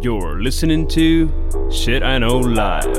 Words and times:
You're 0.00 0.40
listening 0.42 0.86
to 0.88 1.28
Shit 1.70 2.02
I 2.02 2.18
Know 2.18 2.42
Live. 2.42 2.92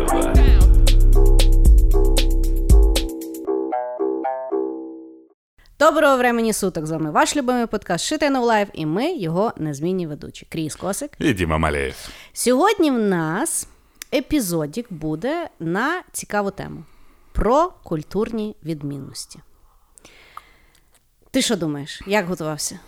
Доброго 5.79 6.17
времені 6.17 6.53
суток! 6.53 6.85
З 6.85 6.91
вами 6.91 7.11
ваш 7.11 7.35
любимий 7.35 7.65
подкаст 7.65 8.11
Shit 8.11 8.23
I 8.23 8.31
Know 8.31 8.45
Live 8.45 8.67
і 8.73 8.85
ми 8.85 9.15
його 9.15 9.53
незмінні 9.57 10.07
ведучі. 10.07 10.47
Кріс 10.49 10.75
Косик. 10.75 11.11
І 11.19 11.33
Діма 11.33 11.57
Малеєв. 11.57 12.09
Сьогодні 12.33 12.91
в 12.91 12.99
нас 12.99 13.67
епізодік 14.13 14.93
буде 14.93 15.49
на 15.59 16.01
цікаву 16.11 16.51
тему 16.51 16.83
про 17.31 17.73
культурні 17.83 18.55
відмінності. 18.65 19.39
Ти 21.31 21.41
що 21.41 21.55
думаєш? 21.55 22.01
Як 22.07 22.25
готувався? 22.27 22.79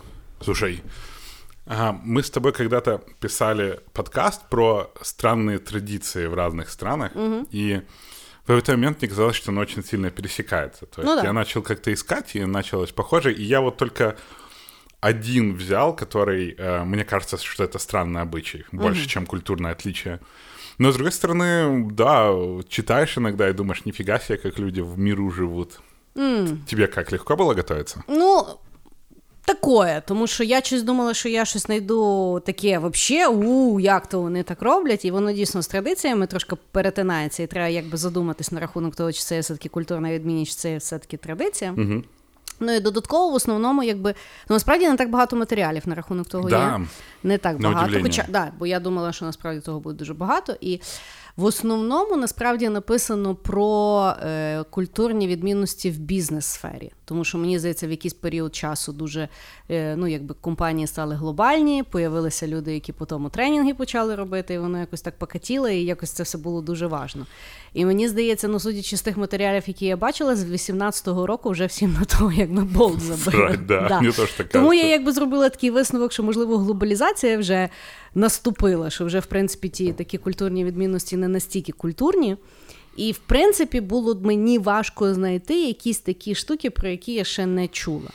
Слушай, 0.44 0.82
ага, 1.66 2.00
мы 2.04 2.22
с 2.22 2.30
тобой 2.30 2.52
когда-то 2.52 3.02
писали 3.20 3.80
подкаст 3.92 4.48
про 4.48 4.90
странные 5.02 5.58
традиции 5.58 6.26
в 6.26 6.34
разных 6.34 6.70
странах, 6.70 7.12
и 7.50 7.82
в 8.46 8.50
этот 8.50 8.68
момент 8.68 9.00
мне 9.00 9.08
казалось, 9.08 9.36
что 9.36 9.50
оно 9.50 9.60
очень 9.60 9.84
сильно 9.84 10.10
пересекается. 10.10 10.86
То 10.86 11.02
есть 11.02 11.12
Ну 11.12 11.16
да. 11.20 11.24
я 11.24 11.32
начал 11.32 11.62
как-то 11.62 11.92
искать, 11.92 12.36
и 12.36 12.44
началось 12.44 12.92
похоже, 12.92 13.32
и 13.32 13.42
я 13.42 13.60
вот 13.60 13.76
только 13.76 14.16
один 15.00 15.54
взял, 15.56 15.94
который, 15.94 16.54
э, 16.56 16.84
мне 16.84 17.04
кажется, 17.04 17.36
что 17.38 17.64
это 17.64 17.78
странный 17.78 18.22
обычай, 18.22 18.64
больше, 18.72 19.08
чем 19.08 19.26
культурное 19.26 19.72
отличие. 19.72 20.20
Но, 20.78 20.90
с 20.90 20.94
другой 20.94 21.12
стороны, 21.12 21.90
да, 21.90 22.30
читаешь 22.68 23.16
иногда 23.18 23.48
и 23.48 23.52
думаешь, 23.52 23.84
нифига 23.84 24.18
себе, 24.18 24.38
как 24.38 24.58
люди 24.58 24.80
в 24.80 24.98
миру 24.98 25.30
живут. 25.30 25.80
Тебе 26.14 26.86
как, 26.86 27.12
легко 27.12 27.36
было 27.36 27.52
готовиться? 27.52 28.02
Ну, 28.08 28.58
такое, 29.46 30.02
тому 30.06 30.26
що 30.26 30.44
я 30.44 30.60
щось 30.60 30.82
думала, 30.82 31.14
що 31.14 31.28
я 31.28 31.44
щось 31.44 31.62
знайду 31.62 32.42
таке 32.46 32.78
вообще, 32.78 33.28
у 33.28 33.80
як 33.80 34.06
то 34.06 34.20
вони 34.20 34.42
так 34.42 34.62
роблять, 34.62 35.04
і 35.04 35.10
воно 35.10 35.32
дійсно 35.32 35.62
з 35.62 35.66
традиціями 35.66 36.26
трошки 36.26 36.56
перетинається, 36.72 37.42
і 37.42 37.46
треба 37.46 37.68
якби 37.68 37.96
задуматись 37.96 38.52
на 38.52 38.60
рахунок 38.60 38.96
того, 38.96 39.12
чи 39.12 39.20
це 39.20 39.40
все-таки 39.40 39.68
культурна 39.68 40.12
відмінність, 40.12 40.52
чи 40.52 40.58
це 40.58 40.76
все-таки 40.76 41.16
традиція. 41.16 41.74
Угу. 41.78 42.02
Ну 42.60 42.72
і 42.72 42.80
додатково 42.80 43.30
в 43.30 43.34
основному, 43.34 43.82
якби 43.82 44.14
ну 44.48 44.54
насправді 44.56 44.88
не 44.88 44.96
так 44.96 45.10
багато 45.10 45.36
матеріалів 45.36 45.82
на 45.86 45.94
рахунок 45.94 46.28
того 46.28 46.48
Да. 46.50 46.78
є. 46.78 46.86
Не 47.22 47.38
так 47.38 47.60
багато. 47.60 47.98
Хоча 48.02 48.24
да, 48.28 48.52
бо 48.58 48.66
я 48.66 48.80
думала, 48.80 49.12
що 49.12 49.24
насправді 49.24 49.60
того 49.60 49.80
буде 49.80 49.98
дуже 49.98 50.14
багато. 50.14 50.56
І 50.60 50.80
в 51.36 51.44
основному 51.44 52.16
насправді 52.16 52.68
написано 52.68 53.34
про 53.34 54.02
е, 54.22 54.64
культурні 54.70 55.26
відмінності 55.26 55.90
в 55.90 55.98
бізнес-сфері. 55.98 56.92
Тому 57.04 57.24
що 57.24 57.38
мені 57.38 57.58
здається, 57.58 57.86
в 57.86 57.90
якийсь 57.90 58.14
період 58.14 58.54
часу 58.54 58.92
дуже 58.92 59.28
е, 59.70 59.96
ну, 59.96 60.06
якби 60.06 60.34
компанії 60.40 60.86
стали 60.86 61.14
глобальні, 61.14 61.82
появилися 61.82 62.46
люди, 62.46 62.74
які 62.74 62.92
по 62.92 63.06
тому 63.06 63.28
тренінги 63.28 63.74
почали 63.74 64.14
робити, 64.14 64.54
і 64.54 64.58
воно 64.58 64.78
якось 64.78 65.02
так 65.02 65.18
покатіло, 65.18 65.68
і 65.68 65.84
якось 65.84 66.10
це 66.10 66.22
все 66.22 66.38
було 66.38 66.62
дуже 66.62 66.86
важно. 66.86 67.26
І 67.76 67.84
мені 67.84 68.08
здається, 68.08 68.48
ну 68.48 68.60
судячи 68.60 68.96
з 68.96 69.02
тих 69.02 69.16
матеріалів, 69.16 69.62
які 69.66 69.86
я 69.86 69.96
бачила, 69.96 70.36
з 70.36 70.44
18-го 70.44 71.26
року 71.26 71.50
вже 71.50 71.66
всім 71.66 71.92
на 71.92 72.04
того 72.04 72.32
якби 72.32 72.62
болт 72.62 73.00
забили. 73.00 73.58
Да, 73.68 74.00
мені 74.00 74.12
теж 74.12 74.32
так 74.32 74.48
Тому 74.48 74.74
я 74.74 74.86
якби 74.86 75.12
зробила 75.12 75.48
такий 75.48 75.70
висновок, 75.70 76.12
що 76.12 76.22
можливо 76.22 76.58
глобалізація 76.58 77.38
вже 77.38 77.68
наступила, 78.14 78.90
що 78.90 79.04
вже 79.04 79.18
в 79.18 79.26
принципі 79.26 79.68
ті 79.68 79.92
такі 79.92 80.18
культурні 80.18 80.64
відмінності 80.64 81.16
не 81.16 81.28
настільки 81.28 81.72
культурні. 81.72 82.36
І 82.96 83.12
в 83.12 83.18
принципі 83.18 83.80
було 83.80 84.14
б 84.14 84.26
мені 84.26 84.58
важко 84.58 85.14
знайти 85.14 85.66
якісь 85.66 85.98
такі 85.98 86.34
штуки, 86.34 86.70
про 86.70 86.88
які 86.88 87.12
я 87.12 87.24
ще 87.24 87.46
не 87.46 87.68
чула. 87.68 88.10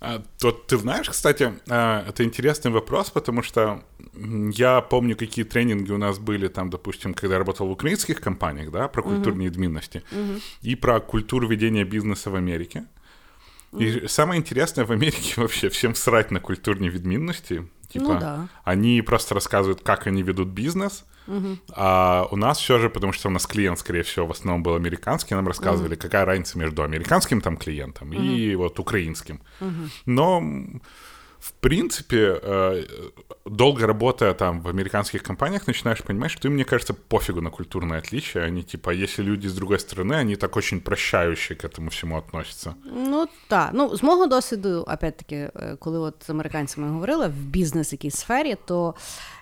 А, 0.00 0.22
Вот 0.42 0.66
ты 0.66 0.76
знаешь, 0.78 1.08
кстати, 1.08 1.52
а, 1.68 2.04
это 2.08 2.24
интересный 2.24 2.70
вопрос, 2.70 3.10
потому 3.10 3.42
что 3.42 3.60
м, 4.16 4.50
я 4.50 4.80
помню, 4.80 5.16
какие 5.16 5.44
тренинги 5.44 5.92
у 5.92 5.98
нас 5.98 6.18
были 6.18 6.48
там, 6.48 6.70
допустим, 6.70 7.14
когда 7.14 7.34
я 7.34 7.38
работал 7.38 7.66
в 7.68 7.70
украинских 7.70 8.20
компаниях, 8.20 8.70
да, 8.70 8.88
про 8.88 9.02
культурные 9.02 9.46
відмінності, 9.50 10.00
и 10.66 10.76
про 10.76 11.00
культуру 11.00 11.48
ведения 11.48 11.84
бизнеса 11.84 12.30
в 12.30 12.36
Америке. 12.36 12.82
И 13.80 14.08
самое 14.08 14.38
интересное 14.40 14.84
в 14.86 14.92
Америке 14.92 15.34
вообще 15.36 15.68
всем 15.68 15.94
срать 15.94 16.30
на 16.30 16.40
культурные 16.40 16.90
відмінності. 16.90 17.62
Типа, 17.89 18.05
Ну 18.13 18.19
да. 18.19 18.47
они 18.63 19.01
просто 19.01 19.33
рассказывают, 19.35 19.81
как 19.81 20.07
они 20.07 20.21
ведут 20.23 20.47
бизнес, 20.49 21.05
а 21.75 22.27
у 22.31 22.35
нас 22.35 22.57
все 22.59 22.79
же, 22.79 22.89
потому 22.89 23.13
что 23.13 23.27
у 23.27 23.31
нас 23.31 23.45
клиент, 23.45 23.77
скорее 23.79 24.01
всего, 24.03 24.25
в 24.25 24.31
основном 24.31 24.63
был 24.63 24.75
американский, 24.75 25.35
нам 25.35 25.47
рассказывали, 25.47 25.95
какая 25.95 26.25
разница 26.25 26.57
между 26.57 26.81
американским 26.83 27.41
там 27.41 27.57
клиентом 27.57 28.13
и 28.13 28.55
вот 28.55 28.79
украинским. 28.79 29.41
Но, 30.05 30.37
м, 30.39 30.81
в 31.44 31.52
принципе, 31.52 32.40
э, 32.42 32.84
долго 33.44 33.86
работая 33.86 34.34
там 34.34 34.62
в 34.62 34.68
американских 34.68 35.22
компаниях, 35.22 35.66
начинаешь 35.66 36.02
понимать, 36.02 36.30
что 36.30 36.48
им, 36.48 36.54
мне 36.54 36.64
кажется, 36.64 36.94
пофигу 36.94 37.40
на 37.40 37.50
культурные 37.50 37.98
отличия. 37.98 38.44
Они, 38.44 38.62
типа, 38.62 38.90
если 38.90 39.22
люди 39.22 39.48
с 39.48 39.54
другой 39.54 39.78
стороны, 39.78 40.14
они 40.14 40.36
так 40.36 40.56
очень 40.56 40.80
прощающе 40.80 41.54
к 41.54 41.64
этому 41.64 41.90
всему 41.90 42.16
относятся. 42.16 42.74
Ну 42.84 43.28
так, 43.48 43.70
ну 43.74 43.96
з 43.96 44.02
мого 44.02 44.26
досвіду, 44.26 44.84
опять-таки, 44.88 45.36
е, 45.36 45.76
коли 45.78 45.98
от 45.98 46.14
з 46.26 46.30
американцями 46.30 46.88
говорила 46.88 47.28
в 47.28 47.36
бізнес 47.36 47.92
якійсь 47.92 48.16
сфері, 48.16 48.56
то 48.64 48.94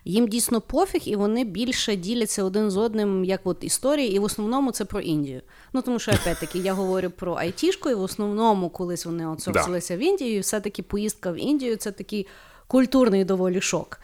їм 0.04 0.28
дійсно 0.28 0.60
пофіг, 0.60 1.00
і 1.04 1.16
вони 1.16 1.44
більше 1.44 1.96
діляться 1.96 2.44
один 2.44 2.70
з 2.70 2.76
одним, 2.76 3.24
як 3.24 3.40
от 3.44 3.64
історії, 3.64 4.12
і 4.14 4.18
в 4.18 4.24
основному 4.24 4.72
це 4.72 4.84
про 4.84 5.00
Індію. 5.00 5.40
Ну 5.72 5.82
тому 5.82 5.98
що 5.98 6.12
опять-таки 6.12 6.58
я 6.58 6.72
говорю 6.74 7.10
про 7.10 7.34
айтішку, 7.34 7.90
і 7.90 7.94
в 7.94 8.00
основному 8.00 8.70
колись 8.70 9.06
вони 9.06 9.26
отсорсилися 9.26 9.96
в 9.96 9.98
Індію, 10.00 10.36
і 10.36 10.40
все-таки 10.40 10.82
поїздка 10.82 11.32
в 11.32 11.36
Індію 11.40 11.76
це 11.76 11.92
такий 11.92 12.26
культурний 12.66 13.24
доволі 13.24 13.60
шок. 13.60 14.00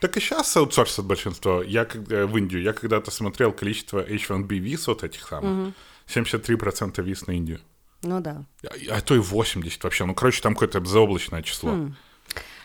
Так 0.00 0.16
и 0.16 0.20
сейчас 0.20 0.56
аутсорсят 0.56 1.04
большинство. 1.04 1.64
Я 1.68 1.84
как- 1.84 2.02
э, 2.08 2.24
в 2.24 2.36
Индию, 2.38 2.62
я 2.62 2.72
когда-то 2.72 3.10
смотрел 3.10 3.52
количество 3.52 4.00
H1B 4.00 4.60
виз 4.60 4.88
вот 4.88 5.04
этих 5.04 5.32
самых. 5.32 5.72
73% 6.08 7.02
виз 7.02 7.28
на 7.28 7.34
Индию. 7.34 7.58
Ну 8.02 8.20
да. 8.20 8.44
А, 8.64 8.96
а 8.96 9.00
то 9.00 9.14
и 9.14 9.18
80 9.20 9.84
вообще. 9.84 10.04
Ну, 10.04 10.14
короче, 10.14 10.42
там 10.42 10.54
какое-то 10.54 10.84
заоблачное 10.84 11.42
число. 11.42 11.70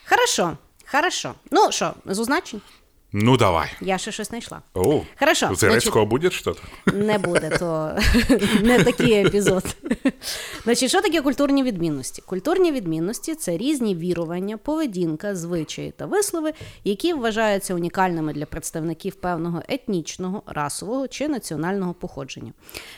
Хорошо, 0.06 0.58
хорошо. 0.87 1.34
Ну 1.50 1.72
що, 1.72 1.94
з 2.06 2.19
означень? 2.19 2.60
Ну, 3.15 3.37
давай. 3.37 3.69
Я 3.81 3.99
ще 3.99 4.12
щось 4.12 4.28
знайшла. 4.28 4.62
О, 4.75 5.03
Хорошо, 5.19 5.49
У 5.50 5.55
Зеленского 5.55 6.06
будет 6.06 6.33
что-то? 6.33 6.61
Не 6.97 7.19
буде, 7.19 7.50
то 7.59 7.99
не 8.62 8.84
такий 8.84 9.12
епізод. 9.12 9.77
Значить, 10.65 10.89
що 10.89 11.00
таке 11.03 11.21
культурні 11.21 11.62
відмінності? 11.62 12.23
Культурні 12.23 12.73
відмінності 12.73 13.34
це 13.34 13.56
різні 13.56 13.95
вірування, 13.95 14.56
поведінка, 14.56 15.34
звичаї 15.34 15.91
та 15.97 16.06
вислови, 16.06 16.53
які 16.84 17.12
вважаються 17.12 17.75
унікальними 17.75 18.33
для 18.33 18.47
представників 18.47 19.15
певного 19.15 19.62
етнічного, 19.69 20.43
расового 20.47 21.09
чи 21.09 21.29
національного 21.29 21.94
походження. 21.94 22.53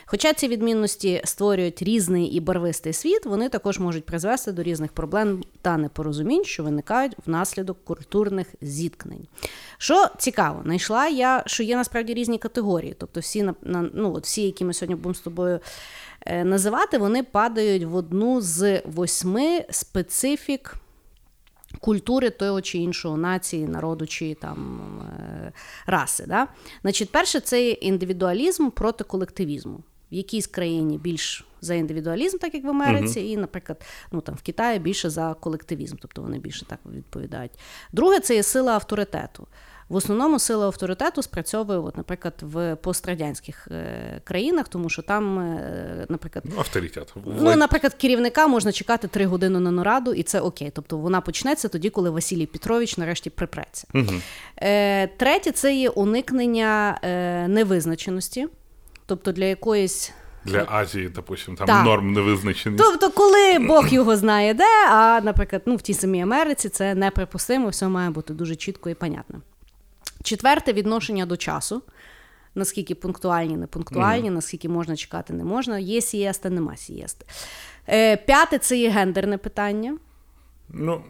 Хоча 0.05 0.33
ці 0.33 0.47
відмінності 0.47 1.21
створюють 1.25 1.81
різний 1.81 2.25
і 2.25 2.39
барвистий 2.39 2.93
світ, 2.93 3.25
вони 3.25 3.49
також 3.49 3.79
можуть 3.79 4.05
призвести 4.05 4.51
до 4.51 4.63
різних 4.63 4.91
проблем 4.91 5.43
та 5.61 5.77
непорозумінь, 5.77 6.45
що 6.45 6.63
виникають 6.63 7.13
внаслідок 7.25 7.85
культурних 7.85 8.47
зіткнень. 8.61 9.27
Що 9.77 10.04
цікаво, 10.17 10.61
знайшла 10.63 11.07
я, 11.07 11.43
що 11.45 11.63
є 11.63 11.75
насправді 11.75 12.13
різні 12.13 12.37
категорії. 12.37 12.95
Тобто, 12.99 13.19
всі 13.19 13.43
на, 13.43 13.55
на- 13.61 13.89
ну, 13.93 14.13
от 14.13 14.23
всі, 14.23 14.41
які 14.41 14.65
ми 14.65 14.73
сьогодні 14.73 14.95
будемо 14.95 15.13
з 15.13 15.19
тобою 15.19 15.59
е, 16.25 16.43
називати, 16.43 16.97
вони 16.97 17.23
падають 17.23 17.83
в 17.83 17.95
одну 17.95 18.41
з 18.41 18.81
восьми 18.85 19.65
специфік 19.69 20.75
культури 21.79 22.29
того 22.29 22.61
чи 22.61 22.77
іншого 22.77 23.17
нації, 23.17 23.67
народу 23.67 24.07
чи 24.07 24.33
там 24.33 24.81
е, 25.19 25.51
раси. 25.85 26.25
Да? 26.27 26.47
Значить, 26.81 27.11
перше, 27.11 27.39
це 27.39 27.69
індивідуалізм 27.69 28.69
проти 28.69 29.03
колективізму. 29.03 29.83
В 30.11 30.15
якійсь 30.15 30.47
країні 30.47 30.97
більш 30.97 31.45
за 31.61 31.73
індивідуалізм, 31.73 32.37
так 32.37 32.53
як 32.53 32.63
в 32.63 32.69
Америці, 32.69 33.19
і, 33.21 33.37
наприклад, 33.37 33.81
ну 34.11 34.21
там 34.21 34.35
в 34.35 34.41
Китаї 34.41 34.79
більше 34.79 35.09
за 35.09 35.33
колективізм, 35.33 35.95
тобто 36.01 36.21
вони 36.21 36.39
більше 36.39 36.65
так 36.65 36.79
відповідають. 36.85 37.51
Друге, 37.91 38.19
це 38.19 38.35
є 38.35 38.43
сила 38.43 38.73
авторитету. 38.73 39.47
В 39.89 39.95
основному 39.95 40.39
сила 40.39 40.65
авторитету 40.65 41.21
спрацьовує, 41.21 41.79
от, 41.79 41.97
наприклад, 41.97 42.33
в 42.41 42.75
пострадянських 42.75 43.67
е, 43.71 44.21
країнах, 44.23 44.67
тому 44.67 44.89
що 44.89 45.01
там, 45.01 45.39
е, 45.39 46.05
наприклад, 46.09 46.45
Ну, 46.47 46.55
авторитет. 46.57 47.13
Ну, 47.25 47.55
наприклад, 47.55 47.93
керівника 47.93 48.47
можна 48.47 48.71
чекати 48.71 49.07
три 49.07 49.25
години 49.25 49.59
на 49.59 49.71
нараду, 49.71 50.13
і 50.13 50.23
це 50.23 50.41
окей. 50.41 50.71
Тобто 50.75 50.97
вона 50.97 51.21
почнеться 51.21 51.67
тоді, 51.67 51.89
коли 51.89 52.09
Василій 52.09 52.45
Петрович 52.45 52.97
нарешті 52.97 53.29
припреться. 53.29 53.87
Е, 54.57 55.07
третє 55.07 55.51
це 55.51 55.75
є 55.75 55.89
уникнення 55.89 56.99
е, 57.03 57.47
невизначеності. 57.47 58.47
Тобто 59.05 59.31
для 59.31 59.45
якоїсь. 59.45 60.13
Для 60.45 60.65
Азії, 60.69 61.09
допустим, 61.09 61.55
там 61.55 61.67
Так. 61.67 61.85
норм 61.85 62.13
невизначеність. 62.13 62.83
Тобто, 62.83 63.11
коли 63.11 63.59
Бог 63.67 63.87
його 63.87 64.15
знає 64.15 64.53
де, 64.53 64.87
а, 64.89 65.21
наприклад, 65.23 65.61
ну, 65.65 65.75
в 65.75 65.81
тій 65.81 65.93
самій 65.93 66.21
Америці 66.21 66.69
це 66.69 66.95
неприпустимо, 66.95 67.69
все 67.69 67.87
має 67.87 68.09
бути 68.09 68.33
дуже 68.33 68.55
чітко 68.55 68.89
і 68.89 68.93
понятно. 68.93 69.41
Четверте 70.25 70.73
відношення 70.73 71.25
до 71.25 71.37
часу. 71.37 71.81
Наскільки 72.55 72.95
пунктуальні, 72.95 73.57
не 73.57 73.67
пунктуальні, 73.67 74.29
наскільки 74.29 74.69
можна 74.69 74.95
чекати, 74.95 75.33
не 75.33 75.43
можна. 75.43 75.79
Є 75.79 76.01
сієста, 76.01 76.49
нема 76.49 76.77
сієсти. 76.77 77.25
Е, 77.89 78.17
п'яте 78.17 78.57
це 78.57 78.77
є 78.77 78.89
гендерне 78.89 79.37
питання. 79.37 79.97
Ну, 80.69 81.01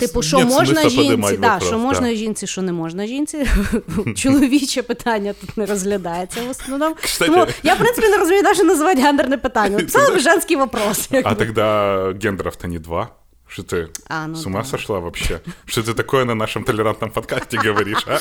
Типу, 0.00 0.22
що 0.22 0.40
можна 0.40 0.88
жінці, 0.88 1.36
да, 1.36 1.52
вопрос, 1.52 1.68
що 1.68 1.78
можна 1.78 2.14
жінці, 2.14 2.46
що 2.46 2.62
не 2.62 2.72
можна 2.72 3.06
жінці. 3.06 3.46
Чоловіче 4.16 4.82
питання 4.82 5.34
тут 5.40 5.56
не 5.56 5.66
розглядається 5.66 6.40
в 6.42 6.50
основному. 6.50 6.96
Тому 7.18 7.46
я, 7.62 7.74
в 7.74 7.78
принципі, 7.78 8.08
не 8.08 8.16
розумію, 8.16 8.42
навіть 8.42 8.64
називати 8.64 9.02
гендерне 9.02 9.38
питання. 9.38 9.84
Це 9.88 10.18
женський 10.18 10.56
вопрос. 10.56 11.08
А 11.24 11.34
тогда 11.34 11.96
гендеров-то 12.22 12.68
не 12.68 12.78
два. 12.78 13.08
Что 13.51 13.63
ты 13.63 13.89
А, 14.07 14.27
ну 14.27 14.35
с 14.35 14.45
ума 14.45 14.61
да. 14.61 14.65
сошла 14.65 15.01
вообще? 15.01 15.41
Что 15.65 15.83
ты 15.83 15.93
такое 15.93 16.23
на 16.23 16.35
нашем 16.35 16.63
толерантном 16.63 17.11
подкасте 17.11 17.59
говоришь, 17.59 18.03
а? 18.07 18.17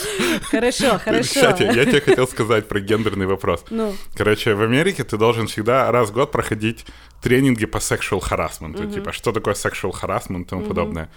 Хорошо, 0.51 0.99
хорошо. 0.99 1.23
Кстати, 1.23 1.63
я 1.63 1.85
тебе 1.85 2.01
хотел 2.01 2.27
сказать 2.27 2.67
про 2.67 2.81
гендерный 2.81 3.27
вопрос. 3.27 3.65
Ну. 3.71 3.95
Короче, 4.17 4.55
в 4.55 4.63
Америке 4.63 5.05
ты 5.05 5.17
должен 5.17 5.47
всегда 5.47 5.91
раз 5.93 6.11
в 6.11 6.13
год 6.15 6.33
проходить 6.33 6.85
тренинги 7.23 7.67
по 7.67 7.77
sexual 7.77 8.21
harassment. 8.21 8.93
Типа, 8.93 9.13
что 9.13 9.31
такое 9.31 9.55
sexual 9.55 9.93
harassment 9.93 10.43
и 10.43 10.45
тому 10.47 10.65
подобное. 10.67 11.09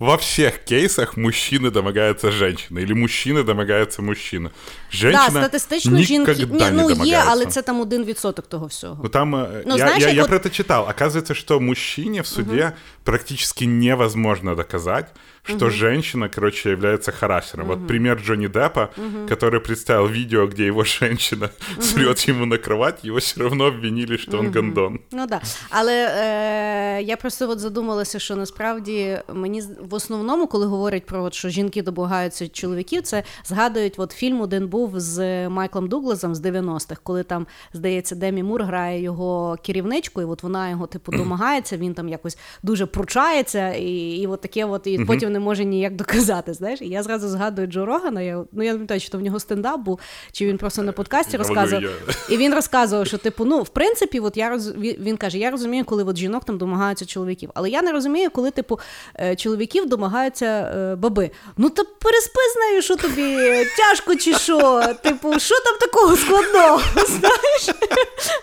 Во 0.00 0.16
всех 0.16 0.58
кейсах 0.64 1.16
мужчины 1.16 1.70
домогаются 1.70 2.30
женщины, 2.30 2.80
или 2.80 2.92
мужчина 2.92 3.42
домогается 3.42 4.02
мужчина. 4.02 4.48
Да, 4.48 4.96
Женщина 4.98 5.30
статистично 5.40 5.98
никогда 5.98 6.34
жінки. 6.34 6.60
не 6.60 6.70
Ні, 6.70 6.76
ну 6.76 6.88
є, 6.90 6.94
домогается. 6.94 7.24
але 7.30 7.46
це 7.46 7.62
там 7.62 7.80
один 7.80 8.04
відсоток 8.04 8.46
того 8.46 8.66
всього. 8.66 9.00
Ну 9.02 9.08
там, 9.08 9.34
э, 9.36 9.62
Ну, 9.66 9.76
я, 9.76 9.86
знаешь, 9.86 10.02
я, 10.02 10.08
як 10.08 10.16
я 10.16 10.22
от- 10.22 10.28
про 10.28 10.38
это 10.38 10.50
читал. 10.50 10.88
Оказывается, 10.88 11.34
что 11.34 11.60
мужчине 11.60 12.20
в 12.20 12.26
суде 12.26 12.72
практически 13.04 13.64
невозможно 13.66 14.54
доказать, 14.54 15.06
что 15.43 15.69
женщина, 15.69 16.29
короче, 16.29 16.69
является 16.69 17.11
харастером. 17.11 17.67
Вот 17.67 17.87
пример 17.87 18.17
Джонни 18.17 18.47
Деппа, 18.47 18.91
который 19.27 19.59
представил 19.59 20.07
видео, 20.07 20.47
где 20.47 20.65
его 20.65 20.83
женщина 20.99 21.51
срет 21.79 22.19
ему 22.21 22.45
на 22.45 22.57
кровать, 22.57 23.03
его 23.03 23.17
все 23.17 23.41
равно 23.41 23.65
обвинили, 23.65 24.17
что 24.17 24.39
он 24.39 24.51
гондон. 24.51 25.01
Ну 25.11 25.27
да. 25.27 25.41
Але 25.69 25.93
е, 25.93 27.01
я 27.01 27.17
просто 27.17 27.49
от 27.49 27.59
задумалася, 27.59 28.19
що 28.19 28.35
насправді 28.35 29.19
мені 29.33 29.63
в 29.81 29.93
основному, 29.93 30.47
коли 30.47 30.65
говорять 30.65 31.05
про 31.05 31.23
от, 31.23 31.33
що 31.33 31.49
жінки 31.49 31.81
домагаються 31.81 32.47
чоловіків, 32.47 33.01
це 33.01 33.23
згадують 33.45 33.93
от 33.97 34.11
фільм 34.11 34.41
один 34.41 34.67
був 34.67 34.99
з 34.99 35.49
Майклом 35.49 35.87
Дугласом 35.87 36.35
з 36.35 36.41
90-х, 36.41 37.01
коли 37.03 37.23
там, 37.23 37.47
здається, 37.73 38.15
Демі 38.15 38.43
Мур 38.43 38.63
грає 38.63 39.01
його 39.01 39.57
керівничку, 39.65 40.21
і 40.21 40.25
от 40.25 40.43
вона 40.43 40.69
його 40.69 40.87
типу 40.87 41.11
домагається, 41.17 41.77
він 41.77 41.93
там 41.93 42.09
якось 42.09 42.37
дуже 42.63 42.85
пручається, 42.85 43.73
і, 43.73 43.93
і 43.93 44.27
от 44.27 44.41
таке, 44.41 44.65
от, 44.65 44.87
і 44.87 45.05
потім 45.05 45.30
не 45.31 45.39
може 45.39 45.65
ніяк 45.65 45.95
доказати. 45.95 46.53
Знаєш, 46.53 46.81
і 46.81 46.87
я 46.87 47.03
зразу 47.03 47.29
згадую 47.29 47.67
Джо 47.67 47.85
Рогана. 47.85 48.21
Я, 48.21 48.43
ну 48.51 48.63
я 48.63 48.71
не 48.71 48.77
пам'ятаю, 48.77 48.99
чи 48.99 49.09
то 49.09 49.17
в 49.17 49.21
нього 49.21 49.39
стендап 49.39 49.79
був, 49.79 49.99
чи 50.31 50.47
він 50.47 50.57
просто 50.57 50.83
на 50.83 50.91
подкасті 50.91 51.37
розказував. 51.37 51.83
І 52.29 52.37
він 52.37 52.53
розказував, 52.53 53.07
що 53.07 53.17
типу, 53.17 53.45
ну 53.45 53.61
в 53.61 53.69
принципі, 53.69 54.19
от 54.19 54.37
я 54.37 54.49
роз... 54.49 54.73
він 54.77 55.17
каже: 55.17 55.37
я 55.37 55.51
розумію, 55.51 55.85
коли 55.85 56.03
от 56.03 56.17
жінок 56.17 56.45
там 56.45 56.57
домагаються 56.57 57.05
чоловіків, 57.05 57.49
але 57.53 57.69
я 57.69 57.81
не 57.81 57.91
розумію, 57.91 58.29
коли 58.29 58.51
типу 58.51 58.79
е, 59.19 59.35
чоловіків 59.35 59.89
домагаються 59.89 60.45
е, 60.45 60.95
баби. 60.95 61.31
Ну 61.57 61.69
та 61.69 61.83
переспи 61.83 62.39
з 62.53 62.59
нею, 62.59 62.81
що 62.81 62.95
тобі 62.95 63.37
тяжко 63.77 64.15
чи 64.15 64.33
що? 64.33 64.83
Типу, 65.03 65.39
що 65.39 65.55
там 65.59 65.77
такого 65.79 66.17
складного? 66.17 66.81
Знаєш? 67.07 67.81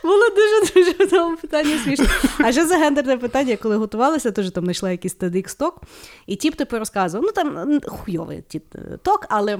Було 0.02 0.28
дуже 0.28 0.72
дуже 0.74 1.04
в 1.04 1.10
тому 1.10 1.36
питанні 1.36 1.78
смішно. 1.84 2.06
А 2.38 2.52
ще 2.52 2.66
за 2.66 2.76
гендерне 2.76 3.16
питання, 3.16 3.56
коли 3.56 3.76
готувалася, 3.76 4.30
теж 4.30 4.50
там 4.50 4.64
знайшла 4.64 4.90
якийсь 4.90 5.16
TEDx 5.16 5.58
ток, 5.58 5.82
і 6.26 6.36
тіп 6.36 6.54
типу 6.54 6.77
розказував. 6.78 7.24
Ну 7.26 7.32
там 7.32 7.80
хуйовий 7.86 8.44
ті- 8.48 8.62
ток, 9.02 9.26
але. 9.28 9.58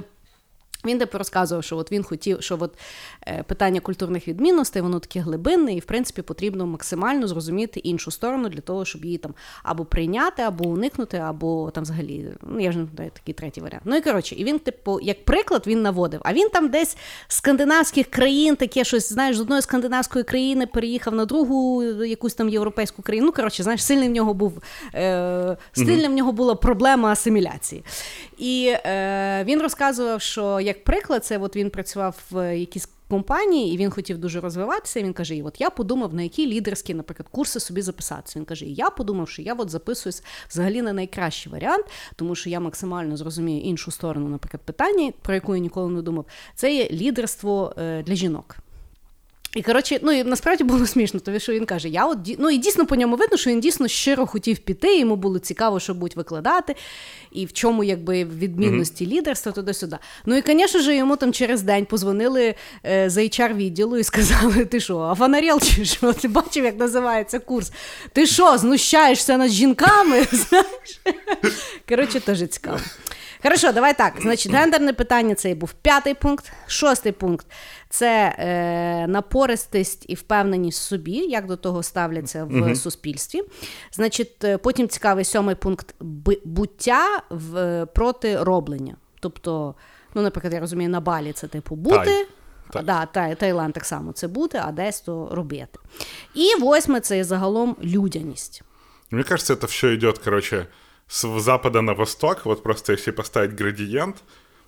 Він 0.85 0.99
типу 0.99 1.17
розказував, 1.17 1.63
що 1.63 1.77
от 1.77 1.91
він 1.91 2.03
хотів, 2.03 2.41
що 2.41 2.57
от, 2.59 2.73
е, 3.27 3.43
питання 3.43 3.79
культурних 3.79 4.27
відмінностей, 4.27 4.81
воно 4.81 4.99
таке 4.99 5.19
глибинне, 5.19 5.75
і 5.75 5.79
в 5.79 5.85
принципі 5.85 6.21
потрібно 6.21 6.65
максимально 6.65 7.27
зрозуміти 7.27 7.79
іншу 7.79 8.11
сторону 8.11 8.49
для 8.49 8.61
того, 8.61 8.85
щоб 8.85 9.05
її 9.05 9.17
там 9.17 9.33
або 9.63 9.85
прийняти, 9.85 10.41
або 10.41 10.69
уникнути, 10.69 11.17
або 11.17 11.71
там 11.71 11.83
взагалі, 11.83 12.27
ну 12.43 12.59
я 12.59 12.69
вже 12.69 12.79
не 12.79 12.87
знаю, 12.95 13.11
такий 13.13 13.33
третій 13.33 13.61
варіант. 13.61 13.83
Ну 13.85 13.95
і 13.95 14.01
коротше, 14.01 14.35
і 14.35 14.43
він, 14.43 14.59
типу, 14.59 14.99
як 14.99 15.25
приклад, 15.25 15.63
він 15.67 15.81
наводив. 15.81 16.21
А 16.23 16.33
він 16.33 16.49
там 16.49 16.69
десь 16.69 16.97
з 17.27 17.35
скандинавських 17.35 18.07
країн, 18.07 18.55
таке 18.55 18.83
щось, 18.83 19.13
знаєш, 19.13 19.37
з 19.37 19.41
одної 19.41 19.61
скандинавської 19.61 20.23
країни 20.23 20.67
переїхав 20.67 21.15
на 21.15 21.25
другу 21.25 21.83
якусь 21.83 22.33
там 22.33 22.49
європейську 22.49 23.01
країну. 23.01 23.25
Ну, 23.25 23.31
коротше, 23.31 23.63
знаєш, 23.63 23.83
сильний 23.83 24.09
в 24.09 24.11
нього 24.11 24.33
був 24.33 24.63
е, 24.95 25.57
сильна 25.73 26.07
в 26.07 26.11
нього 26.11 26.31
була 26.31 26.55
проблема 26.55 27.11
асиміляції. 27.11 27.83
І 28.37 28.73
е, 28.85 29.43
він 29.43 29.61
розказував, 29.61 30.21
що 30.21 30.59
як 30.69 30.83
приклад, 30.83 31.25
це 31.25 31.37
от 31.37 31.55
він 31.55 31.69
працював 31.69 32.23
в 32.31 32.57
якійсь 32.57 32.89
компанії, 33.09 33.73
і 33.73 33.77
він 33.77 33.89
хотів 33.89 34.17
дуже 34.17 34.39
розвиватися. 34.39 35.01
Він 35.01 35.13
каже: 35.13 35.35
і 35.35 35.43
от 35.43 35.61
я 35.61 35.69
подумав, 35.69 36.13
на 36.13 36.21
які 36.21 36.47
лідерські, 36.47 36.93
наприклад, 36.93 37.27
курси 37.31 37.59
собі 37.59 37.81
записатися. 37.81 38.39
Він 38.39 38.45
каже: 38.45 38.65
і 38.65 38.73
я 38.73 38.89
подумав, 38.89 39.29
що 39.29 39.41
я 39.41 39.53
от 39.53 39.69
записуюсь 39.69 40.23
взагалі 40.49 40.81
на 40.81 40.93
найкращий 40.93 41.51
варіант, 41.51 41.85
тому 42.15 42.35
що 42.35 42.49
я 42.49 42.59
максимально 42.59 43.17
зрозумію 43.17 43.61
іншу 43.61 43.91
сторону, 43.91 44.29
наприклад, 44.29 44.61
питання, 44.61 45.11
про 45.21 45.33
яку 45.33 45.55
я 45.55 45.61
ніколи 45.61 45.89
не 45.89 46.01
думав. 46.01 46.25
Це 46.55 46.75
є 46.75 46.89
лідерство 46.89 47.73
е, 47.77 48.03
для 48.03 48.15
жінок. 48.15 48.55
І 49.55 49.61
коротше, 49.61 49.99
ну 50.01 50.11
і 50.11 50.23
насправді 50.23 50.63
було 50.63 50.87
смішно, 50.87 51.19
тому 51.19 51.39
що 51.39 51.53
він 51.53 51.65
каже: 51.65 51.89
я 51.89 52.05
от 52.05 52.17
ді- 52.17 52.35
ну 52.39 52.49
і 52.49 52.57
дійсно 52.57 52.85
по 52.85 52.95
ньому 52.95 53.15
видно, 53.15 53.37
що 53.37 53.49
він 53.49 53.59
дійсно 53.59 53.87
щиро 53.87 54.25
хотів 54.27 54.57
піти. 54.59 54.99
Йому 54.99 55.15
було 55.15 55.39
цікаво, 55.39 55.79
що 55.79 55.93
будуть 55.93 56.15
викладати, 56.15 56.75
і 57.31 57.45
в 57.45 57.53
чому 57.53 57.83
якби 57.83 58.23
відмінності 58.23 59.07
лідерства 59.07 59.51
туди-сюди. 59.51 59.97
Ну 60.25 60.37
і, 60.37 60.43
звісно 60.47 60.81
ж, 60.81 60.95
йому 60.95 61.15
там 61.15 61.33
через 61.33 61.61
день 61.61 61.85
позвонили 61.85 62.55
е, 62.85 63.09
з 63.09 63.17
HR 63.17 63.53
відділу 63.53 63.97
і 63.97 64.03
сказали: 64.03 64.65
ти 64.65 64.79
що, 64.79 64.99
афанарел 64.99 65.61
чи 65.61 65.85
що? 65.85 66.13
Ти 66.13 66.27
бачив, 66.27 66.65
як 66.65 66.79
називається 66.79 67.39
курс? 67.39 67.71
Ти 68.13 68.25
що, 68.25 68.57
знущаєшся 68.57 69.37
над 69.37 69.51
жінками? 69.51 70.23
Знаєш? 70.31 71.01
Коротше, 71.89 72.19
теж 72.19 72.47
цікаво. 72.49 72.79
Хорошо, 73.43 73.71
давай 73.71 73.97
так. 73.97 74.13
Значить, 74.21 74.51
гендерне 74.51 74.93
питання 74.93 75.35
це 75.35 75.53
був 75.55 75.73
п'ятий 75.73 76.13
пункт. 76.13 76.51
Шостий 76.67 77.11
пункт 77.11 77.45
це 77.89 78.35
е, 78.39 79.07
напористість 79.07 80.05
і 80.07 80.15
впевненість 80.15 80.79
в 80.79 80.83
собі, 80.83 81.11
як 81.11 81.45
до 81.45 81.55
того 81.55 81.83
ставляться 81.83 82.43
в 82.43 82.75
суспільстві. 82.75 83.41
Значить, 83.91 84.43
е, 84.43 84.57
потім 84.57 84.87
цікавий 84.87 85.25
сьомий 85.25 85.55
пункт 85.55 85.95
буття 86.45 87.21
в, 87.29 87.57
е, 87.57 87.85
проти 87.85 88.43
роблення. 88.43 88.95
Тобто, 89.19 89.75
ну, 90.13 90.21
наприклад, 90.21 90.53
я 90.53 90.59
розумію, 90.59 90.89
на 90.89 90.99
балі 90.99 91.31
це 91.31 91.47
типу 91.47 91.75
бути. 91.75 92.27
Так. 92.71 92.85
Да, 92.85 93.05
Тай, 93.05 93.35
Таїланд 93.35 93.73
так 93.73 93.85
само 93.85 94.11
це 94.11 94.27
бути, 94.27 94.61
а 94.63 94.71
десь 94.71 95.01
то 95.01 95.29
робити. 95.31 95.79
І 96.35 96.55
восьме 96.59 96.99
це 96.99 97.23
загалом 97.23 97.75
людяність. 97.83 98.63
Мне 99.11 99.23
кажется, 99.23 99.53
это 99.53 99.65
все 99.65 99.95
идет, 99.95 100.19
короче, 100.19 100.67
с 101.07 101.39
запада 101.39 101.81
на 101.81 101.93
восток. 101.93 102.45
Вот 102.45 102.63
просто 102.63 102.93
если 102.93 103.11
поставить 103.11 103.59
градиент, 103.59 104.15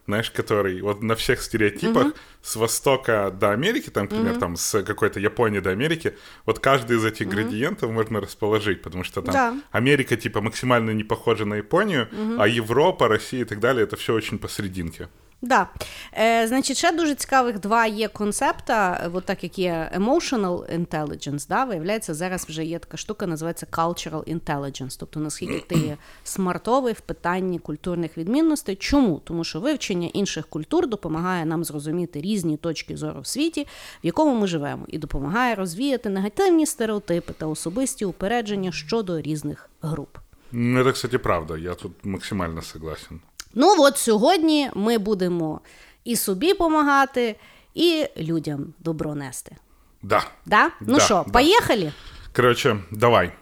знаешь, 0.08 0.32
который 0.32 0.82
вот 0.82 1.02
на 1.04 1.16
всех 1.16 1.42
стереотипах 1.42 2.14
с 2.42 2.56
востока 2.56 3.32
до 3.32 3.52
Америки, 3.52 3.90
там, 3.90 4.04
например, 4.04 4.38
там 4.40 4.56
с 4.56 4.84
какой-то 4.84 5.20
Японии 5.20 5.60
до 5.60 5.70
Америки, 5.70 6.16
вот 6.46 6.60
каждый 6.60 6.98
из 6.98 7.06
этих 7.06 7.28
градиентов 7.28 7.92
можно 7.92 8.20
расположить, 8.20 8.82
потому 8.82 9.04
что 9.04 9.22
там 9.22 9.34
Да. 9.34 9.56
Америка 9.72 10.18
типа 10.18 10.42
максимально 10.42 10.92
не 10.92 11.04
похожа 11.04 11.46
на 11.46 11.56
Японию, 11.56 12.08
а 12.40 12.48
Европа, 12.48 13.08
Россия 13.08 13.42
и 13.42 13.46
так 13.46 13.60
далее, 13.60 13.84
это 13.84 13.96
все 13.96 14.14
очень 14.14 14.38
посерединке. 14.40 15.08
Да. 15.42 15.68
Е, 16.14 16.48
значить, 16.48 16.78
ще 16.78 16.92
дуже 16.92 17.16
цікавих 17.16 17.60
два 17.60 17.86
є 17.86 18.08
концепта, 18.08 19.10
от 19.14 19.26
так 19.26 19.44
як 19.44 19.60
є 19.60 19.92
emotional 19.96 20.80
intelligence, 20.80 21.48
да, 21.48 21.64
виявляється, 21.64 22.14
зараз 22.14 22.46
вже 22.50 22.66
є 22.66 22.80
така 22.80 22.98
штука, 22.98 23.28
називається 23.28 23.68
cultural 23.72 24.40
intelligence, 24.40 24.98
тобто 25.00 25.20
наскільки 25.20 25.60
ти 25.68 25.76
є 25.76 25.98
смартовий 26.24 26.94
в 26.94 27.00
питанні 27.02 27.60
культурних 27.60 28.18
відмінностей. 28.18 28.76
Чому? 28.76 29.22
Тому 29.24 29.44
що 29.44 29.60
вивчення 29.60 30.08
інших 30.14 30.48
культур 30.48 30.88
допомагає 30.88 31.46
нам 31.46 31.64
зрозуміти 31.64 32.22
різні 32.22 32.58
точки 32.58 32.98
зору 32.98 33.22
в 33.22 33.28
світі, 33.28 33.68
в 34.04 34.06
якому 34.06 34.36
ми 34.36 34.48
живемо, 34.48 34.86
і 34.88 34.98
допомагає 34.98 35.56
розвіяти 35.56 36.10
негативні 36.10 36.66
стереотипи 36.66 37.34
та 37.34 37.46
особисті 37.46 38.06
упередження 38.06 38.72
щодо 38.72 39.22
різних 39.22 39.70
груп. 39.82 40.18
Ну, 40.54 40.80
это, 40.82 40.92
кстати, 40.92 41.18
правда, 41.18 41.58
я 41.58 41.76
тут 41.76 41.92
максимально 42.04 42.62
согласен. 42.62 43.22
Ну 43.55 43.75
от 43.79 43.99
сьогодні 43.99 44.71
ми 44.75 44.99
будемо 44.99 45.61
і 46.05 46.17
собі 46.17 46.53
допомагати, 46.53 47.37
і 47.75 48.07
людям 48.17 48.75
добро 48.79 49.15
нести. 49.15 49.57
Да. 50.03 50.23
Да? 50.47 50.71
Ну 50.81 50.95
Да, 50.95 51.01
що, 51.01 51.25
да. 51.27 51.33
поїхали? 51.33 51.93
Короче, 52.37 52.77
давай. 52.91 53.33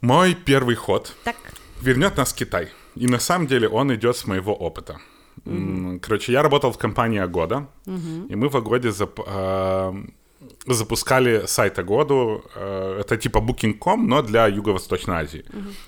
Мой 0.00 0.36
первый 0.46 0.74
ход 0.74 1.12
Так. 1.24 1.36
вернет 1.82 2.16
нас 2.16 2.32
в 2.32 2.36
Китай. 2.36 2.68
И 2.96 3.06
на 3.06 3.18
самом 3.18 3.46
деле 3.46 3.68
он 3.68 3.90
идет 3.94 4.16
с 4.16 4.26
моего 4.26 4.52
опыта. 4.54 4.96
М, 5.46 6.00
Короче, 6.00 6.32
я 6.32 6.42
работал 6.42 6.70
в 6.70 6.78
компании 6.78 7.18
Агода, 7.24 7.66
и 8.30 8.34
мы 8.36 8.48
в 8.48 8.56
Агоде 8.56 8.88
зап- 8.90 9.24
а, 9.26 9.94
запускали 10.66 11.46
сайт 11.46 11.78
Агоду. 11.78 12.42
э, 12.56 13.00
Это 13.00 13.16
типа 13.16 13.38
Booking.com, 13.38 14.06
но 14.06 14.22
для 14.22 14.46
Юго-Восточной 14.48 15.16
Азии. 15.24 15.44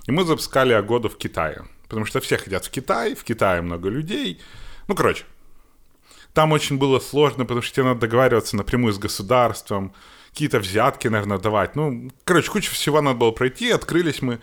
И 0.09 0.13
мы 0.13 0.25
запускали 0.25 0.73
Агоду 0.75 1.09
в 1.09 1.17
Китае. 1.17 1.65
Потому 1.88 2.06
что 2.06 2.20
все 2.20 2.38
хотят 2.38 2.66
в 2.66 2.70
Китай, 2.70 3.16
в 3.16 3.24
Китае 3.24 3.62
много 3.62 3.90
людей. 3.90 4.40
Ну, 4.88 4.96
короче, 4.96 5.24
там 6.34 6.52
очень 6.52 6.78
было 6.78 7.00
сложно, 7.00 7.46
потому 7.46 7.62
что 7.62 7.76
тебе 7.76 7.86
надо 7.86 8.02
договариваться 8.02 8.56
напрямую 8.56 8.94
с 8.94 9.00
государством, 9.00 9.94
какие-то 10.32 10.60
взятки, 10.60 11.08
наверное, 11.08 11.40
давать. 11.40 11.76
Ну, 11.76 12.12
короче, 12.24 12.52
куча 12.52 12.72
всего 12.72 13.02
надо 13.02 13.18
было 13.18 13.32
пройти, 13.32 13.72
открылись 13.72 14.22
мы, 14.22 14.40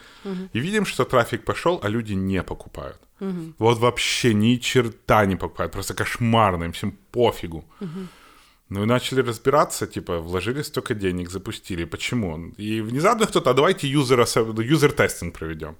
и 0.52 0.58
видим, 0.58 0.86
что 0.86 1.04
трафик 1.04 1.44
пошел, 1.44 1.80
а 1.82 1.88
люди 1.88 2.14
не 2.14 2.42
покупают. 2.42 2.98
Вот 3.58 3.78
вообще 3.78 4.34
ни 4.34 4.56
черта 4.56 5.24
не 5.26 5.36
покупают, 5.36 5.72
просто 5.72 5.94
кошмарно, 5.94 6.64
им 6.64 6.72
всем 6.72 6.98
пофигу. 7.12 7.64
Ну 8.70 8.82
и 8.82 8.86
начали 8.86 9.20
разбираться, 9.20 9.86
типа, 9.86 10.18
вложили 10.18 10.62
столько 10.62 10.94
денег, 10.94 11.30
запустили. 11.30 11.84
Почему? 11.84 12.48
И 12.56 12.80
внезапно 12.80 13.26
кто-то, 13.26 13.50
а 13.50 13.54
давайте 13.54 13.86
юзер-тестинг 13.86 15.32
проведем. 15.38 15.76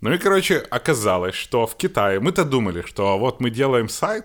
Ну 0.00 0.12
и, 0.12 0.18
короче, 0.18 0.58
оказалось, 0.70 1.34
что 1.34 1.66
в 1.66 1.76
Китае 1.76 2.20
мы-то 2.20 2.44
думали, 2.44 2.82
что 2.86 3.18
вот 3.18 3.40
мы 3.40 3.50
делаем 3.50 3.88
сайт 3.88 4.24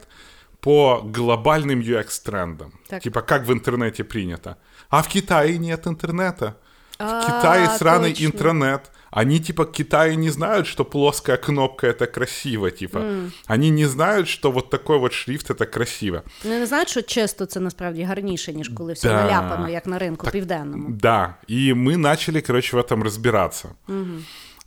по 0.62 1.02
глобальным 1.04 1.80
UX-трендам. 1.82 2.72
Так. 2.88 3.02
Типа, 3.04 3.22
как 3.22 3.46
в 3.48 3.52
интернете 3.54 4.04
принято. 4.04 4.56
А 4.90 5.02
в 5.02 5.08
Китае 5.08 5.58
нет 5.58 5.88
интернета. 5.88 6.56
В 7.00 7.02
А, 7.02 7.22
Китае 7.26 7.70
сраный 7.78 8.10
точно. 8.10 8.26
интернет. 8.26 8.92
Они, 9.12 9.40
типа, 9.40 9.66
Китае 9.66 10.16
не 10.18 10.30
знают, 10.30 10.68
что 10.68 10.86
плоская 10.86 11.38
кнопка — 11.38 11.90
это 11.90 12.06
красиво, 12.08 12.70
типа. 12.72 13.02
Они 13.48 13.70
не 13.72 13.86
знают, 13.86 14.28
что 14.28 14.52
вот 14.52 14.70
такой 14.70 15.00
вот 15.00 15.14
шрифт — 15.14 15.52
это 15.52 15.66
красиво. 15.66 16.22
Вони 16.44 16.60
не 16.60 16.66
знають, 16.66 16.90
що 16.90 17.02
чисто 17.02 17.46
це 17.46 17.60
насправді 17.60 18.04
гарніше, 18.04 18.54
ніж 18.54 18.70
коли 18.70 18.94
все 18.94 19.08
Да. 19.10 19.24
наляпано, 19.24 19.70
як 19.70 19.88
на 19.88 20.00
ринку 20.00 20.28
південному. 20.32 20.90
Да, 20.90 21.36
и 21.50 21.74
мы 21.74 21.98
начали, 21.98 22.42
короче, 22.42 22.78
в 22.78 22.80
этом 22.80 23.04
разбираться. 23.04 23.70
Э, 23.88 24.06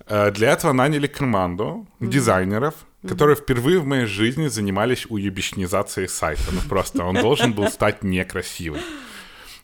Для 0.08 0.52
этого 0.52 0.72
наняли 0.72 1.06
команду 1.06 1.86
дизайнеров, 2.00 2.74
которые 3.06 3.36
впервые 3.36 3.78
в 3.78 3.86
моей 3.86 4.06
жизни 4.06 4.48
занимались 4.48 5.06
уебищнизацией 5.08 6.08
сайта. 6.08 6.50
Ну 6.52 6.60
просто 6.68 7.04
он 7.04 7.14
должен 7.16 7.52
был 7.52 7.68
стать 7.68 8.02
некрасивым. 8.02 8.80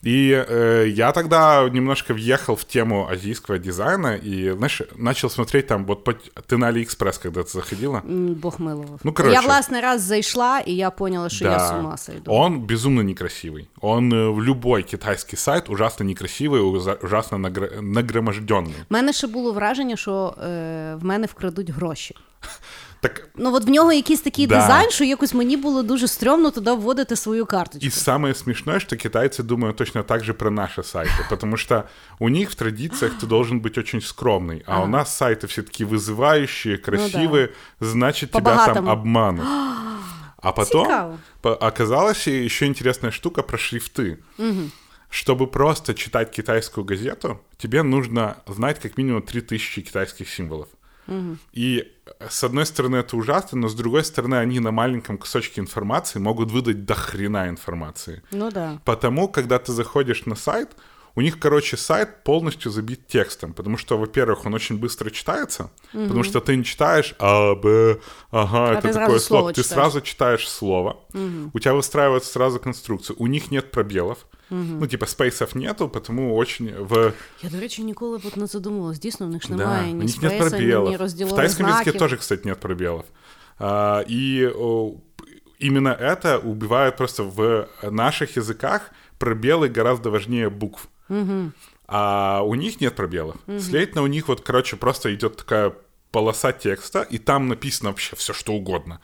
И 0.07 0.31
э, 0.49 0.87
я 0.89 1.13
тогда 1.13 1.69
немножко 1.69 2.15
въехал 2.15 2.55
в 2.55 2.65
тему 2.65 3.09
азийского 3.13 3.59
дизайна 3.59 4.15
и, 4.27 4.51
знаешь, 4.57 4.83
начал 4.97 5.31
смотреть 5.31 5.67
там, 5.67 5.85
вот 5.87 6.05
по- 6.05 6.13
ты 6.47 6.57
на 6.57 6.69
Алиэкспресс 6.73 7.19
когда-то 7.23 7.51
заходила? 7.51 8.03
М, 8.09 8.35
Бог 8.35 8.61
милував. 8.61 9.01
Ну, 9.05 9.13
коротше. 9.13 9.35
Я, 9.35 9.41
власне, 9.41 9.81
раз 9.81 10.03
зайшла, 10.03 10.59
і 10.61 10.73
я 10.75 10.91
поняла, 10.91 11.29
що 11.29 11.45
я 11.45 11.51
Да. 11.51 11.69
з 11.69 11.73
ума 11.73 11.97
сойду. 11.97 12.23
Он 12.33 12.61
безумно 12.61 13.03
некрасивый. 13.03 13.67
Он 13.81 14.13
э, 14.13 14.35
в 14.35 14.43
любой 14.43 14.83
китайский 14.83 15.37
сайт 15.37 15.71
ужасно 15.71 16.05
некрасивый, 16.05 16.61
ужа- 16.61 16.99
ужасно 17.05 17.39
нагр- 17.39 17.81
нагроможденный. 17.83 18.75
У 18.91 18.95
мене 18.95 19.13
ще 19.13 19.27
було 19.27 19.53
враження, 19.53 19.97
що 19.97 20.35
е, 20.43 20.95
в 21.01 21.05
мене 21.05 21.27
вкрадуть 21.27 21.71
гроші. 21.71 22.15
Так 23.04 23.28
Ну, 23.36 23.54
от 23.56 23.64
в 23.66 23.70
нього 23.70 23.94
якийсь 23.94 24.22
такий 24.22 24.48
Да. 24.48 24.56
дизайн, 24.62 24.90
що 24.90 25.04
якось 25.04 25.34
мені 25.34 25.58
було 25.58 25.84
дуже 25.84 26.08
стрьомно 26.08 26.52
туди 26.52 26.72
вводити 26.72 27.16
свою 27.16 27.46
карточку. 27.46 27.88
И 27.88 27.90
самое 27.90 28.34
смешное, 28.34 28.80
что 28.80 28.96
китайцы 28.96 29.44
думают 29.44 29.78
точно 29.78 30.04
так 30.04 30.24
же 30.24 30.34
про 30.34 30.52
наши 30.52 30.82
сайты, 30.82 31.30
потому 31.30 31.58
что 31.58 31.84
у 32.20 32.30
них 32.30 32.50
в 32.52 32.56
традициях 32.56 33.14
ты 33.22 33.28
должен 33.28 33.60
быть 33.62 33.78
очень 33.80 34.02
скромный, 34.02 34.64
а 34.66 34.82
у 34.84 34.88
нас 34.88 35.18
сайты 35.18 35.48
все-таки 35.48 35.86
вызывающие, 35.86 36.78
красивые, 36.78 37.50
значит 37.80 38.32
тебя 38.32 38.42
там 38.42 38.58
По-богатому. 38.58 38.92
обманут. 38.92 39.46
А 40.38 40.52
потом 40.56 41.20
оказалась 41.44 42.28
еще 42.28 42.66
интересная 42.66 43.12
штука 43.12 43.44
про 43.44 43.58
шрифты. 43.58 44.18
Чтобы 45.10 45.46
просто 45.48 45.94
читать 45.94 46.32
китайскую 46.32 46.84
газету, 46.86 47.40
тебе 47.58 47.84
нужно 47.84 48.36
знать 48.48 48.80
как 48.80 48.98
минимум 48.98 49.22
3000 49.22 49.82
китайских 49.82 50.30
символов. 50.30 50.68
И 51.53 51.91
э, 52.07 52.27
с 52.29 52.45
одной 52.45 52.67
стороны 52.67 52.97
это 52.97 53.17
ужасно, 53.17 53.59
но 53.59 53.69
с 53.69 53.75
другой 53.75 54.05
стороны 54.05 54.35
они 54.35 54.61
на 54.61 54.71
маленьком 54.71 55.17
кусочке 55.19 55.61
информации 55.61 56.19
могут 56.19 56.51
выдать 56.51 56.85
до 56.85 56.95
хрена 56.95 57.49
информации. 57.49 58.23
Ну 58.31 58.51
да. 58.51 58.81
Потому, 58.85 59.29
когда 59.29 59.59
ты 59.59 59.73
заходишь 59.73 60.27
на 60.27 60.35
сайт, 60.35 60.77
у 61.15 61.21
них, 61.21 61.41
короче, 61.41 61.77
сайт 61.77 62.23
полностью 62.25 62.71
забит 62.71 63.07
текстом, 63.09 63.53
потому 63.53 63.77
что, 63.77 63.99
во-первых, 63.99 64.47
он 64.47 64.55
очень 64.55 64.79
быстро 64.79 65.11
читается, 65.11 65.71
потому 65.93 66.23
что 66.23 66.39
ты 66.41 66.55
не 66.57 66.63
читаешь 66.65 67.15
А, 67.19 67.55
Б, 67.55 67.97
ага, 68.31 68.73
это 68.79 68.83
ты 68.89 68.93
сразу 68.93 68.99
такое 69.01 69.19
слово 69.19 69.41
слово, 69.41 69.53
ты 69.53 69.63
читаешь. 69.63 69.67
сразу 69.75 70.01
читаешь 70.01 70.49
слово, 70.49 70.97
у 71.55 71.59
тебя 71.59 71.75
выстраивается 71.75 72.31
сразу 72.33 72.61
конструкция, 72.61 73.17
у 73.19 73.27
них 73.27 73.51
нет 73.51 73.71
пробелов, 73.73 74.19
ну, 74.51 74.87
типа, 74.87 75.07
спейсов 75.07 75.55
нету, 75.57 75.89
потому 75.89 76.37
очень 76.37 76.73
в... 76.79 77.13
Я, 77.43 77.51
до 77.51 77.61
речі, 77.61 77.83
ніколи 77.85 78.19
б 78.19 78.21
от 78.27 78.37
не 78.37 78.47
задумувалась. 78.47 78.99
Дійсно, 78.99 79.27
в 79.27 79.31
них 79.31 79.43
ж 79.43 79.49
Да, 79.49 79.55
немає 79.57 79.93
у 79.93 79.97
ні 79.97 80.05
них 80.05 80.23
нет 80.23 80.33
спейса, 80.33 80.45
ні, 80.45 80.63
пробелов. 80.63 80.91
ні 80.91 80.97
В 80.97 81.01
розділових 81.01 81.37
тайском 81.37 81.67
языке 81.67 81.73
знаків. 81.83 81.99
тоже, 81.99 82.17
кстати, 82.17 82.49
нет 82.49 82.61
пробелов. 82.61 83.05
А, 83.59 84.05
и 84.11 84.47
о, 84.59 84.91
п- 85.17 85.25
именно 85.59 85.89
это 86.01 86.39
убивает 86.39 86.97
просто 86.97 87.23
в 87.25 87.67
наших 87.91 88.37
языках 88.39 88.81
пробелы 89.19 89.69
гораздо 89.77 90.11
важнее 90.11 90.49
букв. 90.49 90.89
А 91.88 92.42
у 92.44 92.56
них 92.56 92.82
нет 92.82 92.96
пробелов. 92.96 93.38
Следовательно, 93.60 94.04
у 94.04 94.08
них 94.08 94.28
вот, 94.28 94.42
короче, 94.42 94.76
просто 94.78 95.14
идет 95.14 95.38
такая 95.38 95.74
полоса 96.12 96.52
текста, 96.54 97.02
и 97.02 97.18
там 97.18 97.48
написано 97.50 97.90
вообще 97.90 98.16
все, 98.16 98.34
что 98.34 98.54
угодно. 98.54 99.00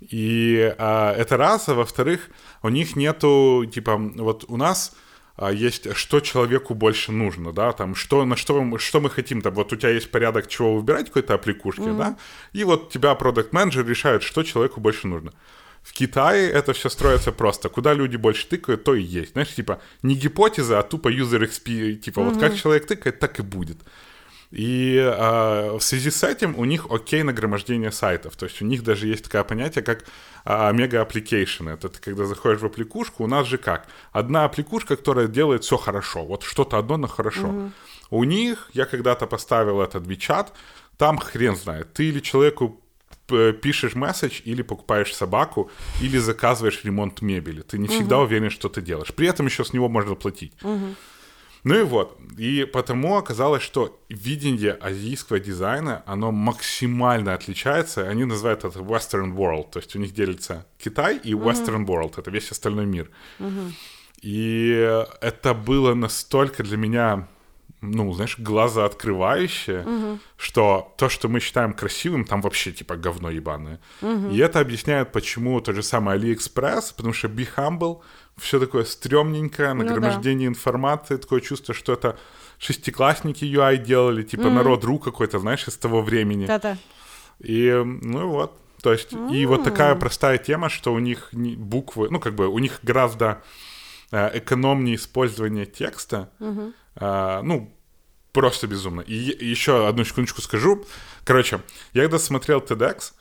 И 0.00 0.74
а, 0.78 1.12
это 1.14 1.36
раз, 1.36 1.68
а 1.68 1.74
во-вторых, 1.74 2.30
у 2.62 2.68
них 2.68 2.94
нету, 2.96 3.64
типа, 3.72 3.96
вот 3.96 4.44
у 4.48 4.56
нас 4.56 4.94
а, 5.36 5.50
есть, 5.52 5.94
что 5.96 6.20
человеку 6.20 6.74
больше 6.74 7.12
нужно, 7.12 7.52
да, 7.52 7.72
там, 7.72 7.94
что, 7.94 8.24
на 8.24 8.36
что, 8.36 8.62
мы- 8.62 8.78
что 8.78 9.00
мы 9.00 9.10
хотим, 9.10 9.40
там, 9.42 9.54
вот 9.54 9.72
у 9.72 9.76
тебя 9.76 9.90
есть 9.90 10.10
порядок, 10.10 10.46
чего 10.48 10.76
выбирать 10.76 11.06
какой-то 11.08 11.34
аппликушке, 11.34 11.82
да, 11.98 12.16
и 12.52 12.64
вот 12.64 12.90
тебя 12.90 13.14
продукт 13.16 13.52
менеджер 13.52 13.86
решает, 13.86 14.22
что 14.22 14.42
человеку 14.44 14.80
больше 14.80 15.06
нужно. 15.08 15.32
В 15.82 15.92
Китае 15.92 16.50
это 16.50 16.72
все 16.72 16.88
строится 16.88 17.32
просто. 17.32 17.68
Куда 17.68 17.94
люди 17.94 18.16
больше 18.16 18.46
тыкают, 18.46 18.84
то 18.84 18.94
и 18.94 19.02
есть. 19.02 19.32
Знаешь, 19.32 19.54
типа, 19.54 19.80
не 20.02 20.14
гипотеза, 20.14 20.78
а 20.78 20.82
тупо 20.82 21.08
user 21.08 21.48
XP, 21.48 21.94
типа, 21.96 22.22
вот 22.22 22.38
как 22.38 22.56
человек 22.56 22.86
тыкает, 22.86 23.18
так 23.18 23.38
и 23.38 23.42
будет. 23.42 23.78
И 24.50 24.98
а, 24.98 25.76
в 25.76 25.82
связи 25.82 26.10
с 26.10 26.22
этим 26.22 26.58
у 26.58 26.64
них 26.64 26.86
окей 26.90 27.22
нагромождение 27.22 27.92
сайтов. 27.92 28.36
То 28.36 28.46
есть 28.46 28.62
у 28.62 28.64
них 28.64 28.82
даже 28.82 29.06
есть 29.06 29.24
такое 29.24 29.44
понятие, 29.44 29.84
как 29.84 30.04
а, 30.44 30.72
мега-application. 30.72 31.68
Это 31.68 31.90
ты 31.90 32.00
когда 32.00 32.24
заходишь 32.24 32.60
в 32.60 32.66
аппликушку, 32.66 33.24
у 33.24 33.26
нас 33.26 33.46
же 33.46 33.58
как? 33.58 33.86
Одна 34.10 34.44
аппликушка, 34.44 34.96
которая 34.96 35.26
делает 35.26 35.64
все 35.64 35.76
хорошо. 35.76 36.24
Вот 36.24 36.44
что-то 36.44 36.78
одно, 36.78 36.96
но 36.96 37.08
хорошо. 37.08 37.70
У 38.10 38.24
них, 38.24 38.70
я 38.72 38.86
когда-то 38.86 39.26
поставил 39.26 39.82
этот 39.82 40.06
WeChat, 40.06 40.48
там 40.96 41.18
хрен 41.18 41.54
знает. 41.54 41.92
Ты 41.92 42.08
или 42.08 42.20
человеку 42.20 42.80
пишешь 43.62 43.94
месседж, 43.94 44.40
или 44.44 44.62
покупаешь 44.62 45.14
собаку, 45.14 45.70
или 46.00 46.18
заказываешь 46.18 46.84
ремонт 46.84 47.22
мебели. 47.22 47.62
Ты 47.62 47.78
не 47.78 47.88
всегда 47.88 48.18
уверен, 48.18 48.50
что 48.50 48.68
ты 48.68 48.80
делаешь. 48.80 49.14
При 49.14 49.28
этом 49.28 49.46
еще 49.46 49.64
с 49.64 49.72
него 49.72 49.88
можно 49.88 50.14
платить. 50.14 50.52
Ну 51.64 51.74
и 51.74 51.82
вот. 51.82 52.18
И 52.38 52.64
потому 52.72 53.16
оказалось, 53.16 53.62
что 53.62 54.00
видение 54.08 54.72
азийского 54.72 55.40
дизайна, 55.40 56.02
оно 56.06 56.30
максимально 56.30 57.34
отличается. 57.34 58.08
Они 58.08 58.24
называют 58.24 58.64
это 58.64 58.78
Western 58.78 59.34
World. 59.34 59.72
То 59.72 59.80
есть 59.80 59.96
у 59.96 59.98
них 59.98 60.14
делится 60.14 60.66
Китай 60.78 61.18
и 61.18 61.32
Western 61.32 61.84
World. 61.84 62.14
Это 62.16 62.30
весь 62.30 62.52
остальной 62.52 62.86
мир. 62.86 63.10
И 64.22 65.04
это 65.20 65.52
было 65.54 65.94
настолько 65.94 66.62
для 66.62 66.76
меня, 66.76 67.28
ну, 67.80 68.12
знаешь, 68.12 68.38
глазооткрывающее, 68.38 70.18
что 70.36 70.94
то, 70.98 71.08
что 71.08 71.28
мы 71.28 71.40
считаем 71.40 71.72
красивым, 71.72 72.24
там 72.24 72.40
вообще 72.40 72.72
типа 72.72 72.96
говно 72.96 73.30
ебаное. 73.30 73.78
И 74.02 74.38
это 74.38 74.60
объясняет, 74.60 75.12
почему 75.12 75.60
тот 75.60 75.74
же 75.74 75.82
самый 75.82 76.16
AliExpress, 76.18 76.94
потому 76.96 77.12
что 77.14 77.28
Be 77.28 77.48
Humble, 77.56 78.00
все 78.36 78.58
такое 78.60 78.84
стрёмненькое, 78.84 79.74
Ну 79.74 79.82
да. 79.82 79.88
нагромождение 79.90 80.48
информации, 80.48 81.16
такое 81.16 81.40
чувство, 81.40 81.74
что 81.74 81.92
это 81.92 82.16
шестиклассники 82.58 83.44
UI 83.44 83.76
делали, 83.78 84.22
типа 84.22 84.50
народ 84.50 84.84
ру 84.84 84.98
какой-то, 84.98 85.38
знаешь, 85.38 85.68
из 85.68 85.76
того 85.76 86.02
времени. 86.02 86.46
Та-та. 86.46 86.76
И, 87.40 87.82
ну 87.84 88.28
вот, 88.28 88.58
то 88.82 88.92
есть, 88.92 89.12
и 89.32 89.46
вот 89.46 89.64
такая 89.64 89.94
простая 89.94 90.38
тема, 90.38 90.68
что 90.68 90.92
у 90.92 90.98
них 90.98 91.28
буквы, 91.32 92.08
ну, 92.10 92.20
как 92.20 92.34
бы, 92.34 92.48
у 92.48 92.58
них 92.58 92.80
гораздо 92.82 93.42
э, 94.12 94.38
экономнее 94.38 94.94
использование 94.96 95.66
текста, 95.66 96.30
А, 97.00 97.42
ну, 97.42 97.72
просто 98.32 98.66
безумно. 98.66 99.00
И 99.00 99.14
еще 99.14 99.88
одну 99.88 100.04
секундочку 100.04 100.42
скажу. 100.42 100.84
Короче, 101.24 101.60
я 101.94 102.02
когда 102.02 102.18
смотрел 102.18 102.60
TEDx, 102.60 103.12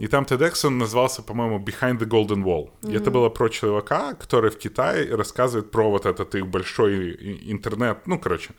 и 0.00 0.06
там 0.06 0.24
TEDx, 0.24 0.66
он 0.66 0.78
назывался, 0.78 1.22
по-моему, 1.22 1.58
Behind 1.58 1.98
the 1.98 2.06
Golden 2.06 2.42
Wall. 2.42 2.70
И 2.90 2.96
это 2.96 3.10
было 3.10 3.28
про 3.28 3.48
чувака, 3.48 4.14
который 4.14 4.50
в 4.50 4.58
Китае 4.58 5.14
рассказывает 5.14 5.70
про 5.70 5.90
вот 5.90 6.06
этот 6.06 6.34
их 6.34 6.46
большой 6.46 7.12
интернет. 7.52 8.06
Ну, 8.06 8.18
короче, 8.18 8.50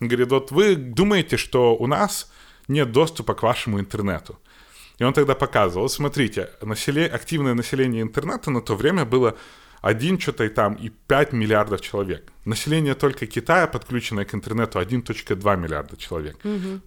он 0.00 0.08
говорит, 0.08 0.30
вот 0.30 0.50
вы 0.50 0.76
думаете, 0.76 1.38
что 1.38 1.74
у 1.76 1.86
нас 1.86 2.30
нет 2.68 2.92
доступа 2.92 3.34
к 3.34 3.42
вашему 3.42 3.80
интернету. 3.80 4.38
И 4.98 5.04
он 5.04 5.12
тогда 5.12 5.34
показывал, 5.34 5.88
смотрите, 5.88 6.50
населе- 6.60 7.08
активное 7.08 7.54
население 7.54 8.02
интернета 8.02 8.50
на 8.50 8.60
то 8.60 8.74
время 8.74 9.04
было 9.04 9.34
1 9.86 10.18
что-то 10.18 10.44
и 10.44 10.48
там 10.48 10.74
и 10.74 10.88
5 10.88 11.32
миллиардов 11.32 11.80
человек. 11.80 12.32
Население 12.44 12.94
только 12.94 13.26
Китая, 13.26 13.66
подключенное 13.66 14.24
к 14.24 14.34
интернету, 14.34 14.80
1.2 14.80 15.56
миллиарда 15.56 15.96
человек. 15.96 16.36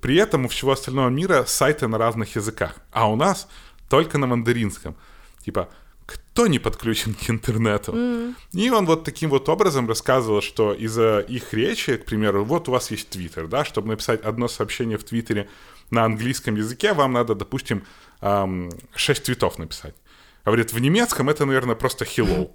При 0.01 0.17
этом 0.17 0.45
у 0.45 0.47
всего 0.47 0.71
остального 0.71 1.09
мира 1.09 1.45
сайты 1.45 1.87
на 1.87 1.97
разных 1.97 2.35
языках. 2.35 2.75
А 2.91 3.09
у 3.09 3.15
нас 3.15 3.47
только 3.89 4.17
на 4.17 4.27
мандаринском. 4.27 4.95
Типа, 5.45 5.69
кто 6.05 6.47
не 6.47 6.59
подключен 6.59 7.13
к 7.13 7.29
интернету. 7.29 7.93
Mm. 7.93 8.33
И 8.53 8.69
он 8.69 8.85
вот 8.85 9.03
таким 9.03 9.29
вот 9.29 9.47
образом 9.47 9.87
рассказывал, 9.87 10.41
что 10.41 10.73
из-за 10.73 11.19
их 11.19 11.53
речи, 11.53 11.97
к 11.97 12.05
примеру, 12.05 12.43
вот 12.43 12.67
у 12.67 12.71
вас 12.71 12.91
есть 12.91 13.09
Твиттер, 13.09 13.47
да, 13.47 13.63
чтобы 13.63 13.87
написать 13.87 14.21
одно 14.25 14.47
сообщение 14.47 14.97
в 14.97 15.03
Твиттере 15.03 15.47
на 15.91 16.03
английском 16.03 16.55
языке, 16.55 16.93
вам 16.93 17.13
надо, 17.13 17.35
допустим, 17.35 17.83
эм, 18.21 18.71
6 18.95 19.23
твитов 19.23 19.57
написать. 19.59 19.95
Говорит, 20.49 20.73
в 20.73 20.79
немецком 20.79 21.29
это, 21.29 21.45
наверное, 21.45 21.75
просто 21.75 22.05
hello. 22.05 22.51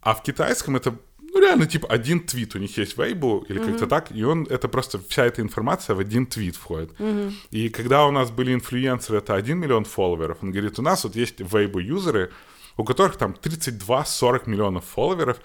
А 0.00 0.14
в 0.14 0.22
китайском 0.22 0.76
это 0.76 0.94
ну, 1.36 1.42
реально, 1.42 1.66
типа, 1.66 1.88
один 1.88 2.20
твит 2.20 2.54
у 2.54 2.58
них 2.58 2.78
есть 2.78 2.96
в 2.96 3.00
Weibo, 3.00 3.44
или 3.48 3.60
mm-hmm. 3.60 3.66
как-то 3.66 3.86
так, 3.86 4.10
и 4.10 4.24
он, 4.24 4.46
это 4.48 4.68
просто 4.68 4.98
вся 5.08 5.26
эта 5.26 5.42
информация 5.42 5.94
в 5.94 5.98
один 5.98 6.24
твит 6.26 6.56
входит. 6.56 6.92
Mm-hmm. 6.98 7.32
И 7.50 7.68
когда 7.68 8.06
у 8.06 8.10
нас 8.10 8.30
были 8.30 8.54
инфлюенсеры, 8.54 9.18
это 9.18 9.34
1 9.34 9.58
миллион 9.58 9.84
фолловеров, 9.84 10.38
он 10.42 10.50
говорит, 10.50 10.78
у 10.78 10.82
нас 10.82 11.04
вот 11.04 11.16
есть 11.16 11.40
Weibo 11.40 11.82
юзеры, 11.82 12.30
у 12.78 12.84
которых 12.84 13.16
там 13.16 13.34
32-40 13.42 14.48
миллионов 14.48 14.84
фолловеров, 14.84 15.36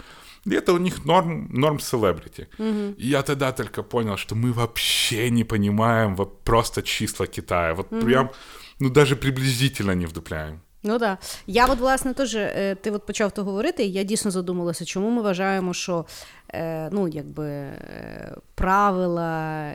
и 0.45 0.55
это 0.55 0.73
у 0.73 0.77
них 0.77 1.05
норм, 1.05 1.49
норм 1.51 1.79
селебрити. 1.79 2.47
Mm-hmm. 2.57 2.95
И 2.95 3.07
я 3.07 3.21
тогда 3.21 3.51
только 3.51 3.83
понял, 3.83 4.17
что 4.17 4.35
мы 4.35 4.53
вообще 4.53 5.29
не 5.29 5.43
понимаем 5.43 6.15
вот 6.15 6.43
просто 6.43 6.83
числа 6.83 7.27
Китая. 7.27 7.73
Вот 7.73 7.91
mm-hmm. 7.91 8.05
прям, 8.05 8.31
ну 8.79 8.89
даже 8.89 9.15
приблизительно 9.15 9.91
не 9.91 10.05
вдупляем. 10.05 10.61
Ну 10.83 10.99
так. 10.99 11.19
Я 11.47 11.65
от, 11.65 11.79
власне, 11.79 12.13
теж, 12.13 12.35
е, 12.35 12.75
ти 12.81 12.91
от 12.91 13.05
почав 13.05 13.31
то 13.31 13.43
говорити, 13.43 13.83
і 13.83 13.91
я 13.91 14.03
дійсно 14.03 14.31
задумалася, 14.31 14.85
чому 14.85 15.09
ми 15.09 15.21
вважаємо, 15.21 15.73
що 15.73 16.05
е, 16.53 16.89
ну, 16.91 17.07
якби, 17.07 17.47
е, 17.47 18.35
правила 18.55 19.71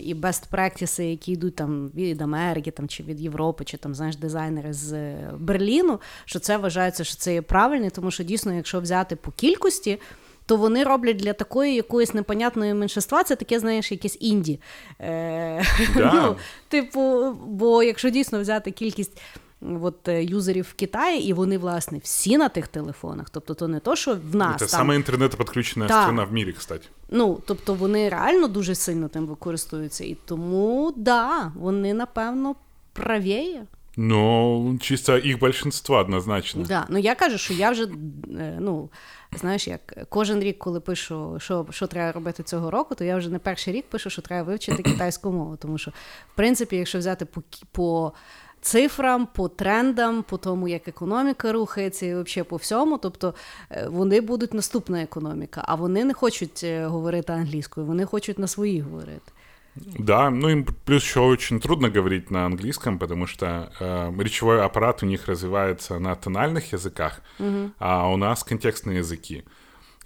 і 0.00 0.14
best 0.14 0.50
practices, 0.50 1.02
які 1.02 1.32
йдуть 1.32 1.56
там 1.56 1.88
від 1.94 2.22
Америки 2.22 2.70
там, 2.70 2.88
чи 2.88 3.02
від 3.02 3.20
Європи, 3.20 3.64
чи 3.64 3.76
там, 3.76 3.94
знаєш, 3.94 4.16
дизайнери 4.16 4.72
з 4.72 5.14
Берліну, 5.38 6.00
що 6.24 6.38
це 6.38 6.56
вважається, 6.56 7.04
що 7.04 7.16
це 7.16 7.34
є 7.34 7.42
правильне, 7.42 7.90
тому 7.90 8.10
що 8.10 8.24
дійсно, 8.24 8.54
якщо 8.54 8.80
взяти 8.80 9.16
по 9.16 9.30
кількості. 9.30 9.98
То 10.46 10.56
вони 10.56 10.84
роблять 10.84 11.16
для 11.16 11.32
такої 11.32 11.74
якоїсь 11.74 12.14
непонятної 12.14 12.74
меншинства, 12.74 13.24
це 13.24 13.36
таке, 13.36 13.58
знаєш, 13.60 13.92
якесь 13.92 14.16
інді. 14.20 14.60
Е, 15.00 15.64
да. 15.96 16.12
ну, 16.14 16.36
Типу, 16.68 17.32
бо 17.46 17.82
якщо 17.82 18.10
дійсно 18.10 18.40
взяти 18.40 18.70
кількість 18.70 19.20
от, 19.60 20.08
е, 20.08 20.24
юзерів 20.24 20.66
в 20.70 20.72
Китаї, 20.72 21.28
і 21.28 21.32
вони, 21.32 21.58
власне, 21.58 21.98
всі 21.98 22.38
на 22.38 22.48
тих 22.48 22.68
телефонах. 22.68 23.30
Тобто, 23.30 23.54
то 23.54 23.68
не 23.68 23.80
то, 23.80 23.96
що 23.96 24.18
в 24.32 24.36
нас. 24.36 24.52
Це 24.52 24.58
там... 24.58 24.68
саме 24.68 24.94
інтернету 24.94 25.36
підключена 25.36 25.86
Та. 25.86 26.02
страна 26.02 26.24
в 26.24 26.32
мірі, 26.32 26.52
кстати. 26.52 26.86
Ну, 27.10 27.40
тобто 27.46 27.74
вони 27.74 28.08
реально 28.08 28.48
дуже 28.48 28.74
сильно 28.74 29.08
тим 29.08 29.26
використовуються. 29.26 30.04
І 30.04 30.16
тому, 30.24 30.92
да, 30.96 31.52
вони, 31.56 31.94
напевно, 31.94 32.54
правіє. 32.92 33.66
Ну, 34.00 34.78
чисто 34.80 35.18
їх 35.18 35.40
більшинство 35.40 35.96
однозначно. 35.96 36.64
Да. 36.64 36.86
Ну 36.88 36.98
я 36.98 37.14
кажу, 37.14 37.38
що 37.38 37.54
я 37.54 37.70
вже 37.70 37.84
е, 37.84 38.58
ну, 38.60 38.90
знаєш, 39.36 39.68
як 39.68 40.06
кожен 40.08 40.40
рік, 40.40 40.58
коли 40.58 40.80
пишу, 40.80 41.36
що 41.40 41.66
що 41.70 41.86
треба 41.86 42.12
робити 42.12 42.42
цього 42.42 42.70
року, 42.70 42.94
то 42.94 43.04
я 43.04 43.16
вже 43.16 43.28
не 43.28 43.38
перший 43.38 43.74
рік 43.74 43.84
пишу, 43.88 44.10
що 44.10 44.22
треба 44.22 44.42
вивчити 44.42 44.82
китайську 44.92 45.30
мову. 45.30 45.56
Тому 45.56 45.78
що, 45.78 45.90
в 46.32 46.36
принципі, 46.36 46.76
якщо 46.76 46.98
взяти 46.98 47.24
по 47.24 47.42
по 47.72 48.12
цифрам, 48.61 49.27
по 49.33 49.47
трендам, 49.47 50.23
по 50.23 50.37
тому, 50.37 50.67
як 50.67 50.87
економіка 50.87 51.51
рухається, 51.51 52.05
і 52.05 52.15
взагалі 52.15 52.49
по 52.49 52.55
всьому. 52.55 52.97
Тобто 52.97 53.33
е, 53.71 53.87
вони 53.89 54.21
будуть 54.21 54.53
наступна 54.53 55.01
економіка, 55.01 55.63
а 55.67 55.75
вони 55.75 56.03
не 56.03 56.13
хочуть 56.13 56.61
е, 56.63 56.85
говорити 56.85 57.33
англійською, 57.33 57.87
вони 57.87 58.05
хочуть 58.05 58.39
на 58.39 58.47
своїй 58.47 58.81
говорити. 58.81 59.31
Да, 59.75 60.29
ну 60.29 60.49
им 60.49 60.65
плюс 60.85 61.03
еще 61.03 61.19
очень 61.19 61.59
трудно 61.59 61.89
говорить 61.89 62.31
на 62.31 62.45
английском, 62.45 62.99
потому 62.99 63.27
что 63.27 63.71
э, 63.79 64.23
речевой 64.23 64.61
аппарат 64.61 65.03
у 65.03 65.05
них 65.05 65.27
развивается 65.27 65.99
на 65.99 66.15
тональных 66.15 66.73
языках, 66.73 67.21
угу. 67.39 67.71
а 67.79 68.09
у 68.09 68.17
нас 68.17 68.43
контекстные 68.43 68.97
языки. 68.97 69.43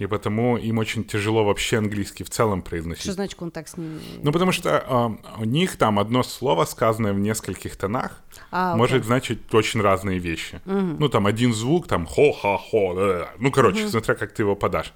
И 0.03 0.07
потому 0.07 0.57
им 0.57 0.79
очень 0.79 1.05
тяжело 1.05 1.45
вообще 1.45 1.79
английский 1.79 2.25
в 2.25 2.31
целом 2.31 2.63
произносить. 2.63 3.05
Что 3.05 3.13
значит 3.13 3.39
контекстный? 3.39 4.01
Ну, 4.23 4.33
потому 4.33 4.53
что 4.53 4.85
э, 4.87 5.41
у 5.41 5.45
них 5.45 5.77
там 5.77 5.99
одно 5.99 6.23
слово, 6.23 6.65
сказанное 6.65 7.13
в 7.13 7.19
нескольких 7.19 7.77
тонах, 7.77 8.21
а, 8.51 8.77
может 8.77 9.05
значить 9.05 9.55
очень 9.55 9.81
разные 9.81 10.19
вещи. 10.19 10.61
Угу. 10.67 10.97
Ну, 10.99 11.09
там 11.09 11.27
один 11.27 11.55
звук, 11.55 11.87
там 11.87 12.07
хо-ха-хо, 12.07 13.29
ну, 13.39 13.53
короче, 13.53 13.85
угу. 13.85 13.91
смотря 13.91 14.15
как 14.15 14.33
ты 14.33 14.43
его 14.43 14.57
подашь. 14.57 14.93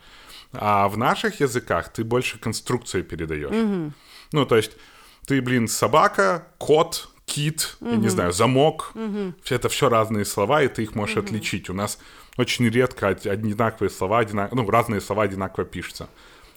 А 0.53 0.89
в 0.89 0.99
наших 0.99 1.41
языках 1.41 1.93
ты 1.93 2.03
больше 2.03 2.39
конструкции 2.39 3.03
передаешь. 3.03 3.55
Угу. 3.55 3.93
Ну, 4.33 4.47
то 4.47 4.57
есть 4.57 4.73
ты, 5.27 5.41
блин, 5.41 5.69
собака, 5.69 6.49
кот, 6.59 7.11
кит, 7.27 7.77
угу. 7.81 7.91
я 7.91 7.97
не 7.97 8.09
знаю, 8.09 8.33
замок. 8.33 8.93
Угу. 8.95 9.35
Это 9.51 9.69
все 9.69 9.89
разные 9.89 10.25
слова, 10.25 10.63
и 10.63 10.69
ты 10.69 10.83
их 10.83 10.95
можешь 10.95 11.17
угу. 11.17 11.27
отличить. 11.27 11.71
У 11.71 11.75
нас 11.75 11.99
очень 12.37 12.69
редко 12.69 13.09
одинаковые 13.09 13.91
слова, 13.91 14.19
одинак... 14.19 14.53
ну, 14.53 14.69
разные 14.69 15.01
слова 15.01 15.25
одинаково 15.25 15.65
пишутся. 15.65 16.09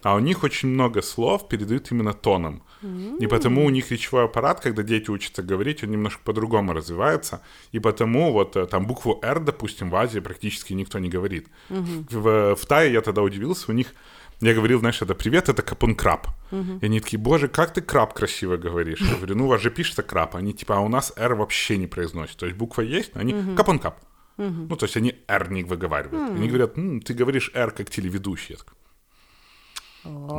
А 0.02 0.16
у 0.16 0.20
них 0.20 0.44
очень 0.44 0.70
много 0.70 1.02
слов 1.02 1.50
передают 1.50 1.92
именно 1.92 2.14
тоном. 2.14 2.64
Mm-hmm. 2.82 3.18
И 3.18 3.28
потому 3.28 3.66
у 3.66 3.70
них 3.70 3.92
речевой 3.92 4.26
аппарат, 4.26 4.62
когда 4.62 4.82
дети 4.82 5.10
учатся 5.10 5.44
говорить, 5.44 5.84
он 5.84 5.92
немножко 5.92 6.22
по-другому 6.24 6.74
развивается. 6.74 7.42
И 7.74 7.80
потому 7.80 8.32
вот 8.32 8.56
э, 8.56 8.66
там 8.66 8.88
букву 8.88 9.20
«Р», 9.22 9.42
допустим, 9.42 9.90
в 9.90 9.96
Азии 9.98 10.20
практически 10.20 10.72
никто 10.72 11.00
не 11.00 11.10
говорит. 11.10 11.48
Mm-hmm. 11.70 12.06
В, 12.12 12.56
в 12.56 12.66
Тае 12.66 12.94
я 12.94 13.02
тогда 13.02 13.22
удивился, 13.22 13.72
у 13.72 13.74
них 13.74 13.94
я 14.42 14.54
говорил, 14.54 14.80
знаешь, 14.80 15.02
это 15.02 15.16
привет, 15.16 15.50
это 15.50 15.62
капун 15.62 15.96
краб. 15.96 16.28
Uh-huh. 16.52 16.80
И 16.80 16.86
они 16.86 17.02
такие, 17.02 17.20
боже, 17.20 17.50
как 17.50 17.74
ты 17.74 17.82
краб 17.82 18.14
красиво 18.14 18.56
говоришь. 18.56 19.02
Я 19.02 19.16
говорю, 19.18 19.36
ну 19.36 19.46
у 19.46 19.48
вас 19.50 19.62
же 19.62 19.70
пишется 19.70 20.02
краб. 20.02 20.36
Они 20.36 20.54
типа, 20.54 20.78
а 20.78 20.80
у 20.80 20.88
нас 20.88 21.12
R 21.18 21.36
вообще 21.36 21.76
не 21.76 21.88
произносят. 21.88 22.38
То 22.38 22.46
есть 22.46 22.58
буква 22.58 22.82
есть, 22.82 23.16
но 23.16 23.22
они 23.22 23.34
uh-huh. 23.34 23.56
капун 23.56 23.80
краб. 23.80 24.00
Угу. 24.40 24.68
Ну, 24.70 24.76
то 24.76 24.86
есть 24.86 24.98
они 24.98 25.16
R 25.28 25.52
не 25.52 25.64
выговаривают. 25.64 26.30
Угу. 26.30 26.38
Они 26.38 26.48
говорят, 26.48 26.78
М, 26.78 27.02
ты 27.02 27.14
говоришь 27.14 27.52
R 27.56 27.72
как 27.72 27.90
телеведущий. 27.90 28.58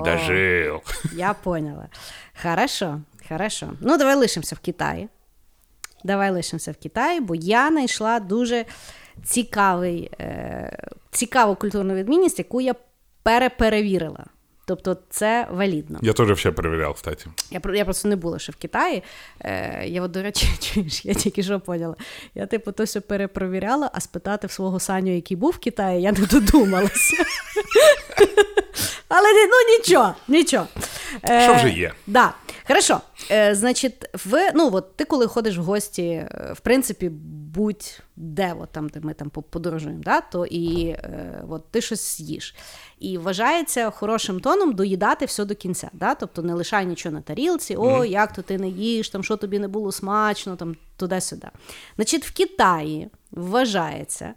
Дожил. 0.05 0.83
Я 1.13 1.35
поняла. 1.35 1.89
Хорошо, 2.43 3.01
хорошо. 3.29 3.69
Ну, 3.81 3.99
давай 3.99 4.17
лишимося 4.17 4.57
в 4.57 4.61
Китаї. 4.61 5.09
Давай 6.05 6.31
лишимося 6.31 6.73
в 6.73 6.77
Китаї, 6.77 7.21
бо 7.21 7.35
я 7.35 7.69
знайшла 7.69 8.21
дуже 8.21 8.65
цікавий, 9.25 10.11
е, 10.21 10.79
цікаву 11.11 11.55
культурну 11.55 11.95
відмінність, 11.95 12.39
яку 12.39 12.61
я 12.61 12.75
переперевірила. 13.23 14.25
Тобто 14.71 14.97
це 15.11 15.49
валідно. 15.51 15.99
Я 16.03 16.13
теж 16.13 16.39
ще 16.39 16.51
перевіряв, 16.51 16.95
кстати. 16.95 17.25
Я 17.51 17.61
я 17.75 17.85
просто 17.85 18.09
не 18.09 18.17
була 18.17 18.39
ще 18.39 18.53
в 18.53 18.57
Китаї. 18.57 19.03
Е, 19.41 19.85
Я, 19.87 20.03
от, 20.03 20.11
до 20.11 20.23
речі, 20.23 20.47
чуєш, 20.61 21.05
я 21.05 21.15
тільки 21.15 21.43
що 21.43 21.61
поняла. 21.61 21.95
Я, 22.35 22.47
типу, 22.47 22.73
то 22.73 22.85
все 22.85 23.01
перепровіряла, 23.01 23.91
а 23.95 24.01
спитати 24.01 24.47
в 24.47 24.51
свого 24.51 24.81
Саню, 24.81 25.15
який 25.15 25.37
був 25.37 25.51
в 25.51 25.59
Китаї, 25.59 26.03
я 26.03 26.13
не 26.13 26.27
додумалася. 26.31 27.17
Але 29.09 29.29
ну 29.33 29.79
нічого, 29.79 30.15
нічого. 30.29 30.67
Е, 31.29 31.43
Що 31.45 31.55
вже 31.55 31.71
є? 31.71 31.93
Да. 32.07 32.35
Хорошо. 32.71 33.01
Е, 33.31 33.55
Значить, 33.55 33.95
в, 34.25 34.53
ну, 34.55 34.71
от 34.73 34.97
ти 34.97 35.05
коли 35.05 35.27
ходиш 35.27 35.59
в 35.59 35.63
гості, 35.63 36.03
е, 36.03 36.53
в 36.57 36.61
принципі, 36.61 37.09
будь-де, 37.55 38.55
от 38.61 38.71
там, 38.71 38.89
де 38.89 39.01
ми 39.01 39.15
там 39.15 39.31
подорожуємо, 39.31 40.03
да, 40.03 40.21
то 40.21 40.47
і 40.47 40.87
е, 40.87 41.45
от, 41.49 41.71
ти 41.71 41.81
щось 41.81 42.21
їш. 42.21 42.55
І 42.99 43.19
вважається 43.19 43.91
хорошим 43.91 44.41
тоном 44.41 44.73
доїдати 44.73 45.25
все 45.25 45.45
до 45.45 45.55
кінця. 45.55 45.91
Да? 45.93 46.15
Тобто 46.15 46.43
не 46.43 46.55
лишай 46.55 46.87
нічого 46.87 47.15
на 47.15 47.21
тарілці, 47.21 47.77
о, 47.77 47.83
mm-hmm. 47.83 48.05
як 48.05 48.33
то 48.33 48.43
ти 48.43 48.59
не 48.59 48.69
їш, 48.69 49.11
там, 49.11 49.25
що 49.25 49.37
тобі 49.37 49.59
не 49.59 49.69
було 49.69 49.93
смачно, 49.93 50.57
там, 50.57 50.77
туди-сюди. 50.97 51.49
Значить, 51.97 52.27
в 52.27 52.35
Китаї 52.35 53.11
вважається. 53.31 54.35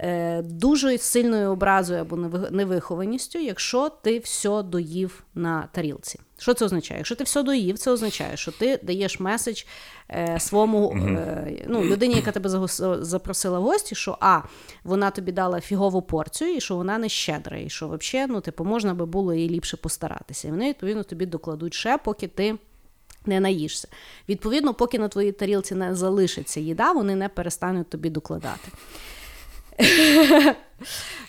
Е, 0.00 0.42
дуже 0.42 0.98
сильною 0.98 1.50
образою 1.50 2.00
або 2.00 2.16
невихованістю, 2.50 3.38
якщо 3.38 3.88
ти 3.88 4.18
все 4.18 4.62
доїв 4.62 5.24
на 5.34 5.68
тарілці. 5.72 6.20
Що 6.38 6.54
це 6.54 6.64
означає? 6.64 6.98
Якщо 6.98 7.14
ти 7.14 7.24
все 7.24 7.42
доїв, 7.42 7.78
це 7.78 7.90
означає, 7.90 8.36
що 8.36 8.52
ти 8.52 8.80
даєш 8.82 9.20
меседж 9.20 9.62
е, 10.10 10.40
своєму 10.40 10.92
е, 10.92 11.64
ну, 11.66 11.84
людині, 11.84 12.14
яка 12.14 12.32
тебе 12.32 12.68
запросила 13.00 13.58
в 13.58 13.62
гості, 13.62 13.94
що 13.94 14.18
а, 14.20 14.40
вона 14.84 15.10
тобі 15.10 15.32
дала 15.32 15.60
фігову 15.60 16.02
порцію, 16.02 16.56
і 16.56 16.60
що 16.60 16.76
вона 16.76 16.98
не 16.98 17.08
щедра, 17.08 17.58
і 17.58 17.70
що 17.70 17.88
взагалі 17.88 18.30
ну, 18.32 18.40
типу, 18.40 18.64
можна 18.64 18.94
би 18.94 19.06
було 19.06 19.34
їй 19.34 19.48
ліпше 19.48 19.76
постаратися. 19.76 20.48
І 20.48 20.50
вони, 20.50 20.68
відповідно, 20.68 21.02
тобі 21.02 21.26
докладуть 21.26 21.74
ще, 21.74 21.98
поки 21.98 22.28
ти. 22.28 22.58
Не 23.26 23.40
наїшся. 23.40 23.88
Відповідно, 24.28 24.74
поки 24.74 24.98
на 24.98 25.08
твоїй 25.08 25.32
тарілці 25.32 25.74
не 25.74 25.94
залишиться 25.94 26.60
їда, 26.60 26.92
вони 26.92 27.14
не 27.14 27.28
перестануть 27.28 27.90
тобі 27.90 28.10
докладати. 28.10 28.68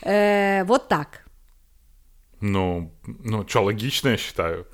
Е, 0.05 0.63
вот 0.67 0.87
так. 0.87 1.25
Ну, 2.41 2.91
ну, 3.25 3.43
що 3.47 3.61
логічно, 3.61 4.09
я 4.09 4.17
вважаю. 4.37 4.65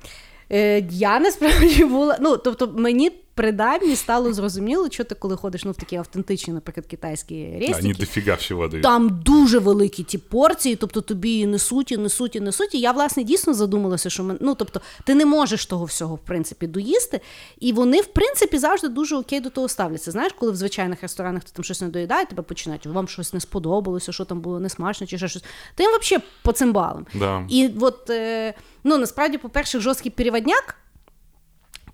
Е, 0.52 0.80
я 0.90 1.20
насправді 1.20 1.84
була. 1.84 2.18
Ну, 2.20 2.36
тобто, 2.36 2.66
мені 2.66 3.21
принаймні 3.42 3.96
стало 3.96 4.32
зрозуміло, 4.32 4.88
що 4.90 5.04
ти 5.04 5.14
коли 5.14 5.36
ходиш 5.36 5.64
ну, 5.64 5.70
в 5.70 5.76
такі 5.76 5.96
автентичні, 5.96 6.54
наприклад, 6.54 6.86
китайські 6.86 7.58
рестики, 7.60 7.94
дофига 7.94 8.34
всего 8.34 8.68
дают. 8.68 8.82
там 8.82 9.20
дуже 9.24 9.58
великі 9.58 10.02
ті 10.02 10.18
порції, 10.18 10.76
тобто 10.76 11.00
тобі 11.00 11.38
і 11.38 11.46
несуть, 11.46 11.92
і 11.92 11.96
несуть, 11.96 12.36
і 12.36 12.40
несуть. 12.40 12.74
І 12.74 12.80
я, 12.80 12.92
власне, 12.92 13.24
дійсно 13.24 13.54
задумалася, 13.54 14.10
що 14.10 14.24
ми, 14.24 14.36
ну, 14.40 14.54
тобто, 14.54 14.80
ти 15.04 15.14
не 15.14 15.26
можеш 15.26 15.66
того 15.66 15.84
всього, 15.84 16.14
в 16.14 16.18
принципі, 16.18 16.66
доїсти. 16.66 17.20
І 17.60 17.72
вони, 17.72 18.00
в 18.00 18.06
принципі, 18.06 18.58
завжди 18.58 18.88
дуже 18.88 19.16
окей 19.16 19.40
до 19.40 19.50
того 19.50 19.68
ставляться. 19.68 20.10
Знаєш, 20.10 20.32
коли 20.38 20.52
в 20.52 20.56
звичайних 20.56 21.02
ресторанах 21.02 21.44
ти 21.44 21.50
там 21.52 21.64
щось 21.64 21.80
не 21.80 21.88
доїдає, 21.88 22.26
тебе 22.26 22.42
починають, 22.42 22.86
вам 22.86 23.08
щось 23.08 23.32
не 23.32 23.40
сподобалося, 23.40 24.12
що 24.12 24.24
там 24.24 24.40
було 24.40 24.60
несмачно, 24.60 25.06
чи 25.06 25.18
ще 25.18 25.28
щось. 25.28 25.44
Ти 25.74 25.82
їм 25.82 25.92
взагалі 26.00 26.24
по 26.42 26.52
цимбалам. 26.52 27.06
Да. 27.14 27.46
І 27.48 27.70
от, 27.80 28.10
е, 28.10 28.54
ну, 28.84 28.98
насправді, 28.98 29.38
по-перше, 29.38 29.80
жорсткий 29.80 30.10
переводняк. 30.10 30.81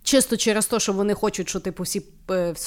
Чисто 0.08 0.36
через 0.36 0.66
те, 0.66 0.80
що 0.80 0.92
вони 0.92 1.14
хочуть, 1.14 1.48
що 1.48 1.60
типу 1.60 1.82
всі 1.82 2.02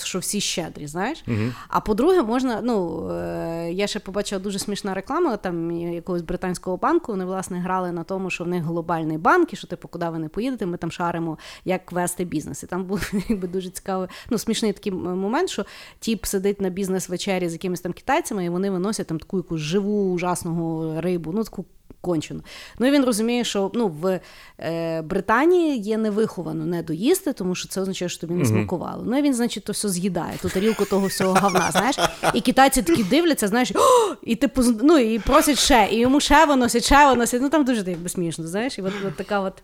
що 0.03 0.19
всі 0.19 0.41
щедрі, 0.41 0.87
знаєш. 0.87 1.23
А 1.67 1.79
по-друге, 1.79 2.23
можна. 2.23 2.61
Ну 2.63 3.07
е, 3.09 3.71
я 3.73 3.87
ще 3.87 3.99
побачила 3.99 4.39
дуже 4.39 4.59
смішна 4.59 4.93
реклама 4.93 5.37
там 5.37 5.71
якогось 5.71 6.21
британського 6.21 6.77
банку. 6.77 7.11
Вони 7.11 7.25
власне 7.25 7.59
грали 7.59 7.91
на 7.91 8.03
тому, 8.03 8.29
що 8.29 8.43
в 8.43 8.47
них 8.47 8.63
глобальний 8.63 9.17
банк, 9.17 9.53
і 9.53 9.55
що 9.55 9.67
типу, 9.67 9.87
куди 9.87 10.09
ви 10.09 10.19
не 10.19 10.29
поїдете, 10.29 10.65
ми 10.65 10.77
там 10.77 10.91
шаримо, 10.91 11.37
як 11.65 11.91
вести 11.91 12.25
бізнес. 12.25 12.63
І 12.63 12.67
там 12.67 12.83
був 12.83 13.11
якби 13.29 13.47
дуже 13.47 13.69
цікавий, 13.69 14.07
ну 14.29 14.37
смішний 14.37 14.73
такий 14.73 14.91
момент, 14.91 15.49
що 15.49 15.65
тіп 15.99 16.25
сидить 16.25 16.61
на 16.61 16.69
бізнес-вечері 16.69 17.49
з 17.49 17.53
якимись 17.53 17.81
там 17.81 17.93
китайцями, 17.93 18.45
і 18.45 18.49
вони 18.49 18.71
виносять 18.71 19.07
там 19.07 19.19
таку 19.19 19.37
якусь 19.37 19.61
живу 19.61 20.13
ужасного 20.13 21.01
рибу, 21.01 21.31
ну 21.31 21.43
таку 21.43 21.65
кончено. 22.01 22.41
Ну 22.79 22.87
і 22.87 22.91
він 22.91 23.05
розуміє, 23.05 23.43
що 23.43 23.71
ну, 23.73 23.87
в 23.87 24.19
е, 24.59 25.01
Британії 25.01 25.77
є 25.79 25.97
невиховано 25.97 26.65
не 26.65 26.83
доїсти, 26.83 27.33
тому 27.33 27.55
що 27.55 27.69
це 27.69 27.81
означає, 27.81 28.09
що 28.09 28.21
тобі 28.21 28.33
не 28.33 28.45
смакувало. 28.45 29.03
Ну 29.05 29.17
і 29.17 29.21
він, 29.21 29.33
значить, 29.50 29.64
то 29.64 29.72
все 29.72 29.88
з'їдає, 29.88 30.38
ту 30.42 30.48
тарілку 30.48 30.84
того 30.84 31.06
всього 31.06 31.34
говна, 31.34 31.70
знаєш. 31.70 31.96
І 32.34 32.40
китайці 32.40 32.82
такі 32.82 33.04
дивляться, 33.04 33.48
знаєш, 33.48 33.72
«О!» 33.74 34.14
і 34.22 34.36
типу, 34.36 34.62
з- 34.62 34.78
ну, 34.82 34.98
і 34.98 35.18
просять 35.18 35.58
ще, 35.58 35.88
і 35.92 35.98
йому 35.98 36.20
ще 36.20 36.46
виносять, 36.46 36.84
ще 36.84 37.06
виносять. 37.08 37.42
Ну 37.42 37.48
там 37.50 37.64
дуже 37.64 37.90
якби 37.90 38.08
смішно, 38.08 38.46
знаєш, 38.46 38.78
і 38.78 38.82
от, 38.82 38.92
от 39.06 39.16
така 39.16 39.40
от. 39.40 39.62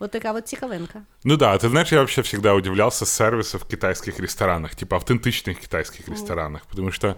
Вот 0.00 0.10
така 0.10 0.32
вот 0.32 0.48
цікавинка. 0.48 1.02
Ну 1.24 1.36
да, 1.36 1.56
ты 1.56 1.68
знаешь, 1.70 1.92
я 1.92 1.98
вообще 1.98 2.22
всегда 2.22 2.52
удивлялся 2.54 3.06
сервису 3.06 3.58
в 3.58 3.64
китайских 3.64 4.18
ресторанах, 4.20 4.74
типа 4.74 4.96
автентичных 4.96 5.60
китайских 5.60 6.08
ресторанах, 6.08 6.62
потому 6.66 6.90
что 6.92 7.14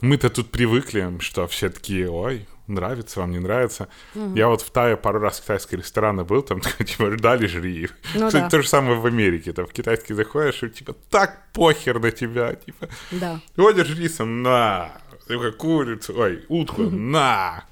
мы-то 0.00 0.28
тут 0.28 0.50
привыкли, 0.50 1.18
что 1.20 1.46
все 1.46 1.68
такие, 1.70 2.08
ой, 2.10 2.46
нравится 2.66 3.20
вам, 3.20 3.30
не 3.32 3.38
нравится. 3.38 3.88
Я 4.34 4.48
вот 4.48 4.62
в 4.62 4.70
Тае 4.70 4.96
пару 4.96 5.18
раз 5.20 5.38
в 5.38 5.42
китайские 5.42 5.78
рестораны 5.78 6.24
был, 6.24 6.42
там 6.42 6.60
типа 6.60 7.10
ждали, 7.10 7.46
жри. 7.46 7.88
Ну 8.14 8.26
Кстати, 8.26 8.42
да. 8.44 8.48
то 8.50 8.62
же 8.62 8.68
самое 8.68 8.98
в 8.98 9.06
Америке, 9.06 9.52
там 9.52 9.66
в 9.66 9.72
китайский 9.72 10.14
заходишь, 10.14 10.62
и 10.62 10.68
типа 10.68 10.94
так 11.10 11.42
похер 11.52 12.00
на 12.00 12.10
тебя, 12.10 12.54
типа, 12.54 12.88
Да. 13.12 13.40
ходишь 13.56 13.98
рисом, 13.98 14.42
на, 14.42 14.90
Такая 15.26 15.52
курицу, 15.52 16.14
ой, 16.18 16.44
утку, 16.48 16.82
на. 16.82 17.64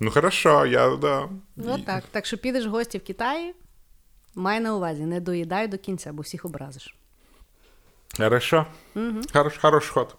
Ну 0.00 0.10
хорошо, 0.10 0.64
я, 0.64 0.96
да. 0.96 1.28
Ну 1.56 1.78
так. 1.78 2.04
Так 2.10 2.26
що 2.26 2.38
підеш 2.38 2.66
в 2.66 2.70
гості 2.70 2.98
в 2.98 3.04
Китаї, 3.04 3.54
май 4.34 4.60
на 4.60 4.74
увазі, 4.74 5.02
не 5.02 5.20
доїдай 5.20 5.68
до 5.68 5.78
кінця, 5.78 6.12
бо 6.12 6.22
всіх 6.22 6.44
образиш. 6.44 6.94
Хорошо. 8.16 8.66
Хорош, 9.32 9.58
хороший 9.58 9.90
ход. 9.92 10.16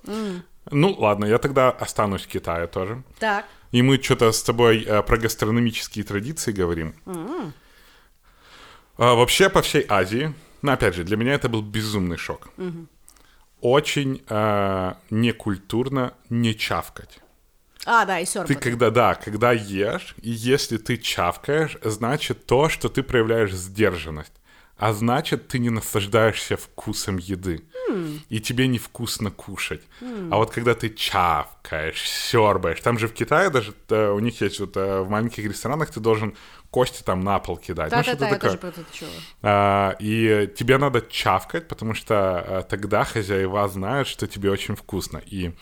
Ну, 0.71 0.95
ладно, 0.99 1.27
я 1.27 1.37
тогда 1.37 1.69
останусь 1.69 2.23
в 2.23 2.27
Китае 2.27 2.67
тоже. 2.67 2.97
Так. 3.19 3.45
И 3.72 3.82
мы 3.82 4.02
что-то 4.02 4.32
с 4.32 4.42
тобой 4.42 4.84
э, 4.84 5.02
про 5.02 5.18
гастрономические 5.18 6.04
традиции 6.04 6.52
говорим. 6.52 6.94
А, 8.96 9.14
вообще 9.14 9.48
по 9.48 9.60
всей 9.60 9.84
Азии, 9.88 10.34
но 10.62 10.72
опять 10.72 10.94
же, 10.94 11.04
для 11.04 11.16
меня 11.16 11.34
это 11.34 11.48
был 11.48 11.62
безумный 11.62 12.16
шок. 12.16 12.48
Очень 13.60 14.22
э, 14.28 14.94
некультурно 15.10 16.12
не 16.30 16.54
чавкать. 16.54 17.20
А, 17.86 18.04
да, 18.04 18.18
і 18.18 18.22
Ты 18.22 18.26
сьорбати. 18.26 18.54
когда, 18.54 18.90
да, 18.90 19.14
когда 19.14 19.52
ешь, 19.52 20.14
и 20.22 20.30
если 20.30 20.78
ты 20.78 20.98
чавкаешь, 20.98 21.78
значит 21.82 22.46
то, 22.46 22.68
что 22.68 22.88
ты 22.88 23.02
проявляешь 23.02 23.52
сдержанность. 23.52 24.32
А 24.78 24.92
значит, 24.92 25.48
ты 25.48 25.58
не 25.58 25.70
наслаждаешься 25.70 26.56
вкусом 26.56 27.18
еды. 27.18 27.64
И 28.28 28.40
тебе 28.40 28.68
невкусно 28.68 29.30
кушать. 29.30 29.82
А 30.30 30.36
вот 30.36 30.50
когда 30.50 30.74
ты 30.74 30.90
чавкаешь, 30.90 32.02
сербаешь, 32.08 32.80
там 32.80 32.98
же 32.98 33.08
в 33.08 33.12
Китае 33.12 33.50
даже 33.50 33.72
э, 33.88 34.10
у 34.10 34.18
них 34.20 34.40
есть 34.42 34.60
вот 34.60 34.76
э, 34.76 35.00
в 35.00 35.08
маленьких 35.08 35.44
ресторанах 35.44 35.90
ты 35.90 36.00
должен 36.00 36.34
кости 36.70 37.02
там 37.02 37.20
на 37.20 37.38
пол 37.38 37.56
кидать. 37.56 37.90
Ну, 37.90 37.96
Та-та-та, 37.96 38.02
что-то 38.02 38.24
я 38.24 38.30
такое. 38.30 38.50
теж 38.50 38.60
про 38.60 38.70
це 38.70 38.80
чула. 38.92 39.10
А, 39.42 39.96
и 40.00 40.46
тебе 40.58 40.78
надо 40.78 41.00
чавкать, 41.00 41.68
потому 41.68 41.94
что 41.94 42.14
а, 42.14 42.62
тогда 42.62 43.04
хозяева 43.04 43.68
знают, 43.68 44.06
что 44.08 44.26
тебе 44.26 44.50
очень 44.50 44.74
вкусно. 44.76 45.20
И 45.32 45.52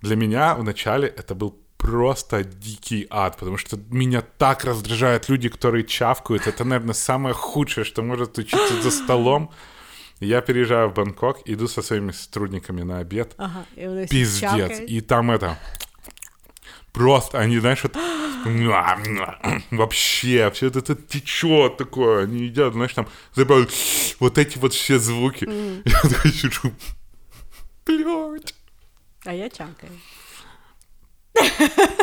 для 0.00 0.16
меня 0.16 0.54
вначале 0.54 1.08
это 1.08 1.34
был 1.34 1.58
просто 1.78 2.44
дикий 2.44 3.06
ад, 3.10 3.36
потому 3.38 3.56
что 3.56 3.78
меня 3.90 4.20
так 4.20 4.64
раздражают 4.64 5.30
люди, 5.30 5.48
которые 5.48 5.84
чавкают. 5.84 6.46
Это, 6.46 6.64
наверное, 6.64 6.94
самое 6.94 7.34
худшее, 7.34 7.84
что 7.84 8.02
может 8.02 8.34
случиться 8.34 8.82
за 8.82 8.90
столом. 8.90 9.50
И 10.20 10.26
Я 10.26 10.40
переезжаю 10.40 10.88
в 10.88 10.94
Бангкок, 10.94 11.42
иду 11.46 11.68
со 11.68 11.82
своими 11.82 12.12
сотрудниками 12.12 12.82
на 12.82 12.98
обед. 12.98 13.34
Ага, 13.36 13.64
всі 13.76 14.06
Пиздец. 14.10 14.40
чавкають. 14.40 14.90
И 14.90 15.00
там 15.00 15.30
это... 15.30 15.56
Просто 16.92 17.38
они, 17.38 17.60
знаешь, 17.60 17.84
вот... 17.84 17.96
Вообще, 19.70 20.50
все 20.50 20.66
это, 20.66 20.94
течет 20.94 21.76
такое. 21.76 22.24
Они 22.24 22.46
едят, 22.46 22.72
знаешь, 22.72 22.94
там 22.94 23.06
забавляют 23.36 23.72
вот 24.20 24.38
эти 24.38 24.58
вот 24.58 24.72
все 24.72 24.98
звуки. 24.98 25.48
Я 25.84 26.00
такой 26.02 26.32
сижу. 26.32 26.72
Блядь. 27.86 28.54
А 29.24 29.32
я 29.32 29.48
чавкаю. 29.48 29.92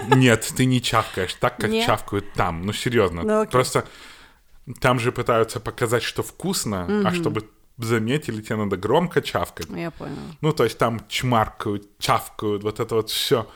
Нет, 0.07 0.51
ты 0.55 0.65
не 0.65 0.81
чавкаешь 0.81 1.33
так, 1.35 1.57
как 1.57 1.69
Нет? 1.69 1.85
чавкают 1.85 2.33
там. 2.33 2.65
Ну, 2.65 2.73
серьезно. 2.73 3.23
Ну, 3.23 3.41
окей. 3.41 3.51
Просто 3.51 3.85
там 4.79 4.99
же 4.99 5.11
пытаются 5.11 5.59
показать, 5.59 6.03
что 6.03 6.23
вкусно, 6.23 7.03
а 7.05 7.13
чтобы 7.13 7.49
заметили, 7.77 8.41
тебе 8.41 8.55
надо 8.55 8.77
громко 8.77 9.21
чавкать. 9.21 9.67
Я 9.69 9.91
поняла. 9.91 10.17
Ну, 10.41 10.53
то 10.53 10.63
есть 10.63 10.77
там 10.77 11.01
чмаркают, 11.07 11.97
чавкают, 11.99 12.63
вот 12.63 12.79
это 12.79 12.95
вот 12.95 13.09
все. 13.09 13.47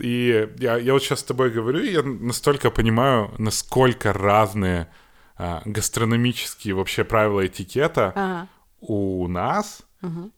И 0.00 0.48
я, 0.58 0.76
я 0.76 0.92
вот 0.92 1.02
сейчас 1.02 1.20
с 1.20 1.24
тобой 1.24 1.50
говорю, 1.50 1.80
и 1.80 1.92
я 1.92 2.02
настолько 2.02 2.70
понимаю, 2.70 3.32
насколько 3.38 4.12
разные 4.12 4.88
а, 5.36 5.62
гастрономические 5.64 6.74
вообще 6.74 7.04
правила 7.04 7.46
этикета 7.46 8.12
Ага. 8.16 8.48
у 8.80 9.28
нас 9.28 9.82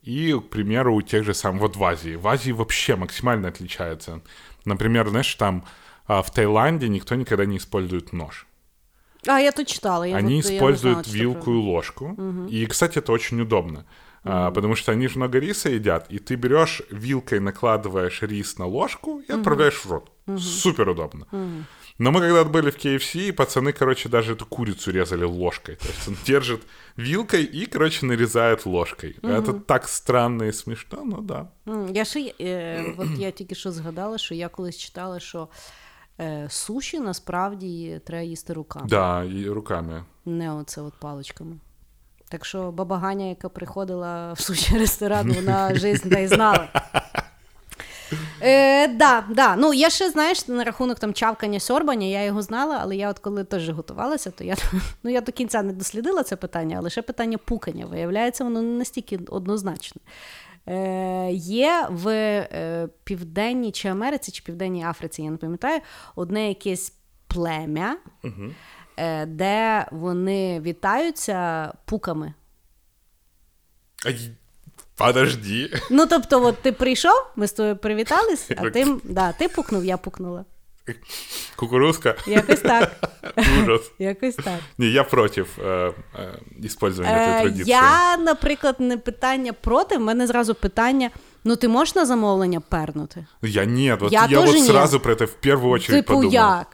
и, 0.01 0.33
к 0.33 0.49
примеру, 0.49 0.95
у 0.95 1.01
тех 1.01 1.25
же 1.25 1.33
самых, 1.33 1.61
вот 1.61 1.75
в 1.75 1.83
Азии. 1.83 2.15
В 2.15 2.27
Азии 2.27 2.51
вообще 2.51 2.95
максимально 2.95 3.49
отличается. 3.49 4.21
Например, 4.67 5.07
знаешь, 5.07 5.33
там 5.35 5.63
а, 6.05 6.21
в 6.21 6.31
Таиланде 6.31 6.89
никто 6.89 7.15
никогда 7.15 7.45
не 7.45 7.57
использует 7.57 8.13
нож. 8.13 8.45
А, 9.25 9.39
я 9.39 9.51
тут 9.51 9.67
читала. 9.67 10.03
Я 10.03 10.15
Они 10.17 10.41
вот- 10.41 10.49
я 10.49 10.57
используют 10.57 10.93
знала, 10.99 11.03
что 11.03 11.13
вилку 11.15 11.51
и 11.53 11.57
ложку. 11.57 12.17
И, 12.49 12.65
кстати, 12.65 12.99
это 12.99 13.11
очень 13.11 13.41
удобно. 13.41 13.85
А, 14.23 14.51
потому 14.51 14.75
что 14.75 14.91
они 14.91 15.07
же 15.07 15.17
много 15.17 15.39
риса 15.39 15.69
едят, 15.69 16.07
и 16.09 16.19
ты 16.19 16.35
берешь 16.35 16.81
вилкой, 16.91 17.39
накладываешь 17.39 18.21
рис 18.21 18.57
на 18.57 18.65
ложку 18.65 19.19
и 19.19 19.31
отправляешь 19.31 19.85
в 19.85 19.91
рот. 19.91 20.11
Супер 20.37 20.89
удобно. 20.89 21.25
Но 21.98 22.10
мы 22.10 22.20
когда 22.20 22.44
были 22.44 22.70
в 22.70 22.76
KFC, 22.84 23.28
и 23.28 23.32
пацаны, 23.32 23.72
короче, 23.72 24.08
даже 24.08 24.32
эту 24.32 24.46
курицу 24.46 24.90
резали 24.92 25.24
ложкой. 25.24 25.76
То 25.76 25.88
есть 25.88 26.08
он 26.08 26.16
держит 26.26 26.60
вилкой 26.96 27.44
и, 27.44 27.66
короче, 27.66 28.06
нарезает 28.06 28.66
ложкой. 28.66 29.16
Это 29.22 29.52
так 29.52 29.88
странно 29.88 30.44
и 30.44 30.52
смешно, 30.52 31.04
но 31.04 31.20
да. 31.20 31.48
М, 31.68 31.88
Я 31.94 32.04
ще, 32.04 32.34
е, 32.40 32.94
от 32.98 33.08
я 33.18 33.30
тільки 33.30 33.54
що 33.54 33.72
згадала, 33.72 34.18
що 34.18 34.34
я 34.34 34.48
колись 34.48 34.78
читала, 34.78 35.20
що 35.20 35.48
е, 36.20 36.46
суші 36.50 37.00
насправді 37.00 38.00
треба 38.04 38.22
їсти 38.22 38.52
руками, 38.52 38.86
Да, 38.88 39.24
и 39.24 39.48
руками. 39.50 40.04
не 40.24 40.52
оце 40.54 40.80
от 40.82 40.94
паличками. 41.00 41.56
Так 42.28 42.44
що 42.44 42.72
баба 42.72 42.98
Ганя, 42.98 43.24
яка 43.28 43.48
приходила 43.48 44.32
в 44.32 44.40
суші 44.40 44.78
ресторан, 44.78 45.32
вона 45.32 45.74
жизнь 45.74 46.08
та 46.08 46.18
й 46.18 46.26
знала. 46.28 46.68
Е, 48.41 48.87
да, 48.87 49.23
да. 49.29 49.55
Ну, 49.55 49.73
я 49.73 49.89
ще, 49.89 50.09
знаєш, 50.09 50.47
на 50.47 50.63
рахунок 50.63 50.99
там 50.99 51.13
чавкання, 51.13 51.59
сьорбання, 51.59 52.07
я 52.07 52.23
його 52.23 52.41
знала, 52.41 52.79
але 52.81 52.95
я 52.95 53.09
от 53.09 53.19
коли 53.19 53.43
теж 53.43 53.69
готувалася, 53.69 54.31
то 54.31 54.43
я, 54.43 54.55
ну, 55.03 55.11
я 55.11 55.21
до 55.21 55.31
кінця 55.31 55.61
не 55.61 55.73
дослідила 55.73 56.23
це 56.23 56.35
питання, 56.35 56.77
але 56.79 56.89
ще 56.89 57.01
питання 57.01 57.37
пукання. 57.37 57.85
Виявляється, 57.85 58.43
воно 58.43 58.61
не 58.61 58.77
настільки 58.77 59.19
однозначне. 59.29 60.01
Е, 60.69 61.31
є 61.33 61.87
в 61.89 62.07
е, 62.07 62.89
Південній 63.03 63.71
чи 63.71 63.87
Америці, 63.87 64.31
чи 64.31 64.43
Південній 64.43 64.85
Африці, 64.85 65.21
я 65.21 65.31
не 65.31 65.37
пам'ятаю, 65.37 65.81
одне 66.15 66.47
якесь 66.47 66.93
плем'я, 67.27 67.97
е, 68.97 69.25
де 69.25 69.85
вони 69.91 70.61
вітаються 70.61 71.73
пуками. 71.85 72.33
Ай, 74.05 74.31
Подожди. 74.96 75.70
Ну, 75.90 76.06
тобто, 76.06 76.44
от 76.44 76.62
ти 76.62 76.72
прийшов, 76.72 77.26
ми 77.36 77.46
з 77.46 77.52
тобою 77.52 77.76
привітались, 77.76 78.46
а 78.50 78.54
Так. 78.54 78.72
ти, 78.72 78.86
да, 79.04 79.32
ти 79.32 79.48
пукнув, 79.48 79.84
я 79.84 79.96
пукнула. 79.96 80.44
Кукурузка. 81.56 82.14
Якось 82.26 82.60
так. 82.60 82.92
Ужас. 83.62 83.80
Якось 83.98 84.34
так. 84.34 84.58
Не, 84.78 84.86
я 84.86 85.04
против 85.04 85.48
э, 85.58 85.92
э, 86.18 86.64
использования 86.66 87.16
этой 87.16 87.38
Е, 87.38 87.40
традиции. 87.42 87.70
я, 87.70 88.16
наприклад, 88.16 88.76
не 88.78 88.96
питання 88.98 89.52
проти, 89.52 89.96
в 89.96 90.00
мене 90.00 90.26
зразу 90.26 90.54
питання: 90.54 91.10
ну 91.44 91.56
ти 91.56 91.68
можеш 91.68 91.94
на 91.94 92.06
замовлення 92.06 92.60
пернути? 92.60 93.26
Я 93.42 93.64
нет, 93.64 94.00
вот 94.00 94.12
Я 94.12 94.26
я, 94.30 94.38
вот 94.38 94.46
тоже 94.46 94.58
нет. 94.60 94.70
сразу 94.70 95.00
про 95.00 95.12
это 95.14 95.24
в 95.26 95.34
первую 95.34 95.72
очередь 95.72 96.00
Типу, 96.06 96.14
подумал. 96.14 96.32
як? 96.34 96.66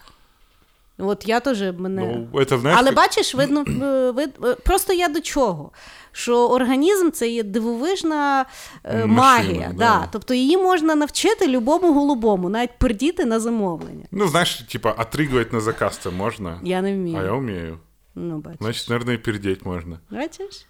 От 0.99 1.29
я 1.29 1.41
теж 1.41 1.61
мене. 1.79 2.29
Ну, 2.33 2.41
это, 2.41 2.59
знаешь, 2.61 2.79
Але 2.81 2.89
как- 2.89 2.97
бачиш, 2.97 3.35
видно, 3.35 3.65
е, 3.87 4.11
вид, 4.11 4.31
е, 4.45 4.55
просто 4.55 4.93
я 4.93 5.09
до 5.09 5.21
чого? 5.21 5.71
Що 6.13 6.49
організм 6.49 7.11
це 7.11 7.29
є 7.29 7.43
дивовижна 7.43 8.45
е, 8.85 9.07
Машина, 9.07 9.07
магія. 9.07 9.69
да. 9.69 9.75
Да. 9.79 10.09
Тобто 10.13 10.35
її 10.35 10.57
можна 10.57 10.95
навчити 10.95 11.47
любому 11.49 11.93
голубому, 11.95 12.49
навіть 12.49 12.79
пердіти 12.79 13.25
на 13.25 13.41
замовлення. 13.41 14.05
Ну, 14.11 14.29
знаешь, 14.29 14.55
типа, 14.55 14.91
отрыгивать 14.91 15.53
на 15.53 15.61
заказ-то 15.61 16.13
можно. 16.13 16.61
Я 16.63 16.83
не 16.83 16.95
вмію. 16.95 17.19
А 17.21 17.25
я 17.25 17.33
умею. 17.33 17.79
Ну, 18.15 18.39
бачиш. 18.39 18.59
Значит, 18.61 18.89
наверное, 18.89 19.15
и 19.15 19.19
пердеть 19.19 19.65
можно. 19.67 19.99
Бачиш? 20.11 20.67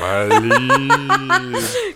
Блин. 0.00 0.92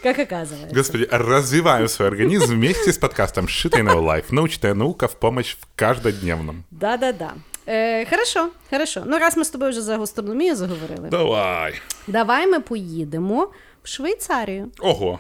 Як 0.05 0.19
оказується. 0.19 0.77
Господи, 0.77 1.09
развиваем 1.11 1.89
свой 1.89 2.09
организм 2.09 2.55
вместе 2.55 2.91
с 2.93 2.99
подкастом 2.99 3.47
«Шитый 3.47 3.83
на 3.83 3.95
лайф». 3.95 4.33
Научная 4.33 4.75
наука 4.75 5.07
в 5.07 5.15
помощь 5.15 5.57
в 5.61 5.67
каждодневном. 5.77 6.65
Да-да-да. 6.71 7.33
Е, 7.68 8.06
хорошо, 8.06 8.50
хорошо. 8.70 9.04
Ну, 9.06 9.18
раз 9.18 9.38
ми 9.38 9.46
з 9.46 9.50
тобою 9.50 9.72
вже 9.72 9.82
за 9.82 9.98
гастрономію 9.98 10.56
заговорили, 10.56 11.10
Давай. 11.12 11.74
давай 12.08 12.48
ми 12.48 12.60
поїдемо 12.60 13.48
в 13.84 13.88
Швейцарію. 13.88 14.72
Ого. 14.80 15.20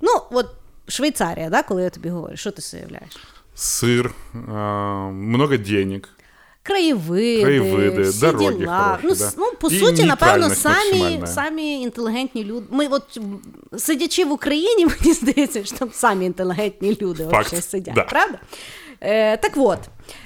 Ну, 0.00 0.10
от 0.30 0.46
Швейцарія, 0.88 1.50
да, 1.50 1.62
коли 1.62 1.82
я 1.82 1.90
тобі 1.90 2.08
говорю, 2.08 2.36
що 2.36 2.50
ти 2.50 2.62
собі 2.62 2.82
уявляєш? 2.82 3.16
Сыр, 3.56 4.10
а, 4.34 4.58
много 5.12 5.56
денег. 5.56 6.00
Краєвиди, 6.62 7.42
Краєвиди, 7.42 8.02
всі 8.02 8.20
дороги 8.20 8.54
діла. 8.54 8.98
хороші, 9.02 9.06
ну, 9.08 9.14
да. 9.14 9.32
ну, 9.38 9.52
по 9.60 9.68
І 9.68 9.78
суті, 9.80 10.04
напевно, 10.04 10.48
нейтральність 10.48 10.62
самі, 10.62 11.00
максимальна. 11.00 11.26
самі 11.26 11.82
інтелігентні 11.82 12.44
люди. 12.44 12.66
Ми, 12.70 12.86
от 12.86 13.20
сидячи 13.78 14.24
в 14.24 14.32
Україні, 14.32 14.86
мені 15.00 15.12
здається, 15.14 15.64
що 15.64 15.76
там 15.76 15.90
самі 15.92 16.26
інтелігентні 16.26 16.98
люди 17.02 17.28
Факт, 17.30 17.64
сидять, 17.64 17.94
да. 17.94 18.02
правда? 18.02 18.38
Е, 19.00 19.36
так 19.36 19.52
от, 19.56 19.78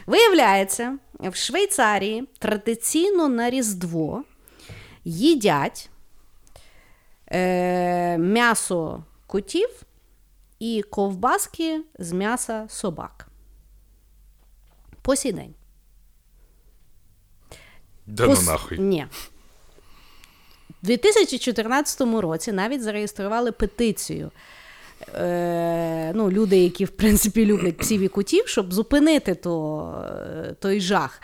виявляється, 0.07 0.99
в 1.21 1.35
Швейцарії 1.35 2.29
традиційно 2.39 3.29
на 3.29 3.51
Різдво 3.51 4.25
їдять 5.05 5.91
е, 7.33 8.19
м'ясо 8.19 9.05
котів 9.27 9.83
і 10.59 10.83
ковбаски 10.91 11.83
з 11.99 12.13
м'яса 12.13 12.67
собак. 12.69 13.29
По 15.03 15.17
сій 15.17 15.33
день. 15.33 15.55
Да 18.07 18.27
Пос- 18.27 18.39
ну 18.41 18.53
нахуй. 18.53 18.79
Ні. 18.79 19.07
У 20.83 20.87
2014 20.87 22.01
році 22.01 22.53
навіть 22.53 22.83
зареєстрували 22.83 23.53
петицію. 23.53 24.31
Е, 25.15 26.13
ну, 26.15 26.31
люди, 26.31 26.59
які 26.59 26.85
в 26.85 26.91
принципі 26.91 27.47
люблять 27.47 27.77
псів 27.77 28.01
і 28.01 28.09
котів, 28.09 28.49
щоб 28.49 28.73
зупинити 28.73 29.35
то, 29.35 29.95
е, 30.49 30.55
той 30.61 30.81
жах. 30.81 31.21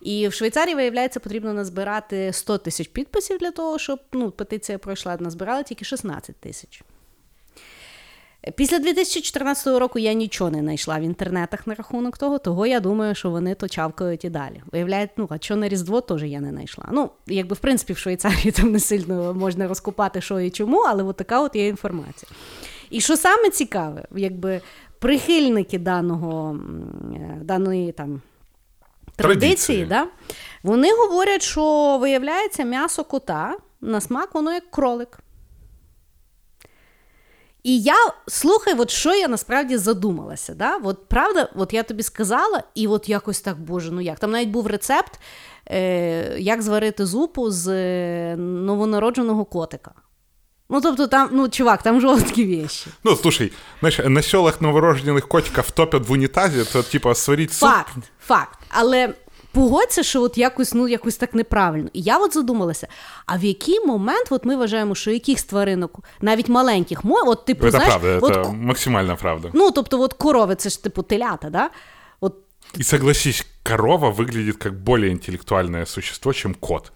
І 0.00 0.28
в 0.28 0.32
Швейцарії, 0.32 0.74
виявляється, 0.74 1.20
потрібно 1.20 1.52
назбирати 1.52 2.32
100 2.32 2.58
тисяч 2.58 2.88
підписів 2.88 3.38
для 3.38 3.50
того, 3.50 3.78
щоб 3.78 4.00
ну, 4.12 4.30
петиція 4.30 4.78
пройшла. 4.78 5.16
Назбирали 5.20 5.62
тільки 5.62 5.84
16 5.84 6.36
тисяч. 6.36 6.82
Після 8.56 8.78
2014 8.78 9.66
року 9.66 9.98
я 9.98 10.12
нічого 10.12 10.50
не 10.50 10.60
знайшла 10.60 10.98
в 10.98 11.02
інтернетах 11.02 11.66
на 11.66 11.74
рахунок 11.74 12.18
того, 12.18 12.38
того 12.38 12.66
я 12.66 12.80
думаю, 12.80 13.14
що 13.14 13.30
вони 13.30 13.54
то 13.54 13.68
чавкають 13.68 14.24
і 14.24 14.30
далі. 14.30 14.62
Виявляють, 14.72 15.10
ну, 15.16 15.26
а 15.30 15.38
що 15.40 15.56
на 15.56 15.68
Різдво 15.68 16.00
теж 16.00 16.22
я 16.22 16.40
не 16.40 16.50
знайшла. 16.50 16.88
Ну, 16.92 17.10
якби 17.26 17.54
в 17.54 17.58
принципі 17.58 17.92
в 17.92 17.98
Швейцарії 17.98 18.50
там 18.56 18.72
не 18.72 18.80
сильно 18.80 19.34
можна 19.34 19.68
розкопати, 19.68 20.20
що 20.20 20.40
і 20.40 20.50
чому, 20.50 20.80
але 20.80 21.02
от 21.02 21.16
така 21.16 21.40
от 21.40 21.56
є 21.56 21.68
інформація. 21.68 22.30
І 22.90 23.00
що 23.00 23.16
саме 23.16 23.50
цікаве, 23.50 24.04
якби 24.16 24.60
прихильники 24.98 25.78
даного, 25.78 26.58
е, 27.14 27.38
даної 27.42 27.92
там. 27.92 28.22
Традиції, 29.16 29.48
Традиції. 29.48 29.86
да? 29.86 30.06
вони 30.62 30.92
говорять, 30.92 31.42
що 31.42 31.98
виявляється 32.00 32.64
м'ясо 32.64 33.04
кота 33.04 33.56
на 33.80 34.00
смак, 34.00 34.34
воно 34.34 34.52
як 34.52 34.70
кролик. 34.70 35.18
І 37.62 37.80
я 37.80 37.96
слухай, 38.26 38.74
от 38.78 38.90
що 38.90 39.14
я 39.14 39.28
насправді 39.28 39.76
задумалася. 39.76 40.54
Да? 40.54 40.76
От 40.76 41.08
правда, 41.08 41.48
от 41.54 41.72
я 41.72 41.82
тобі 41.82 42.02
сказала, 42.02 42.62
і 42.74 42.86
от 42.86 43.08
якось 43.08 43.40
так, 43.40 43.60
боже, 43.60 43.92
ну 43.92 44.00
як. 44.00 44.18
Там 44.18 44.30
навіть 44.30 44.48
був 44.48 44.66
рецепт, 44.66 45.20
е, 45.70 46.38
як 46.38 46.62
зварити 46.62 47.06
зупу 47.06 47.50
з 47.50 47.68
е, 47.68 48.36
новонародженого 48.36 49.44
котика. 49.44 49.92
Ну, 50.71 50.81
тобто, 50.81 51.07
там, 51.07 51.29
ну, 51.31 51.49
чувак, 51.49 51.83
там 51.83 52.01
жорсткі 52.01 52.61
вещі. 52.61 52.87
Ну, 53.03 53.15
слушай, 53.15 53.51
знаешь, 53.79 53.99
на 54.05 54.21
селах 54.21 54.61
новорожденных 54.61 55.27
котиков 55.27 55.71
топят 55.71 56.07
в 56.07 56.11
унитазе, 56.11 56.65
то 56.65 56.83
типа 56.83 57.15
сварить 57.15 57.53
суп. 57.53 57.69
Факт, 57.69 57.97
факт. 58.27 58.59
Але 58.69 59.13
погодься, 59.51 60.03
що 60.03 60.21
от 60.21 60.37
якось, 60.37 60.73
ну, 60.73 60.87
якось 60.87 61.17
так 61.17 61.33
неправильно. 61.33 61.89
І 61.93 62.01
я 62.01 62.17
от 62.17 62.33
задумалася, 62.33 62.87
а 63.25 63.37
в 63.37 63.43
який 63.43 63.85
момент 63.85 64.27
от 64.29 64.45
ми 64.45 64.55
вважаємо, 64.55 64.95
що 64.95 65.11
якихось 65.11 65.43
тваринок, 65.43 65.99
навіть 66.21 66.49
маленьких, 66.49 67.03
мо- 67.03 67.23
от, 67.25 67.45
типу, 67.45 67.65
Это 67.65 67.71
знаєш, 67.71 67.89
правда, 67.89 68.19
от, 68.21 68.31
это 68.33 68.53
максимально 68.53 69.17
правда. 69.17 69.49
ну, 69.53 69.71
тобто, 69.71 70.01
от 70.01 70.13
корови, 70.13 70.55
це 70.55 70.69
ж 70.69 70.83
типу 70.83 71.03
телята, 71.03 71.49
да? 71.49 71.69
От 72.19 72.35
И 72.79 72.83
согласись, 72.83 73.45
корова 73.63 74.09
выглядит 74.09 74.57
как 74.57 74.73
более 74.73 75.11
интеллектуальное 75.11 75.85
существо, 75.85 76.33
чем 76.33 76.53
кот. 76.53 76.91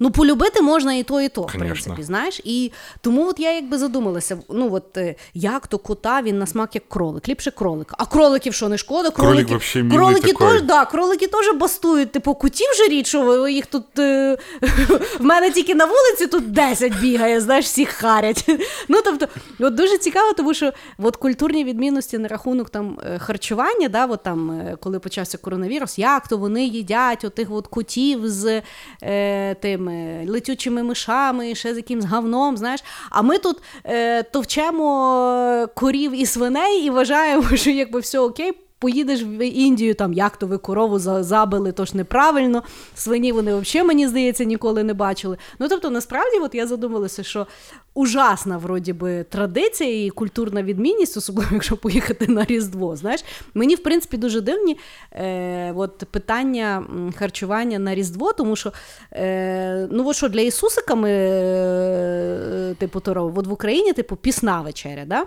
Ну, 0.00 0.10
полюбити 0.10 0.62
можна 0.62 0.94
і 0.94 1.02
то, 1.02 1.20
і 1.20 1.28
то, 1.28 1.42
в 1.42 1.46
принципі, 1.46 2.02
знаєш. 2.02 2.40
І 2.44 2.72
тому 3.00 3.28
от 3.28 3.40
я 3.40 3.54
якби 3.54 3.78
задумалася: 3.78 4.38
ну 4.48 4.74
от 4.74 4.96
е, 4.96 5.14
як 5.34 5.66
то 5.66 5.78
кота 5.78 6.22
він 6.22 6.38
на 6.38 6.46
смак 6.46 6.74
як 6.74 6.88
кролик, 6.88 7.28
ліпше 7.28 7.50
кролик. 7.50 7.94
А 7.98 8.06
кроликів 8.06 8.54
що 8.54 8.68
не 8.68 8.78
шкода? 8.78 9.10
Кролик 9.10 9.30
Кролики, 9.30 9.50
вообще 9.50 9.84
кролики 9.90 10.32
теж, 10.32 10.62
да, 10.62 10.84
кролики 10.84 11.26
теж 11.26 11.56
бастують. 11.56 12.12
Типу, 12.12 12.34
котів 12.34 12.66
же 12.76 12.88
річ, 12.88 13.06
що 13.06 13.48
їх 13.48 13.66
тут 13.66 13.98
е, 13.98 14.38
в 15.18 15.24
мене 15.24 15.50
тільки 15.50 15.74
на 15.74 15.84
вулиці 15.84 16.26
тут 16.26 16.52
10 16.52 17.00
бігає, 17.00 17.40
знаєш, 17.40 17.64
всіх 17.64 17.88
харять. 17.88 18.50
Ну 18.90 18.98
тобто, 19.04 19.28
от 19.58 19.74
дуже 19.74 19.98
цікаво, 19.98 20.32
тому 20.32 20.54
що 20.54 20.72
от 20.98 21.16
культурні 21.16 21.64
відмінності 21.64 22.18
на 22.18 22.28
рахунок 22.28 22.70
там 22.70 22.98
е, 23.06 23.18
харчування, 23.18 23.88
да, 23.88 24.06
от 24.06 24.22
там, 24.22 24.62
коли 24.80 24.98
почався 24.98 25.38
коронавірус, 25.38 25.98
як 25.98 26.28
то 26.28 26.38
вони 26.38 26.64
їдять 26.64 27.24
отих 27.24 27.48
от 27.50 27.66
котів 27.66 28.28
з 28.28 28.62
е, 29.02 29.54
тими 29.88 30.26
летючими 30.28 30.82
мишами, 30.82 31.54
ще 31.54 31.74
з 31.74 31.76
якимсь 31.76 32.04
говном, 32.04 32.56
знаєш. 32.56 32.80
А 33.10 33.22
ми 33.22 33.38
тут 33.38 33.56
е, 33.84 34.22
товчемо 34.22 35.68
корів 35.74 36.20
і 36.20 36.26
свиней 36.26 36.86
і 36.86 36.90
вважаємо, 36.90 37.44
що 37.56 37.70
якби 37.70 38.00
все 38.00 38.18
окей. 38.18 38.52
Поїдеш 38.80 39.22
в 39.22 39.46
Індію, 39.46 39.94
там 39.94 40.12
як 40.12 40.36
то 40.36 40.46
ви 40.46 40.58
корову 40.58 40.98
за- 40.98 41.22
забили, 41.22 41.72
то 41.72 41.84
ж 41.84 41.96
неправильно. 41.96 42.62
Свині 42.94 43.32
вони 43.32 43.54
взагалі, 43.54 43.86
мені 43.88 44.08
здається, 44.08 44.44
ніколи 44.44 44.84
не 44.84 44.94
бачили. 44.94 45.36
Ну 45.58 45.68
тобто, 45.68 45.90
насправді, 45.90 46.38
от 46.38 46.54
я 46.54 46.66
задумалася, 46.66 47.22
що 47.22 47.46
ужасна 47.94 48.58
вроді 48.58 48.92
би 48.92 49.24
традиція 49.24 50.06
і 50.06 50.10
культурна 50.10 50.62
відмінність, 50.62 51.16
особливо 51.16 51.50
якщо 51.52 51.76
поїхати 51.76 52.26
на 52.26 52.44
Різдво. 52.44 52.96
Знаєш, 52.96 53.24
мені 53.54 53.74
в 53.74 53.82
принципі 53.82 54.16
дуже 54.16 54.40
дивні 54.40 54.78
е, 55.12 55.72
от, 55.76 55.98
питання 56.10 56.84
харчування 57.16 57.78
на 57.78 57.94
Різдво, 57.94 58.32
тому 58.32 58.56
що 58.56 58.72
е, 59.12 59.88
ну 59.90 60.08
от 60.08 60.16
що 60.16 60.28
для 60.28 60.40
Ісусика 60.40 60.94
ми, 60.94 61.10
е, 61.10 62.74
типу, 62.78 63.00
то? 63.00 63.32
От 63.36 63.46
в 63.46 63.52
Україні, 63.52 63.92
типу, 63.92 64.16
пісна 64.16 64.60
вечеря, 64.60 65.04
да? 65.06 65.24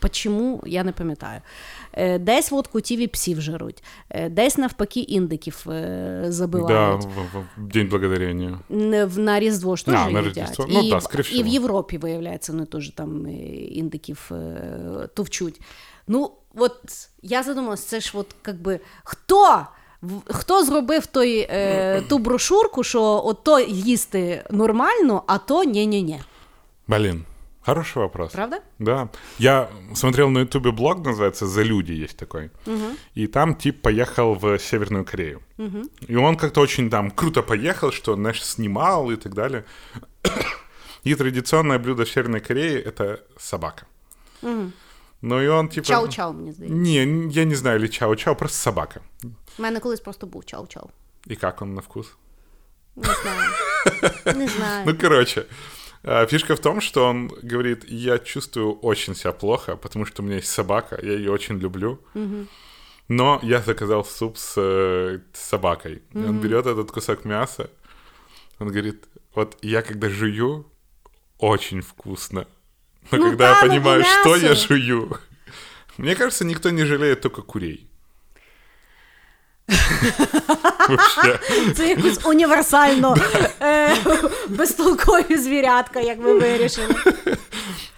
Почому, 0.00 0.62
я 0.66 0.84
не 0.84 0.92
пам'ятаю. 0.92 1.40
Е, 1.92 2.18
Десь 2.18 2.52
от 2.52 2.66
котів 2.66 3.00
і 3.00 3.06
псів 3.06 3.40
жаруть, 3.40 3.82
е, 4.10 4.28
десь 4.28 4.58
навпаки 4.58 5.00
індиків 5.00 5.64
е, 5.70 6.20
Да, 6.24 6.32
забивають. 6.32 7.04
в, 7.04 7.08
в- 7.08 7.44
в 7.64 7.66
День 7.68 7.88
в- 9.04 9.18
На 9.18 9.40
Різдво 9.40 9.76
ж 9.76 9.84
теж 9.84 9.94
їдять. 10.08 10.56
Ну, 10.58 10.80
і, 10.80 10.90
да, 10.90 10.96
в- 10.98 11.32
і 11.32 11.42
в. 11.42 11.46
Європі, 11.46 11.98
виявляється, 11.98 12.52
вони 12.52 12.64
теж 12.64 12.88
там 12.90 13.26
індиків 13.70 14.30
товчуть. 15.14 15.60
Ну, 16.08 16.30
от 16.54 16.80
я 17.22 17.42
задумалась, 17.42 17.84
це 17.84 18.00
ж 18.00 18.10
от 18.14 18.26
якби 18.46 18.80
хто? 19.04 19.66
Хто 20.24 20.64
зробив 20.64 21.06
той, 21.06 21.38
е, 21.50 22.02
ту 22.08 22.18
брошурку, 22.18 22.84
що 22.84 23.02
ото 23.24 23.60
їсти 23.60 24.44
нормально, 24.50 25.22
а 25.26 25.38
то 25.38 25.64
ні-ні-ні. 25.64 26.20
Блин, 26.88 27.24
хороший 27.74 27.98
вопрос. 27.98 28.32
Правда? 28.32 28.60
Да. 28.78 29.08
Я 29.38 29.68
смотрел 29.94 30.30
на 30.30 30.40
ютубе 30.40 30.70
блог, 30.70 30.98
называется 30.98 31.46
«За 31.46 31.62
люди» 31.62 31.92
есть 31.92 32.16
такой. 32.16 32.50
И 33.14 33.26
там 33.26 33.54
тип 33.54 33.82
поехал 33.82 34.34
в 34.34 34.58
Северную 34.58 35.04
Корею. 35.04 35.40
И 36.08 36.16
он 36.16 36.36
как-то 36.36 36.60
очень 36.60 36.90
там 36.90 37.10
круто 37.10 37.42
поехал, 37.42 37.92
что, 37.92 38.14
знаешь, 38.14 38.44
снимал 38.44 39.10
и 39.10 39.16
так 39.16 39.34
далее. 39.34 39.64
И 41.04 41.14
традиционное 41.14 41.78
блюдо 41.78 42.04
в 42.04 42.10
Северной 42.10 42.40
Корее— 42.40 42.82
это 42.84 43.20
собака. 43.38 43.86
Ну 45.22 45.42
и 45.42 45.48
он 45.48 45.68
типа... 45.68 45.92
Чау-чау, 45.92 46.32
мені 46.32 46.52
здається. 46.52 46.78
Не, 46.78 47.28
я 47.30 47.44
не 47.44 47.54
знаю, 47.54 47.78
или 47.78 47.86
чау-чау, 47.88 48.34
просто 48.34 48.58
собака. 48.58 49.00
У 49.58 49.62
мене 49.62 49.80
колись 49.80 50.00
просто 50.00 50.26
був 50.26 50.42
чау-чау. 50.42 50.88
И 51.26 51.36
как 51.36 51.62
он 51.62 51.74
на 51.74 51.80
вкус? 51.80 52.16
Не 52.96 53.04
знаю. 53.22 53.50
Не 54.38 54.48
знаю. 54.48 54.86
Ну, 54.86 54.98
короче, 55.00 55.44
фишка 56.28 56.56
в 56.56 56.60
том, 56.60 56.80
что 56.80 57.04
он 57.06 57.28
говорит, 57.42 57.84
я 57.88 58.18
чувствую 58.18 58.74
очень 58.80 59.14
себя 59.14 59.32
плохо, 59.32 59.76
потому 59.76 60.06
что 60.06 60.22
у 60.22 60.24
меня 60.24 60.36
есть 60.36 60.50
собака, 60.50 60.98
я 61.02 61.12
ее 61.12 61.30
очень 61.30 61.58
люблю. 61.58 62.00
Но 63.08 63.40
я 63.42 63.60
заказал 63.60 64.04
суп 64.04 64.38
с, 64.38 64.54
э, 64.56 65.18
с 65.32 65.40
собакой. 65.40 66.02
И 66.14 66.18
он 66.18 66.38
берет 66.40 66.66
этот 66.66 66.92
кусок 66.92 67.24
мяса, 67.24 67.68
он 68.60 68.68
говорит, 68.68 69.08
вот 69.34 69.58
я 69.62 69.82
когда 69.82 70.08
жую, 70.08 70.70
очень 71.38 71.80
вкусно. 71.80 72.46
Но 73.10 73.18
Ну 73.18 73.30
когда 73.30 73.54
да, 73.54 73.60
я 73.60 73.66
понимаю, 73.68 74.00
мясо. 74.02 74.20
что 74.20 74.36
я 74.36 74.54
жую, 74.54 75.18
мне 75.96 76.14
кажется, 76.14 76.44
никто 76.44 76.70
не 76.70 76.84
жалеет 76.84 77.20
только 77.20 77.42
курей. 77.42 77.89
Вообще. 80.89 81.39
Це 81.75 81.89
якось 81.89 82.25
універсально 82.25 83.15
е, 83.61 83.95
безтолкові 84.49 85.37
звірятка, 85.37 85.99
як 85.99 86.19
ви 86.19 86.39
вирішили. 86.39 86.95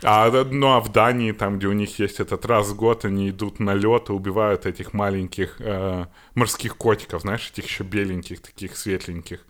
А, 0.03 0.29
да, 0.29 0.45
ну 0.51 0.67
а 0.67 0.79
в 0.79 0.91
Дании, 0.91 1.33
там, 1.33 1.57
где 1.57 1.67
у 1.67 1.73
них 1.73 1.99
есть 1.99 2.19
этот 2.19 2.45
раз 2.45 2.69
в 2.69 2.75
год, 2.75 3.05
они 3.05 3.29
идут 3.29 3.59
на 3.59 3.75
лед 3.75 4.09
и 4.09 4.13
убивают 4.13 4.65
этих 4.65 4.93
маленьких 4.93 5.59
э, 5.59 6.05
морских 6.35 6.77
котиков, 6.77 7.21
знаешь, 7.21 7.51
этих 7.51 7.65
еще 7.65 7.83
беленьких, 7.83 8.39
таких 8.39 8.77
светленьких. 8.77 9.45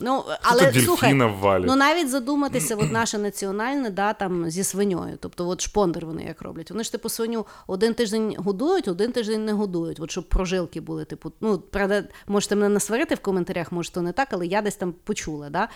Ну, 0.00 0.24
але 0.42 0.72
слухай, 0.72 1.14
валять. 1.14 1.66
ну 1.66 1.76
навіть 1.76 2.10
задуматися, 2.10 2.76
от 2.76 2.92
наше 2.92 3.18
національне, 3.18 3.90
да, 3.90 4.12
там 4.12 4.50
зі 4.50 4.64
свиньою. 4.64 5.18
Тобто, 5.20 5.48
от 5.48 5.60
шпондер 5.60 6.06
вони 6.06 6.24
як 6.24 6.42
роблять. 6.42 6.70
Вони 6.70 6.84
ж 6.84 6.92
типу 6.92 7.08
свиню 7.08 7.46
один 7.66 7.94
тиждень 7.94 8.34
годують, 8.38 8.88
один 8.88 9.12
тиждень 9.12 9.44
не 9.44 9.52
годують. 9.52 10.00
От 10.00 10.10
щоб 10.10 10.28
прожилки 10.28 10.80
були. 10.80 11.04
Типу, 11.04 11.32
ну 11.40 11.58
правда, 11.58 12.04
можете 12.26 12.56
мене 12.56 12.68
насварити 12.68 13.14
в 13.14 13.20
коментарях, 13.20 13.72
може, 13.72 13.92
то 13.92 14.02
не 14.02 14.12
так, 14.12 14.28
але 14.30 14.46
я 14.46 14.62
десь 14.62 14.76
там 14.76 14.94
почула. 15.04 15.50
Да? 15.50 15.68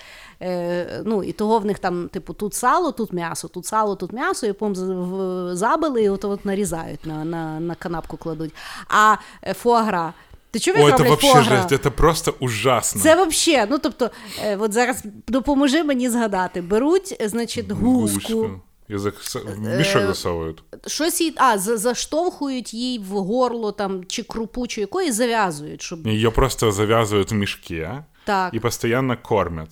Е, 0.43 1.03
ну 1.05 1.25
і 1.25 1.33
того 1.33 1.59
в 1.59 1.65
них 1.65 1.79
там, 1.79 2.09
типу, 2.09 2.35
тут 2.35 2.55
сало, 2.55 2.93
тут 2.93 3.13
м'ясо, 3.13 3.49
тут 3.49 3.67
сало, 3.67 3.97
тут 3.97 4.13
м'ясо, 4.13 4.47
і 4.47 4.55
в- 4.61 5.57
забили, 5.57 6.03
і 6.03 6.09
от, 6.09 6.25
от 6.25 6.45
нарізають 6.45 7.07
на, 7.07 7.25
на, 7.25 7.61
на 7.61 7.75
канапку 7.75 8.17
кладуть. 8.17 8.55
А 8.89 9.17
е, 9.43 9.55
фуагра. 9.55 10.13
Ти 10.52 10.60
чув, 10.60 10.76
як 10.78 10.86
Ой, 10.86 10.92
это 10.92 10.98
роблять 10.98 11.10
вообще 11.10 11.28
фуагра? 11.44 11.58
жесть, 11.70 11.86
это 11.86 11.90
просто 11.92 12.34
ужасно. 12.40 13.02
Це 13.02 13.26
взагалі, 13.26 13.68
ну 13.72 13.78
тобто, 13.80 14.12
е, 14.44 14.58
от 14.58 14.74
зараз 14.74 15.04
допоможи 15.28 15.84
мені 15.84 16.10
згадати. 16.10 16.62
Беруть, 16.62 17.18
е, 17.22 17.30
значить, 17.30 17.72
гуску, 17.72 18.50
И 18.90 18.98
зак- 18.98 19.46
в 19.56 19.60
мешок 19.78 20.02
засовывают. 20.02 20.58
щось 20.88 21.22
їй, 21.22 21.34
а, 21.38 21.58
за- 21.58 21.78
заштовхують 21.78 22.74
їй 22.74 23.00
в 23.00 23.08
горло 23.12 23.72
там, 23.72 24.04
чи 24.08 24.24
крупу, 24.24 24.68
чи 24.68 24.82
якої, 24.82 25.08
і 25.08 25.12
зав'язують, 25.12 25.82
щоб 25.82 26.08
Ее 26.08 26.30
просто 26.30 26.70
завязывают 26.72 27.32
в 27.32 27.34
мешке 27.34 28.04
так. 28.26 28.54
и 28.54 28.60
постоянно 28.60 29.18
кормят. 29.22 29.70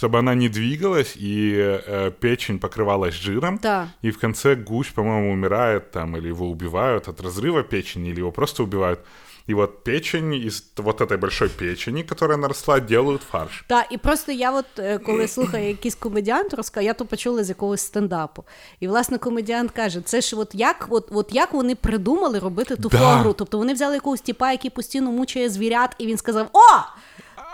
Чтобы 0.00 0.18
она 0.18 0.34
не 0.34 0.48
двигалась 0.48 1.16
и 1.16 1.54
э, 1.88 2.10
печень 2.10 2.58
покрывалась 2.58 3.12
жиром. 3.14 3.58
Да. 3.62 3.88
И 4.04 4.10
в 4.10 4.18
конце 4.18 4.54
гусь, 4.56 4.88
по-моему, 4.94 5.32
умирает 5.32 5.90
там, 5.90 6.16
или 6.16 6.28
его 6.28 6.46
убивают 6.46 7.08
от 7.08 7.20
разрыва 7.20 7.62
печени, 7.62 8.08
или 8.10 8.20
его 8.20 8.32
просто 8.32 8.64
убивают. 8.64 8.98
И 9.49 9.53
вот 9.53 9.83
печень 9.83 10.33
из 10.33 10.71
вот 10.77 11.01
этой 11.01 11.17
большой 11.17 11.49
печени, 11.49 12.03
которая 12.03 12.37
наросла, 12.37 12.79
делают 12.79 13.21
фарш. 13.21 13.65
Та, 13.67 13.85
і 13.91 13.97
просто 13.97 14.31
я, 14.31 14.51
от 14.51 14.65
коли 15.05 15.27
слухаю 15.27 15.67
якийсь 15.67 15.95
комедіант, 15.95 16.53
розказує, 16.53 16.85
я 16.87 16.93
то 16.93 17.05
почула 17.05 17.43
з 17.43 17.49
якогось 17.49 17.81
стендапу. 17.81 18.43
І 18.79 18.87
власне 18.87 19.17
комедіант 19.17 19.71
каже: 19.71 20.01
це 20.01 20.21
ж 20.21 20.35
от 20.35 20.49
як, 20.53 20.87
от, 20.89 21.07
от 21.11 21.27
як 21.31 21.53
вони 21.53 21.75
придумали 21.75 22.39
робити 22.39 22.75
ту 22.75 22.89
Да. 22.89 22.97
фуагру. 22.97 23.33
Тобто 23.33 23.57
вони 23.57 23.73
взяли 23.73 23.93
якогось 23.95 24.21
тіпа, 24.21 24.51
який 24.51 24.71
постійно 24.71 25.11
мучає 25.11 25.49
звірят, 25.49 25.95
і 25.97 26.05
він 26.05 26.17
сказав: 26.17 26.47
О! 26.53 26.59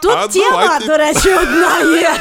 Тут 0.02 0.12
А 0.12 0.28
тема, 0.28 0.50
давайте- 0.62 0.88
до 0.88 0.98
речі, 0.98 1.30
одна 1.34 1.80
є. 1.80 2.14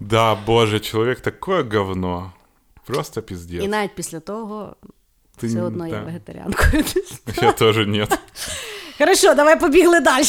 Да, 0.00 0.34
боже, 0.46 0.80
человек 0.80 1.20
такое 1.20 1.62
говно. 1.64 2.32
Просто 2.86 3.22
пиздец. 3.22 3.64
І 3.64 3.68
навіть 3.68 3.94
після 3.94 4.20
того 4.20 4.76
Ты 5.37 5.47
все 5.47 5.57
не- 5.59 5.67
одно 5.67 5.87
я 5.87 5.93
да. 5.99 6.03
вегетаріанкою. 6.03 6.83
Я 7.41 7.51
тоже 7.51 7.85
нет. 7.85 8.19
Хорошо, 8.97 9.33
давай 9.33 9.59
побігли 9.59 9.99
далі. 9.99 10.23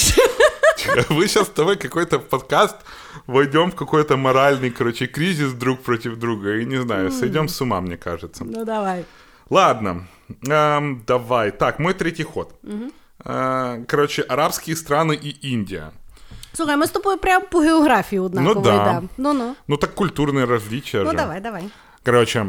Вы 1.10 1.28
сейчас 1.28 1.46
с 1.46 1.50
тобой 1.50 1.76
какой-то 1.76 2.18
подкаст 2.20 2.76
войдем 3.26 3.70
в 3.70 3.74
какой-то 3.74 4.16
моральный, 4.16 4.70
короче, 4.70 5.06
кризис 5.06 5.52
друг 5.52 5.82
против 5.82 6.16
друга. 6.16 6.56
И 6.56 6.64
не 6.66 6.80
знаю, 6.82 7.10
сойдем 7.10 7.48
с 7.48 7.60
ума, 7.62 7.80
мне 7.80 7.96
кажется. 7.96 8.44
Ну 8.44 8.64
давай. 8.64 9.04
Ладно, 9.50 10.06
эм, 10.48 11.02
давай. 11.06 11.50
Так, 11.50 11.78
мой 11.78 11.94
третий 11.94 12.24
ход. 12.24 12.54
Э, 13.24 13.84
короче, 13.86 14.22
арабские 14.22 14.74
страны 14.76 15.12
и 15.14 15.52
Индия. 15.52 15.90
Слухай, 16.54 16.76
ми 16.76 16.86
з 16.86 16.90
тобою 16.90 17.18
прямо 17.18 17.44
по 17.50 17.60
географії 17.60 18.20
однаково 18.20 18.54
Ну 18.54 18.60
да. 18.60 18.74
йдемо. 18.90 19.08
Ну 19.18 19.32
ну. 19.32 19.54
Ну 19.68 19.76
так 19.76 19.94
культурные 19.94 20.46
различия 20.46 21.02
Ну 21.04 21.10
же. 21.10 21.16
давай, 21.16 21.40
давай. 21.40 21.62
Короче, 22.03 22.39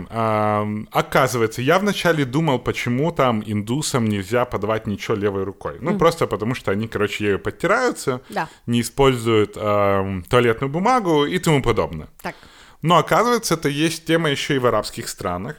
оказывается, 0.92 1.62
я 1.62 1.78
вначале 1.78 2.24
думал, 2.24 2.58
почему 2.60 3.10
там 3.12 3.42
индусам 3.44 4.04
нельзя 4.08 4.44
подавать 4.44 4.86
ничего 4.86 5.16
левой 5.16 5.44
рукой. 5.44 5.78
Ну, 5.80 5.98
просто 5.98 6.26
потому 6.26 6.54
что 6.54 6.70
они, 6.70 6.86
короче, 6.88 7.24
ею 7.24 7.38
подтираются, 7.40 8.20
Да. 8.28 8.48
не 8.66 8.80
используют 8.80 9.54
туалетную 9.54 10.68
бумагу 10.70 11.24
и 11.26 11.38
тому 11.38 11.62
подобное. 11.62 12.08
Так. 12.22 12.34
Но 12.82 12.96
оказывается, 12.98 13.54
это 13.54 13.68
есть 13.68 14.04
тема 14.06 14.30
еще 14.30 14.54
и 14.54 14.58
в 14.58 14.66
арабских 14.66 15.08
странах. 15.08 15.56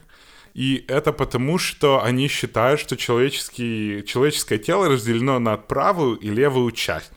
И 0.53 0.85
это 0.87 1.11
потому, 1.13 1.57
что 1.57 2.01
они 2.03 2.27
считают, 2.27 2.79
что 2.79 2.95
человеческий, 2.97 4.03
человеческое 4.05 4.57
тело 4.57 4.87
разделено 4.89 5.39
на 5.39 5.57
правую 5.57 6.15
и 6.17 6.29
левую 6.29 6.71
часть. 6.71 7.11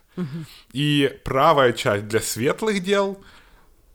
И 0.72 1.10
правая 1.24 1.72
часть 1.72 2.06
для 2.08 2.20
светлых 2.20 2.82
дел, 2.82 3.16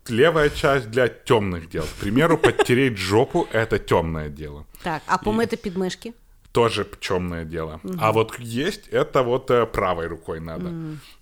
левая 0.09 0.49
часть 0.49 0.89
для 0.91 1.07
темных 1.07 1.69
дел. 1.69 1.83
К 1.83 2.01
примеру, 2.01 2.37
подтереть 2.37 2.97
жопу — 2.97 3.53
это 3.53 3.79
темное 3.79 4.29
дело. 4.29 4.65
Так, 4.83 5.01
а 5.05 5.17
помити 5.17 5.57
підмишки? 5.57 6.13
Тоже 6.51 6.83
темное 6.99 7.45
дело. 7.45 7.79
А 7.99 8.11
вот 8.11 8.39
есть 8.39 8.89
это 8.93 9.23
вот 9.23 9.51
э, 9.51 9.65
правой 9.65 10.07
рукой 10.07 10.39
надо. 10.39 10.69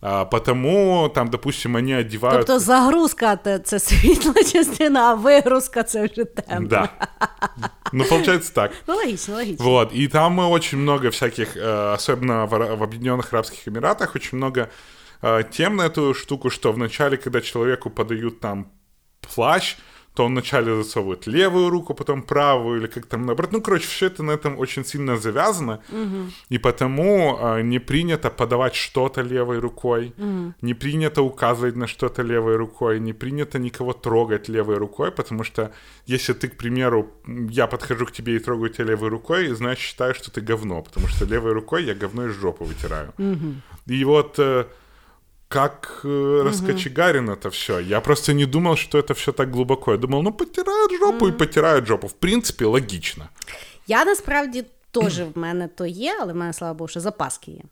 А, 0.01 0.25
потому 0.25 1.09
там, 1.15 1.29
допустим, 1.29 1.75
они 1.75 1.93
одевают... 1.95 2.37
Тобто 2.47 2.59
загрузка 2.59 3.35
те- 3.35 3.59
це 3.59 3.79
світла 3.79 4.33
частина, 4.43 5.11
а 5.11 5.13
вигрузка 5.13 5.83
це 5.83 6.07
вже 6.07 6.25
темна. 6.25 6.67
Да. 6.67 6.89
Ну, 7.93 8.03
получается 8.03 8.53
так. 8.53 8.71
Ну, 8.87 8.95
логічно, 8.95 9.35
логічно. 9.35 9.65
Вот, 9.65 9.95
и 9.95 10.07
там 10.07 10.39
э, 10.41 10.49
очень 10.49 10.79
много 10.79 11.07
всяких, 11.07 11.57
э, 11.57 11.93
особенно 11.93 12.45
в, 12.45 12.53
Ара- 12.55 12.75
в 12.75 12.83
Объединенных 12.83 13.33
Арабских 13.33 13.67
Эмиратах, 13.67 14.15
очень 14.15 14.37
много 14.37 14.61
э, 14.61 14.67
тем 15.50 15.76
на 15.76 15.82
эту 15.82 16.14
штуку, 16.14 16.50
что 16.50 16.72
вначале, 16.72 17.16
когда 17.16 17.40
человеку 17.40 17.90
подают 17.90 18.40
там 18.40 18.72
плащ, 19.20 19.76
то 20.16 20.24
он 20.24 20.32
вначале 20.32 20.74
засовывает 20.74 21.26
левую 21.26 21.68
руку, 21.68 21.94
потом 21.94 22.22
правую, 22.22 22.80
или 22.80 22.86
как 22.86 23.06
там 23.06 23.26
наоборот. 23.26 23.52
Ну, 23.52 23.60
короче, 23.60 23.86
все 23.86 24.06
это 24.06 24.22
на 24.22 24.30
этом 24.30 24.58
очень 24.58 24.84
сильно 24.84 25.16
завязано, 25.18 25.80
и 26.48 26.58
потому 26.58 27.38
э, 27.38 27.62
не 27.62 27.80
принято 27.80 28.30
подавать 28.30 28.74
что-то 28.74 29.20
левой 29.20 29.58
рукой, 29.58 30.14
не 30.62 30.74
принято 30.74 31.22
указывать 31.22 31.76
на 31.76 31.86
что-то 31.86 32.22
левой 32.22 32.56
рукой, 32.56 32.98
не 32.98 33.12
принято 33.12 33.58
никого 33.58 33.92
трогать 33.92 34.48
левой 34.48 34.78
рукой, 34.78 35.10
потому 35.10 35.44
что 35.44 35.70
если 36.06 36.32
ты, 36.32 36.48
к 36.48 36.56
примеру, 36.56 37.10
я 37.50 37.66
подхожу 37.66 38.06
к 38.06 38.12
тебе 38.12 38.36
и 38.36 38.38
трогаю 38.38 38.70
тебя 38.70 38.86
левой 38.86 39.10
рукой, 39.10 39.48
значит 39.48 39.84
считаю, 39.84 40.14
что 40.14 40.30
ты 40.30 40.40
говно, 40.40 40.82
потому 40.82 41.08
что 41.08 41.26
левой 41.26 41.52
рукой 41.52 41.84
я 41.84 41.94
говно 41.94 42.26
из 42.26 42.32
жопы 42.32 42.64
вытираю. 42.64 43.12
И 43.86 44.04
вот 44.04 44.38
э, 44.38 44.64
как 45.47 46.01
э, 46.03 46.43
раскочегарено 46.45 47.31
это 47.31 47.49
все. 47.49 47.79
Я 47.79 48.01
просто 48.01 48.33
не 48.33 48.45
думал, 48.45 48.77
что 48.77 48.97
это 48.97 49.13
все 49.13 49.31
так 49.31 49.51
глубоко. 49.51 49.91
Я 49.91 49.97
думал, 49.97 50.23
ну 50.23 50.31
потирают 50.31 50.91
жопу 50.99 51.27
и 51.27 51.31
потирают 51.31 51.87
жопу. 51.87 52.07
В 52.07 52.13
принципе, 52.13 52.65
логично. 52.65 53.29
Я 53.87 54.05
насправді 54.05 54.63
теж 55.02 55.20
в 55.20 55.38
мене 55.38 55.68
то 55.68 55.86
є, 55.86 56.16
але 56.20 56.32
в 56.32 56.36
мене, 56.36 56.52
слава 56.52 56.74
Богу, 56.74 56.88
що 56.88 57.00
запаски 57.00 57.50
є. 57.50 57.62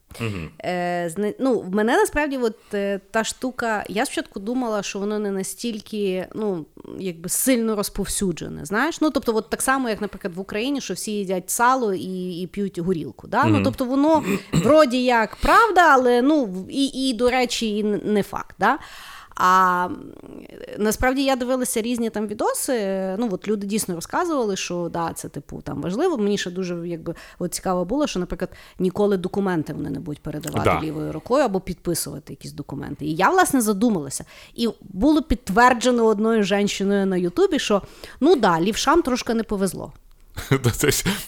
Е, 0.64 1.34
ну, 1.38 1.60
в 1.60 1.74
мене 1.74 1.96
насправді 1.96 2.36
от, 2.36 2.56
е, 2.74 3.00
та 3.10 3.24
штука, 3.24 3.84
я 3.88 4.06
спочатку 4.06 4.40
думала, 4.40 4.82
що 4.82 4.98
воно 4.98 5.18
не 5.18 5.30
настільки 5.30 6.26
ну, 6.34 6.66
якби 6.98 7.28
сильно 7.28 7.76
розповсюджене. 7.76 8.64
Знаєш? 8.64 9.00
Ну, 9.00 9.10
тобто, 9.10 9.36
от 9.36 9.50
так 9.50 9.62
само, 9.62 9.88
як, 9.88 10.00
наприклад, 10.00 10.34
в 10.34 10.40
Україні, 10.40 10.80
що 10.80 10.94
всі 10.94 11.12
їдять 11.12 11.50
сало 11.50 11.94
і, 11.94 12.40
і 12.40 12.46
п'ють 12.46 12.78
горілку. 12.78 13.26
Да? 13.28 13.44
Ну, 13.44 13.60
тобто, 13.64 13.84
воно 13.84 14.24
вроді 14.52 15.04
як 15.04 15.36
правда, 15.36 15.80
але 15.92 16.22
ну, 16.22 16.66
і, 16.70 16.86
і 16.86 17.14
до 17.14 17.30
речі, 17.30 17.78
і 17.78 17.82
не 17.84 18.22
факт. 18.22 18.56
Да? 18.58 18.78
А 19.36 19.88
насправді 20.78 21.24
я 21.24 21.36
дивилася 21.36 21.82
різні 21.82 22.10
там 22.10 22.26
відоси. 22.26 22.74
Ну 23.18 23.28
от 23.32 23.48
люди 23.48 23.66
дійсно 23.66 23.94
розказували, 23.94 24.56
що 24.56 24.88
да, 24.92 25.12
це 25.14 25.28
типу 25.28 25.60
там 25.62 25.82
важливо. 25.82 26.18
Мені 26.18 26.38
ще 26.38 26.50
дуже 26.50 26.88
якби 26.88 27.14
от 27.38 27.54
цікаво 27.54 27.84
було, 27.84 28.06
що, 28.06 28.20
наприклад, 28.20 28.50
ніколи 28.78 29.16
документи 29.16 29.72
вони 29.72 29.90
не 29.90 30.00
будуть 30.00 30.22
передавати 30.22 30.64
Да. 30.64 30.80
лівою 30.82 31.12
рукою 31.12 31.44
або 31.44 31.60
підписувати 31.60 32.32
якісь 32.32 32.52
документи. 32.52 33.06
І 33.06 33.14
я 33.14 33.30
власне 33.30 33.60
задумалася. 33.60 34.24
І 34.54 34.68
було 34.80 35.22
підтверджено 35.22 36.04
одною 36.04 36.42
жінкою 36.42 37.06
на 37.06 37.16
Ютубі, 37.16 37.58
що 37.58 37.82
ну 38.20 38.36
да, 38.36 38.60
лівшам 38.60 39.02
трошки 39.02 39.34
не 39.34 39.42
повезло. 39.42 39.92
То 40.50 40.58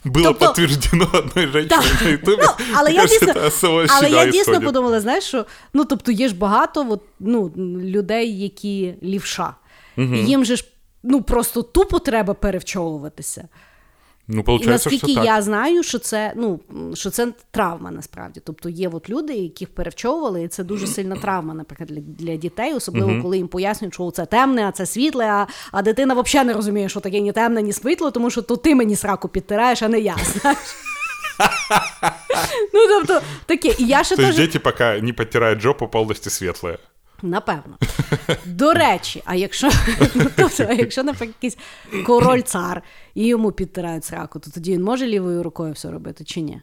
Було 0.05 0.29
было 0.31 0.35
Тобто- 0.39 0.55
підтверджено 0.55 1.11
одной 1.13 1.47
женщиной 1.47 1.93
на 2.03 2.09
Ютубі. 2.11 2.43
Ну, 2.43 2.67
але 2.75 2.93
я 2.93 3.07
дійсно, 3.07 3.51
але 3.89 4.11
я 4.11 4.27
дійсно 4.27 4.61
подумала, 4.61 5.01
знаєш, 5.01 5.25
що 5.25 5.47
ну 5.75 5.85
тобто 5.85 6.13
є 6.13 6.29
ж 6.29 6.35
багато 6.35 6.87
от, 6.91 7.03
ну, 7.21 7.53
людей, 7.81 8.43
які 8.43 8.95
лівша. 9.03 9.55
Угу. 9.97 10.15
їм 10.15 10.45
же 10.45 10.57
ж 10.57 10.65
ну 11.03 11.23
просто 11.23 11.63
тупо 11.63 11.99
треба 11.99 12.35
перевчовуватися. 12.35 13.49
Ну, 14.29 14.45
І 14.63 14.67
наскільки 14.67 15.07
что 15.07 15.15
так. 15.15 15.25
я 15.25 15.43
знаю, 15.43 15.83
що 15.83 15.99
це 15.99 16.33
ну 16.37 16.61
що 16.95 17.11
це 17.11 17.33
травма 17.51 17.91
насправді. 17.91 18.41
Тобто 18.45 18.69
є 18.69 18.89
от 18.89 19.11
люди, 19.11 19.35
яких 19.35 19.75
перевчовували, 19.75 20.43
і 20.43 20.49
це 20.49 20.65
дуже 20.65 20.87
сильна 20.87 21.17
травма, 21.17 21.55
наприклад, 21.55 21.89
для, 21.89 22.01
для 22.01 22.37
дітей, 22.37 22.75
особливо 22.75 23.23
коли 23.23 23.37
їм 23.37 23.49
пояснюють, 23.49 23.95
що 23.95 24.11
це 24.11 24.27
темне, 24.27 24.69
а 24.69 24.73
це 24.73 24.87
світле. 24.87 25.27
А, 25.27 25.47
а 25.73 25.83
дитина 25.83 26.15
взагалі 26.15 26.47
не 26.47 26.53
розуміє, 26.53 26.89
що 26.89 27.01
таке 27.01 27.21
ні 27.21 27.33
темне, 27.33 27.63
ні 27.63 27.73
світло, 27.73 28.11
тому 28.11 28.31
що 28.31 28.43
то 28.43 28.57
ти 28.57 28.75
мені 28.75 28.97
сраку 28.97 29.29
підтираєш, 29.29 29.83
а 29.83 29.89
не 29.89 30.01
я. 30.01 30.17
Знаєш. 30.41 30.59
Ну, 32.75 32.81
тобто, 32.89 33.21
таке. 33.47 33.75
І 33.79 33.87
я 33.87 34.05
ще 34.05 34.17
То 34.17 34.23
есть 34.23 34.37
теж 34.37 34.47
дети 34.47 34.59
пока 34.59 35.01
не 35.01 35.13
подтирают 35.13 35.61
жопу 35.61 35.89
полностью 35.89 36.33
светлые. 36.33 36.79
Напевно. 37.24 37.78
До 38.46 38.74
речі, 38.74 39.22
а 39.26 39.36
якщо, 39.36 39.70
ну, 40.16 40.26
тобто, 40.36 40.66
а 40.70 40.74
якщо, 40.74 41.04
наприклад, 41.04 41.36
якийсь 41.42 41.58
король 42.06 42.42
цар 42.42 42.82
і 43.16 43.28
йому 43.28 43.52
підтирають 43.52 44.06
сраку, 44.06 44.40
то 44.40 44.52
тоді 44.52 44.74
він 44.74 44.84
може 44.84 45.08
лівою 45.08 45.44
рукою 45.44 45.74
все 45.74 45.92
робити 45.92 46.24
чи 46.24 46.42
ні? 46.42 46.62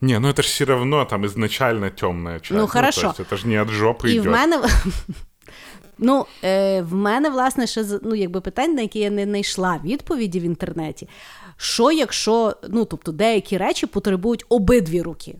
Не, 0.00 0.18
ну 0.20 0.28
это 0.28 0.42
же 0.42 0.48
все 0.48 0.64
равно 0.64 1.04
там 1.04 1.24
изначально 1.24 1.90
темная 1.90 2.40
часть. 2.40 2.60
Ну, 2.60 2.66
хорошо. 2.66 3.00
то 3.00 3.08
есть 3.08 3.20
это 3.20 3.36
же 3.36 3.48
не 3.48 3.62
от 3.62 3.68
жопы 3.68 4.08
І 4.08 4.12
идет. 4.14 4.26
в 4.26 4.30
мене. 4.30 4.60
Ну, 5.98 6.26
е, 6.44 6.82
в 6.82 6.94
мене, 6.94 7.30
власне, 7.30 7.66
ще 7.66 7.84
з- 7.84 8.00
ну, 8.02 8.14
якби 8.14 8.40
питань, 8.40 8.74
на 8.74 8.82
які 8.82 8.98
я 8.98 9.10
не 9.10 9.24
знайшла 9.24 9.80
відповіді 9.84 10.40
в 10.40 10.42
інтернеті. 10.42 11.08
Що, 11.56 11.92
якщо 11.92 12.56
ну, 12.68 12.84
тобто, 12.84 13.12
деякі 13.12 13.56
речі 13.58 13.86
потребують 13.86 14.44
обидві 14.48 15.02
руки? 15.02 15.36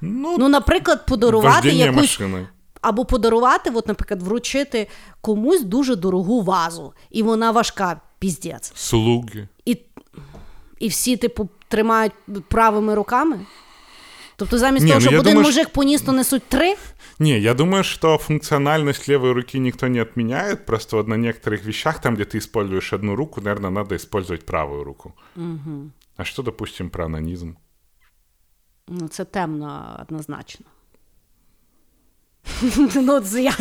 Ну, 0.00 0.36
Ну, 0.38 0.48
наприклад, 0.48 1.06
подарувати 1.06 1.54
вождение 1.54 1.86
якусь 1.86 2.00
машиной. 2.00 2.46
Або 2.83 3.05
подарувати, 3.05 3.71
от, 3.73 3.87
наприклад, 3.87 4.21
вручити 4.21 4.87
комусь 5.21 5.63
дуже 5.63 5.95
дорогу 5.95 6.41
вазу, 6.41 6.93
і 7.09 7.23
вона 7.23 7.51
важка, 7.51 8.01
піздець. 8.19 8.71
Слуги. 8.75 9.47
І, 9.65 9.77
і 10.79 10.87
всі, 10.87 11.17
типу, 11.17 11.49
тримають 11.67 12.13
правими 12.47 12.95
руками. 12.95 13.39
Тобто, 14.35 14.57
замість 14.57 14.85
Ні, 14.85 14.91
того, 14.91 14.99
ну, 14.99 15.07
щоб 15.09 15.19
один 15.19 15.33
думаю, 15.33 15.47
мужик 15.47 15.69
поніс, 15.69 16.01
то 16.01 16.11
несуть 16.11 16.43
три. 16.43 16.75
Не, 17.19 17.39
я 17.39 17.53
думаю, 17.53 17.83
что 17.83 18.17
функциональность 18.17 19.09
левой 19.09 19.31
руки 19.31 19.59
никто 19.59 19.87
не 19.87 20.01
отменяет. 20.01 20.65
Просто 20.65 20.97
вот 20.97 21.07
на 21.07 21.17
некоторых 21.17 21.65
вещах, 21.65 22.01
там, 22.01 22.15
где 22.15 22.23
ты 22.23 22.37
используешь 22.37 22.93
одну 22.93 23.15
руку, 23.15 23.41
наверное, 23.41 23.71
надо 23.71 23.95
использовать 23.95 24.45
правую 24.45 24.83
руку. 24.83 25.13
А 26.17 26.23
что, 26.23 26.43
допустим, 26.43 26.89
про 26.89 27.05
анонизм? 27.05 27.53
Ну, 28.87 29.07
це 29.07 29.25
темно 29.25 29.99
однозначно. 30.01 30.65
Ну, 32.95 33.21
я 33.37 33.53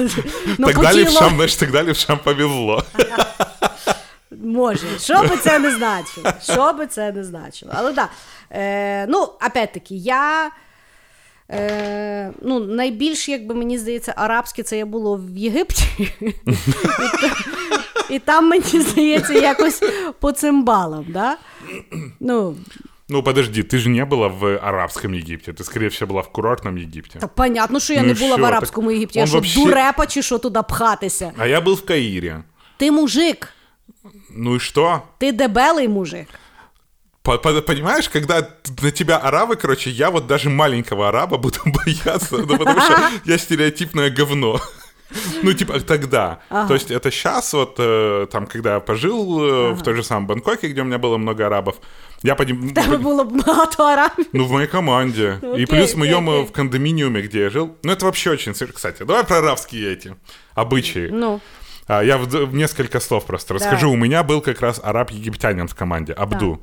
ну, 0.59 0.66
тогда 0.66 0.89
хотіла, 0.89 0.93
левшам, 0.93 1.35
знаешь, 1.35 1.57
тогда 1.57 1.83
левшам 1.83 2.18
повезло. 2.18 2.85
може, 4.30 4.99
що 4.99 5.22
би 5.22 5.37
це 5.37 5.59
не 5.59 5.70
значило. 5.70 6.33
Що 6.43 6.72
би 6.72 6.87
це 6.87 7.12
не 7.12 7.24
значило. 7.24 7.72
Але 7.74 7.93
так, 7.93 8.11
да, 8.51 8.57
е, 8.59 9.07
ну, 9.07 9.22
опять-таки, 9.22 9.95
я. 9.95 10.51
Е, 11.51 12.33
ну, 12.43 12.61
найбільш, 12.61 13.28
якби 13.28 13.55
мені 13.55 13.78
здається, 13.78 14.14
арабське 14.16 14.62
це 14.62 14.78
я 14.78 14.87
було 14.87 15.16
в 15.16 15.37
Єгипті. 15.37 15.85
І, 18.11 18.14
і 18.14 18.18
там, 18.18 18.49
мені 18.49 18.80
здається, 18.80 19.33
якось 19.33 19.83
по 20.20 20.33
цим 20.33 20.64
балам. 20.64 21.07
Да? 21.09 21.37
Ну, 22.20 22.57
Ну, 23.10 23.24
подожди, 23.24 23.64
ты 23.64 23.78
же 23.78 23.89
не 23.89 24.06
была 24.06 24.28
в 24.28 24.58
арабском 24.58 25.14
Египте. 25.14 25.52
Ты, 25.54 25.64
скорее 25.64 25.88
всего, 25.89 26.14
была 26.14 26.22
в 26.22 26.30
курортном 26.32 26.78
Египте. 26.78 27.20
так 27.20 27.36
понятно, 27.36 27.80
що 27.80 27.93
я 27.93 28.02
Ну 28.02 28.06
не 28.08 28.12
і 28.12 28.16
була 28.16 28.36
в 28.36 28.39
що? 28.39 28.45
арабському 28.48 28.88
Так 28.88 28.93
Єгипті. 28.95 29.20
Я 29.20 29.24
он 29.24 29.28
що, 29.28 29.38
вообще- 29.38 29.60
дурепа 29.66 30.06
чи 30.08 30.22
що 30.22 30.38
туди 30.38 30.60
пхатися? 30.70 31.32
А 31.38 31.45
я 31.48 31.60
был 31.62 31.74
в 31.74 31.86
Каире. 31.86 32.43
Ти 32.78 32.91
мужик, 32.91 33.54
Ну 34.32 34.56
и 34.56 34.60
что? 34.60 35.02
ти 35.18 35.32
дебелий 35.32 35.88
мужик. 35.88 36.28
По- 37.22 37.38
по- 37.39 37.62
Понимаешь, 37.62 38.08
когда 38.08 38.48
на 38.84 38.91
тебя 38.91 39.18
арабы, 39.26 39.56
короче, 39.62 39.89
я 39.89 40.10
вот 40.10 40.28
даже 40.28 40.50
маленького 40.50 41.08
араба 41.08 41.38
буду 41.38 41.58
бояться, 41.66 42.38
ну, 42.38 42.58
потому 42.58 42.82
что 42.82 42.95
я 43.26 43.38
стереотипное 43.38 44.16
говно. 44.20 44.60
Ну, 45.43 45.53
типа, 45.53 45.81
тогда. 45.81 46.39
То 46.69 46.75
есть 46.75 46.91
это 46.91 47.11
сейчас, 47.11 47.53
вот, 47.55 47.77
э, 47.79 48.27
там, 48.33 48.47
когда 48.47 48.75
я 48.75 48.81
пожил 48.81 49.45
э, 49.45 49.73
в 49.73 49.83
той 49.83 49.95
же 49.95 50.03
самом 50.03 50.27
Бангкоке, 50.27 50.69
где 50.69 50.81
у 50.83 50.85
меня 50.85 50.99
было 50.99 51.19
много 51.19 51.47
арабов, 51.47 51.75
я 52.23 52.35
поним- 52.35 52.75
Тебе 52.75 52.97
було 52.97 53.25
б 53.25 53.43
багато 53.47 53.83
арабів. 53.83 54.27
Ну, 54.33 54.45
в 54.45 54.53
моей 54.53 54.67
команде. 54.69 55.39
Окей, 55.43 55.63
и 55.63 55.67
плюс 55.67 55.95
в 55.95 55.99
окей, 55.99 56.15
моем 56.15 56.31
э, 56.31 56.43
в 56.43 56.53
кондоминиуме, 56.53 57.21
где 57.23 57.39
я 57.41 57.51
жил. 57.51 57.69
Ну, 57.85 57.93
это 57.93 58.05
вообще 58.05 58.31
очень... 58.31 58.55
Кстати, 58.75 59.05
давай 59.05 59.25
про 59.25 59.39
арабские 59.39 59.93
эти 59.93 60.15
обычаи. 60.55 61.09
Ну, 61.13 61.41
А, 61.89 62.03
я 62.05 62.17
в, 62.17 62.27
в 62.27 62.55
несколько 62.55 63.01
слов 63.01 63.25
просто 63.27 63.55
расскажу. 63.55 63.91
У 63.91 63.97
меня 63.97 64.23
был 64.23 64.41
как 64.41 64.61
раз 64.63 64.81
араб-египтянин 64.85 65.67
в 65.67 65.75
команде, 65.75 66.13
Абду. 66.13 66.59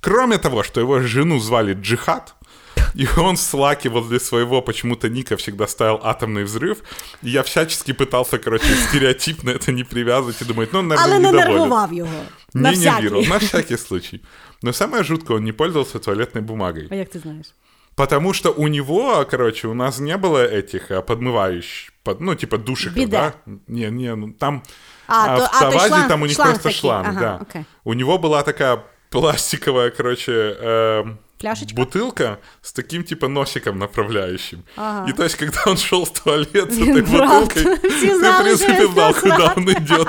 Кроме 0.00 0.38
того, 0.38 0.62
что 0.62 0.80
его 0.80 1.00
жену 1.00 1.38
звали 1.40 1.74
Джихад, 1.74 2.34
и 2.94 3.06
он 3.16 3.36
в 3.36 3.40
слаке 3.40 3.88
возле 3.88 4.18
своего 4.20 4.62
почему-то 4.62 5.08
ника 5.08 5.36
всегда 5.36 5.66
ставил 5.66 6.00
атомный 6.02 6.44
взрыв, 6.44 6.78
и 7.22 7.30
я 7.30 7.42
всячески 7.42 7.92
пытался, 7.92 8.38
короче, 8.38 8.74
стереотипно 8.88 9.50
это 9.50 9.72
не 9.72 9.84
привязывать 9.84 10.42
и 10.42 10.44
думать, 10.44 10.72
ну, 10.72 10.78
он, 10.78 10.88
наверное, 10.88 11.16
але 11.16 11.24
не 11.24 11.32
нервував 11.32 11.92
його. 11.92 12.10
На 12.54 12.70
Не 12.72 12.78
нервировал, 12.78 13.22
всякий. 13.22 13.32
на 13.32 13.38
всякий 13.46 13.76
случай. 13.76 14.20
Но 14.62 14.72
самое 14.72 15.04
жуткое, 15.04 15.36
он 15.36 15.44
не 15.44 15.52
пользовался 15.52 15.98
туалетной 15.98 16.42
бумагой. 16.42 16.88
А 16.90 16.94
як 16.94 17.08
ти 17.08 17.18
знаєш? 17.18 17.46
Потому 17.94 18.34
что 18.34 18.50
у 18.52 18.68
него, 18.68 19.24
короче, 19.30 19.68
у 19.68 19.74
нас 19.74 19.98
не 20.00 20.16
было 20.18 20.38
этих 20.44 20.90
а, 20.90 21.00
подмывающих, 21.00 21.90
под, 22.02 22.20
ну, 22.20 22.34
типа 22.34 22.58
душиков, 22.58 22.96
Биде. 22.96 23.10
да? 23.10 23.32
Не, 23.68 23.90
не, 23.90 24.14
ну 24.16 24.32
там... 24.32 24.62
А, 25.08 25.36
то- 25.36 25.42
в 25.42 25.44
а, 25.44 25.48
то 25.48 25.70
Тавазе 25.70 25.88
шланг- 25.94 26.08
там 26.08 26.22
у 26.22 26.26
них 26.26 26.34
шланг 26.36 26.50
просто 26.50 26.68
такие, 26.68 26.80
шланг, 26.80 27.06
ага, 27.08 27.20
да. 27.20 27.36
окей. 27.40 27.64
У 27.84 27.94
него 27.94 28.18
была 28.18 28.42
такая 28.42 28.82
пластиковая, 29.09 29.89
короче, 29.89 30.31
э, 30.61 31.03
Пляшечка? 31.39 31.75
бутылка 31.75 32.37
с 32.61 32.71
таким 32.73 33.03
типа 33.03 33.27
носиком 33.27 33.79
направляющим. 33.79 34.63
Ага. 34.77 35.09
И 35.09 35.13
то 35.13 35.23
есть, 35.23 35.35
когда 35.35 35.59
он 35.65 35.77
шел 35.77 36.05
в 36.05 36.11
туалет 36.23 36.71
с 36.71 36.77
Блин, 36.77 36.97
этой 36.97 37.03
правда. 37.03 37.45
бутылкой, 37.45 37.89
Все 37.89 38.07
ты, 38.07 38.15
в 38.15 38.19
знали, 38.19 38.43
принципе, 38.43 38.73
что 38.75 38.87
знал, 38.91 39.11
это 39.11 39.21
куда 39.21 39.35
знал. 39.37 39.53
он 39.57 39.69
идет. 39.69 40.07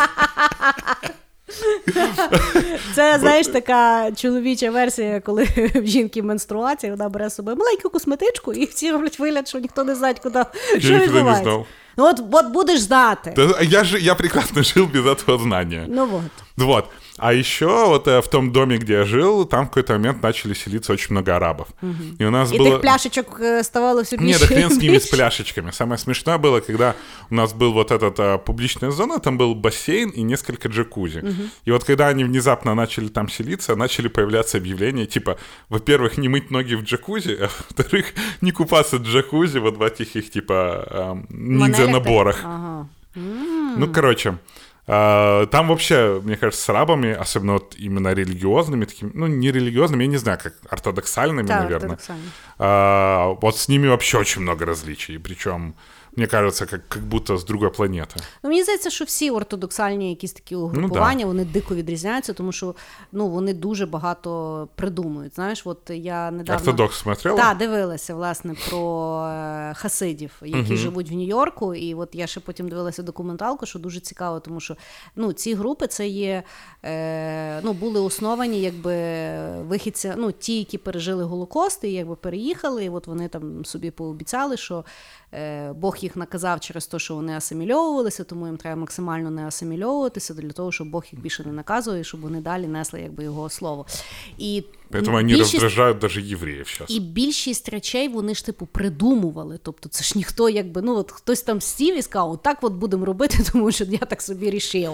Це, 2.95 3.19
знаєш, 3.21 3.47
така 3.47 4.13
чоловіча 4.13 4.71
версія, 4.71 5.21
коли 5.21 5.45
в 5.75 5.87
жінки 5.87 6.23
менструація, 6.23 6.93
вона 6.93 7.09
бере 7.09 7.29
з 7.31 7.35
собою 7.35 7.57
маленьку 7.57 7.91
косметичку, 7.91 8.53
і 8.53 8.65
всі 8.65 8.91
роблять 8.93 9.19
вигляд, 9.19 9.49
що 9.49 9.59
ніхто 9.59 9.85
не 9.85 9.95
знає, 9.95 10.15
куди 10.23 10.45
що 10.69 10.77
ніколи 10.79 10.99
не 10.99 11.07
відбувається. 11.07 11.43
знав. 11.43 11.67
Ну, 11.97 12.05
от, 12.07 12.21
от 12.33 12.47
будеш 12.47 12.81
знати. 12.81 13.33
Да, 13.37 13.55
а 13.59 13.63
я 13.63 13.85
же, 13.85 14.01
я 14.01 14.15
прекрасно 14.15 14.63
жил 14.63 14.87
без 14.95 15.05
этого 15.07 15.39
знания. 15.43 15.85
Ну 15.89 16.09
от. 16.13 16.43
Вот. 16.57 16.85
А 17.19 17.33
еще 17.33 17.87
вот 17.87 18.09
э, 18.09 18.21
в 18.21 18.29
том 18.29 18.53
доме, 18.53 18.79
где 18.79 18.93
я 18.93 19.05
жил, 19.05 19.45
там 19.45 19.67
в 19.67 19.69
какой-то 19.69 19.93
момент 19.93 20.23
начали 20.23 20.55
селиться 20.55 20.93
очень 20.93 21.09
много 21.11 21.37
арабов. 21.37 21.67
И 22.19 22.25
у 22.25 22.31
нас 22.31 22.53
І 22.53 22.59
было... 22.59 22.71
тих 22.71 22.81
пляшечок 22.81 23.41
е, 23.41 23.65
ставало 23.65 24.03
все 24.03 24.17
більше. 24.17 24.33
Не, 24.33 24.39
да 24.39 24.47
хрен 24.47 24.71
с 24.71 24.77
і 24.83 24.87
ними, 24.87 24.97
с 24.97 25.03
більше. 25.05 25.17
пляшечками. 25.17 25.73
Самое 25.73 25.99
смешное 25.99 26.39
было, 26.39 26.61
когда 26.61 26.95
у 27.31 27.35
нас 27.35 27.53
был 27.55 27.73
вот 27.73 27.91
этот 27.91 28.21
а, 28.21 28.39
публичная 28.39 28.91
зона, 28.91 29.19
там 29.19 29.39
был 29.39 29.55
бассейн 29.55 30.11
и 30.11 30.23
несколько 30.23 30.69
джакузи. 30.69 31.23
И 31.69 31.71
вот 31.71 31.85
когда 31.85 32.09
они 32.09 32.25
внезапно 32.25 32.75
начали 32.75 33.09
там 33.09 33.29
селиться, 33.29 33.77
начали 33.77 34.09
появляться 34.09 34.59
объявления, 34.59 35.07
типа, 35.07 35.37
во-первых, 35.69 36.19
не 36.19 36.29
мыть 36.29 36.51
ноги 36.51 36.75
в 36.75 36.83
джакузи, 36.83 37.37
а 37.41 37.49
во-вторых, 37.69 38.07
не 38.41 38.53
купаться 38.53 38.97
в 38.97 39.03
джакузи 39.03 39.59
вот 39.59 39.77
в 39.77 39.83
этих 39.83 40.17
их, 40.17 40.31
типа, 40.31 40.55
а, 40.91 41.15
Манелях 41.29 41.69
ниндзя-наборах. 41.69 42.37
так? 42.37 42.45
Ага. 42.47 42.87
Ну, 43.15 43.93
короче, 43.93 44.29
а, 44.31 44.35
там 44.88 45.68
вообще, 45.68 46.22
мне 46.24 46.38
кажется, 46.38 46.64
с 46.64 46.70
арабами, 46.70 47.12
особенно 47.22 47.54
вот 47.54 47.76
именно 47.78 48.14
религиозными, 48.14 48.86
такими, 48.86 49.12
ну, 49.14 49.28
не 49.28 49.52
религиозными, 49.52 50.04
я 50.04 50.10
не 50.10 50.18
знаю, 50.18 50.40
как 50.44 50.54
ортодоксальными, 50.70 51.48
Так, 51.48 51.62
наверное. 51.64 51.90
ортодоксальні. 51.98 52.30
А, 52.60 53.36
вот 53.42 53.58
с 53.58 53.68
ними 53.70 53.88
вообще 53.88 54.18
очень 54.18 54.42
много 54.42 54.66
различий. 54.66 55.20
Причем 55.20 55.74
мне 56.18 56.28
кажется, 56.28 56.66
как, 56.66 56.88
как 56.88 57.04
будто 57.04 57.38
с 57.38 57.44
другой 57.44 57.70
планеты. 57.70 58.16
Ну, 58.44 58.50
мені 58.50 58.64
здається, 58.64 58.90
що 58.90 59.06
всі 59.06 59.32
ортодоксальні 59.32 60.10
якісь 60.10 60.34
такі 60.34 60.56
угрупування, 60.56 61.26
вони 61.26 61.46
дико 61.46 61.76
відрізняються, 61.76 62.34
тому 62.34 62.52
що 62.52 62.76
ну, 63.12 63.28
вони 63.28 63.54
дуже 63.54 63.86
багато 63.86 64.68
придумують. 64.76 65.36
Знаєш, 65.36 65.62
от 65.66 65.90
я 65.90 66.32
недавно... 66.32 66.62
Ортодокс 66.62 66.98
смотрела? 66.98 67.38
Так, 67.38 67.58
дивилася, 67.58 68.16
власне, 68.16 68.56
про 68.70 69.22
е, 69.24 69.74
хасидів, 69.74 70.32
які 70.46 70.76
живуть 70.76 71.12
в 71.12 71.14
Нью-Йорку. 71.14 71.76
І 71.76 71.94
от 71.94 72.10
я 72.14 72.28
ще 72.28 72.40
потім 72.40 72.70
дивилася 72.70 73.04
документалку, 73.04 73.66
що 73.66 73.80
дуже 73.80 74.00
цікаво, 74.00 74.40
тому 74.40 74.60
що 74.60 74.76
ну, 75.16 75.34
ці 75.34 75.54
групи 75.54 75.88
це 75.88 76.08
є, 76.08 76.44
е, 76.86 77.62
ну, 77.62 77.74
були 77.74 78.00
основані 78.00 78.62
якби 78.62 78.96
вихідця, 79.62 80.16
ну, 80.18 80.32
ті, 80.32 80.58
які 80.58 80.78
пережили 80.78 81.24
Голокост, 81.24 81.84
і 81.84 81.92
якби 81.92 82.16
переїхали, 82.16 82.86
і 82.86 82.90
от 82.90 83.08
вони 83.08 83.28
там 83.28 83.66
собі 83.66 83.92
пообіцяли, 83.92 84.58
що 84.58 84.86
е, 85.34 85.74
Бог 85.74 85.98
їх 86.08 86.16
наказав 86.16 86.60
через 86.60 86.88
те, 86.88 87.00
що 87.00 87.16
вони 87.16 87.38
асимільовувалися, 87.38 88.24
тому 88.24 88.46
їм 88.48 88.58
треба 88.58 88.76
максимально 88.82 89.32
не 89.32 89.48
асимільовуватися 89.48 90.34
для 90.34 90.52
того, 90.52 90.72
щоб 90.72 90.90
Бог 90.90 91.06
їх 91.12 91.22
більше 91.22 91.44
не 91.46 91.52
наказує, 91.52 92.04
щоб 92.04 92.22
вони 92.22 92.42
далі 92.42 92.68
несли 92.68 93.02
якби 93.02 93.24
його 93.24 93.50
слово. 93.50 93.86
І 94.38 94.64
Поэтому 94.92 95.16
они 95.16 95.34
більшість- 95.34 95.54
раздражают 95.54 95.98
даже 96.00 96.22
евреев 96.22 96.68
сейчас. 96.68 96.90
і 96.90 97.00
більшість 97.00 97.70
речей 97.70 98.08
вони 98.08 98.36
ж 98.36 98.46
типу 98.46 98.66
придумували. 98.66 99.60
Тобто 99.64 99.90
це 99.90 100.04
ж 100.04 100.14
ніхто, 100.16 100.50
якби 100.50 100.82
ну 100.82 100.96
от 100.96 101.12
хтось 101.12 101.42
там 101.42 101.62
сів 101.62 101.98
і 101.98 102.02
сказав, 102.02 102.32
отак 102.32 102.58
от 102.62 102.74
будемо 102.74 103.06
робити, 103.06 103.38
тому 103.52 103.72
що 103.72 103.84
я 103.84 103.98
так 103.98 104.22
собі 104.22 104.50
рішив. 104.50 104.92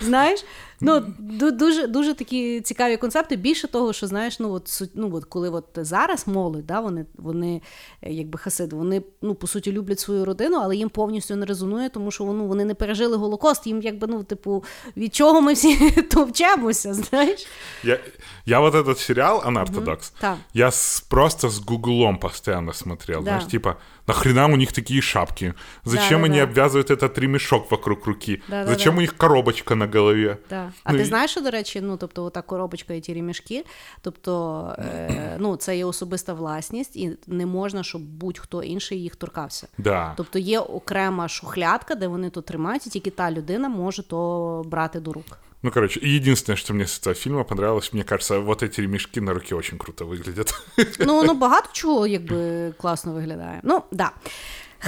Знаєш? 0.00 0.44
Ну 0.82 1.00
дуже 1.28 1.86
дуже 1.86 2.14
такі 2.14 2.60
цікаві 2.60 2.96
концепти. 2.96 3.36
Більше 3.36 3.68
того, 3.68 3.92
що 3.92 4.06
знаєш, 4.06 4.40
ну 4.40 4.52
от 4.52 4.82
ну 4.94 5.10
от 5.14 5.24
коли 5.24 5.50
от 5.50 5.64
зараз 5.76 6.26
молодь, 6.26 6.66
да, 6.66 6.80
вони 6.80 7.06
вони 7.14 7.62
е, 8.02 8.12
якби 8.12 8.38
хасиди, 8.38 8.76
вони 8.76 9.02
ну 9.22 9.34
по 9.34 9.46
суті 9.46 9.72
люблять 9.72 10.00
свою 10.00 10.24
родину, 10.24 10.58
але 10.62 10.76
їм 10.76 10.88
повністю 10.88 11.36
не 11.36 11.46
резонує, 11.46 11.88
тому 11.88 12.10
що 12.10 12.24
ну, 12.24 12.46
вони 12.46 12.64
не 12.64 12.74
пережили 12.74 13.16
голокост. 13.16 13.66
Їм 13.66 13.82
якби 13.82 14.06
ну, 14.06 14.24
типу, 14.24 14.64
від 14.96 15.14
чого 15.14 15.40
ми 15.40 15.52
всі 15.52 15.90
товчемося, 16.10 16.94
знаєш? 16.94 17.46
Я, 17.84 17.98
я 18.46 18.60
вот 18.60 18.74
этот 18.74 18.98
сериал 18.98 19.42
«Анортодокс», 19.44 20.10
Так. 20.10 20.36
я 20.54 20.70
просто 21.08 21.48
с 21.48 21.58
гуглом 21.58 22.18
постоянно 22.18 22.72
смотрел. 22.72 23.18
Да. 23.18 23.24
Знаешь, 23.24 23.44
типа, 23.44 23.76
нахрена 24.06 24.46
у 24.46 24.56
них 24.56 24.72
такие 24.72 25.00
шапки? 25.02 25.54
Зачем 25.84 26.24
они 26.24 26.38
Да-да-да. 26.40 26.62
обвязывают 26.66 26.90
этот 26.90 27.18
ремешок 27.18 27.70
вокруг 27.70 28.06
руки? 28.06 28.42
Да-да-да. 28.48 28.90
У 28.90 29.00
них 29.00 29.16
коробочка 29.16 29.74
на 29.74 29.86
голове? 29.86 30.36
Да. 30.50 30.72
А 30.84 30.92
Ну, 30.92 30.98
ти 30.98 31.02
і- 31.02 31.06
знаєш, 31.06 31.36
до 31.36 31.50
речі, 31.50 31.80
ну 31.80 31.96
тобто, 31.96 32.24
ота 32.24 32.42
коробочка 32.42 32.94
і 32.94 33.00
ті 33.00 33.14
ремішки, 33.14 33.64
тобто 34.00 34.74
е, 34.78 35.36
ну, 35.40 35.56
це 35.56 35.76
є 35.76 35.84
особиста 35.84 36.32
власність, 36.34 36.96
і 36.96 37.16
не 37.26 37.46
можна, 37.46 37.82
щоб 37.82 38.02
будь-хто 38.02 38.62
інший 38.62 39.02
їх 39.02 39.16
торкався. 39.16 39.68
Да. 39.78 40.12
Тобто 40.16 40.38
є 40.38 40.58
окрема 40.60 41.28
шухлядка, 41.28 41.94
де 41.94 42.06
вони 42.06 42.30
то 42.30 42.42
тримають, 42.42 42.86
і 42.86 42.90
тільки 42.90 43.10
та 43.10 43.30
людина 43.30 43.68
може 43.68 44.02
то 44.02 44.62
брати 44.66 45.00
до 45.00 45.12
рук. 45.12 45.38
Ну, 45.63 45.71
короче, 45.71 45.99
и 45.99 46.09
единственное, 46.09 46.57
что 46.57 46.73
мне 46.73 46.85
с 46.85 46.99
этого 46.99 47.15
фильма 47.15 47.43
понравилось, 47.43 47.93
мне 47.93 48.03
кажется, 48.03 48.39
вот 48.39 48.63
эти 48.63 48.81
ремешки 48.81 49.19
на 49.21 49.33
руке 49.33 49.55
очень 49.55 49.77
круто 49.77 50.05
выглядят. 50.05 50.53
Ну, 50.99 51.15
воно 51.15 51.33
багато 51.33 51.69
чого 51.73 52.07
якби 52.07 52.71
класно 52.81 53.13
виглядає. 53.13 53.59
Ну, 53.63 53.83
да. 53.91 54.11